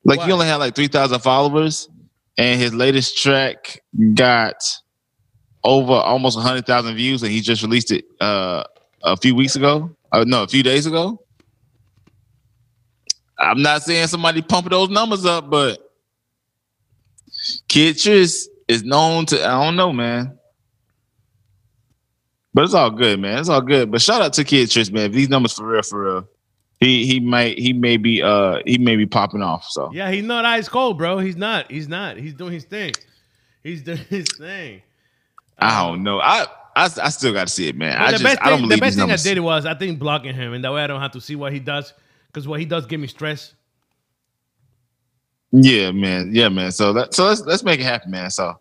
Like 0.04 0.20
Why? 0.20 0.26
he 0.26 0.32
only 0.32 0.46
had 0.46 0.56
like 0.56 0.74
three 0.74 0.88
thousand 0.88 1.20
followers, 1.20 1.88
and 2.38 2.58
his 2.58 2.74
latest 2.74 3.18
track 3.18 3.80
got 4.14 4.56
over 5.62 5.92
almost 5.92 6.38
hundred 6.38 6.66
thousand 6.66 6.96
views, 6.96 7.22
and 7.22 7.30
he 7.30 7.40
just 7.40 7.62
released 7.62 7.92
it 7.92 8.06
uh 8.20 8.64
a 9.02 9.16
few 9.16 9.34
weeks 9.34 9.56
ago. 9.56 9.94
Uh, 10.14 10.24
no, 10.24 10.44
a 10.44 10.46
few 10.46 10.62
days 10.62 10.86
ago. 10.86 11.20
I'm 13.36 13.62
not 13.62 13.82
saying 13.82 14.06
somebody 14.06 14.42
pumping 14.42 14.70
those 14.70 14.88
numbers 14.88 15.26
up, 15.26 15.50
but 15.50 15.80
Kid 17.68 17.98
Tris 17.98 18.48
is 18.68 18.84
known 18.84 19.26
to 19.26 19.44
I 19.44 19.64
don't 19.64 19.74
know, 19.74 19.92
man. 19.92 20.38
But 22.54 22.62
it's 22.62 22.74
all 22.74 22.90
good, 22.92 23.18
man. 23.18 23.40
It's 23.40 23.48
all 23.48 23.60
good. 23.60 23.90
But 23.90 24.02
shout 24.02 24.22
out 24.22 24.32
to 24.34 24.44
Kid 24.44 24.70
Tris, 24.70 24.92
man. 24.92 25.06
If 25.06 25.12
these 25.12 25.28
numbers 25.28 25.54
for 25.54 25.66
real, 25.66 25.82
for 25.82 26.04
real, 26.04 26.28
he 26.78 27.06
he 27.06 27.18
might 27.18 27.58
he 27.58 27.72
may 27.72 27.96
be 27.96 28.22
uh 28.22 28.60
he 28.64 28.78
may 28.78 28.94
be 28.94 29.06
popping 29.06 29.42
off. 29.42 29.66
So 29.68 29.90
Yeah, 29.92 30.12
he's 30.12 30.22
not 30.24 30.44
ice 30.44 30.68
cold, 30.68 30.96
bro. 30.96 31.18
He's 31.18 31.36
not. 31.36 31.68
He's 31.72 31.88
not. 31.88 32.18
He's 32.18 32.34
doing 32.34 32.52
his 32.52 32.64
thing. 32.64 32.92
He's 33.64 33.82
doing 33.82 33.98
his 34.08 34.28
thing. 34.38 34.82
I 35.58 35.84
don't 35.84 36.04
know. 36.04 36.20
I 36.20 36.46
I, 36.76 36.84
I 36.84 37.08
still 37.10 37.32
got 37.32 37.46
to 37.46 37.52
see 37.52 37.68
it, 37.68 37.76
man. 37.76 37.96
I 37.96 38.06
the 38.06 38.12
just 38.12 38.24
best 38.24 38.38
I 38.42 38.50
don't 38.50 38.60
thing, 38.60 38.68
the 38.68 38.78
best 38.78 38.98
thing 38.98 39.10
I 39.10 39.16
did 39.16 39.38
was 39.38 39.66
I 39.66 39.74
think 39.74 39.98
blocking 39.98 40.34
him, 40.34 40.54
and 40.54 40.64
that 40.64 40.72
way 40.72 40.82
I 40.82 40.86
don't 40.86 41.00
have 41.00 41.12
to 41.12 41.20
see 41.20 41.36
what 41.36 41.52
he 41.52 41.60
does. 41.60 41.92
Because 42.26 42.48
what 42.48 42.58
he 42.58 42.66
does 42.66 42.84
give 42.86 42.98
me 42.98 43.06
stress. 43.06 43.54
Yeah, 45.52 45.92
man. 45.92 46.30
Yeah, 46.32 46.48
man. 46.48 46.72
So 46.72 46.92
that 46.94 47.14
so 47.14 47.26
let's 47.26 47.42
let's 47.42 47.62
make 47.62 47.78
it 47.78 47.84
happen, 47.84 48.10
man. 48.10 48.30
So 48.30 48.58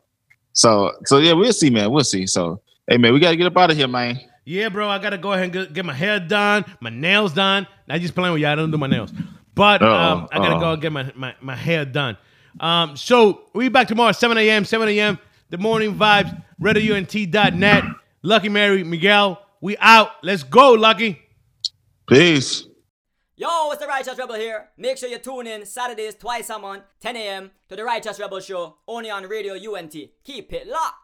so 0.54 0.92
so 1.06 1.18
yeah, 1.18 1.34
we'll 1.34 1.54
see, 1.54 1.72
man. 1.72 1.92
We'll 1.92 2.04
see. 2.04 2.28
So 2.28 2.62
hey, 2.88 2.98
man, 2.98 3.14
we 3.14 3.20
gotta 3.20 3.36
get 3.36 3.48
up 3.48 3.58
out 3.58 3.72
of 3.72 3.78
here, 3.78 3.88
man. 3.88 4.20
Yeah, 4.46 4.70
bro, 4.70 4.90
I 4.90 5.00
gotta 5.00 5.18
go 5.18 5.32
ahead 5.32 5.46
and 5.46 5.54
get, 5.54 5.74
get 5.74 5.86
my 5.86 5.94
hair 5.94 6.20
done, 6.20 6.66
my 6.82 6.90
nails 6.90 7.34
done. 7.34 7.66
I 7.88 7.98
just 7.98 8.14
playing 8.14 8.34
with 8.34 8.42
you. 8.42 8.48
I 8.48 8.56
don't 8.56 8.70
do 8.70 8.78
my 8.78 8.88
nails, 8.88 9.12
but 9.56 9.82
um, 9.82 10.28
I 10.32 10.38
gotta 10.38 10.56
uh-oh. 10.56 10.60
go 10.60 10.74
and 10.74 10.82
get 10.82 10.92
my, 10.92 11.12
my, 11.16 11.36
my 11.42 11.56
hair 11.56 11.86
done. 11.86 12.18
Um, 12.60 12.96
so 12.96 13.44
we 13.54 13.70
back 13.70 13.88
tomorrow, 13.88 14.12
7 14.12 14.38
a.m. 14.38 14.66
7 14.66 14.88
a.m. 14.90 15.18
The 15.50 15.58
morning 15.58 15.96
vibes. 15.96 16.44
RadioUNT.net. 16.62 17.84
Lucky 18.26 18.48
Mary 18.48 18.86
Miguel. 18.86 19.38
We 19.60 19.76
out. 19.78 20.12
Let's 20.24 20.44
go, 20.44 20.72
Lucky. 20.72 21.22
Peace. 22.08 22.66
Yo, 23.36 23.70
it's 23.72 23.82
the 23.82 23.88
Righteous 23.88 24.18
Rebel 24.18 24.36
here. 24.36 24.70
Make 24.78 24.98
sure 24.98 25.10
you 25.10 25.18
tune 25.18 25.46
in 25.46 25.66
Saturdays 25.66 26.16
twice 26.16 26.50
a 26.50 26.58
month, 26.58 26.84
10 27.02 27.18
a.m. 27.18 27.52
to 27.68 27.76
the 27.76 27.84
Righteous 27.84 28.22
Rebel 28.22 28.40
Show, 28.40 28.78
only 28.88 29.10
on 29.10 29.26
Radio 29.26 29.56
UNT. 29.56 29.94
Keep 30.24 30.54
it 30.54 30.68
locked. 30.68 31.03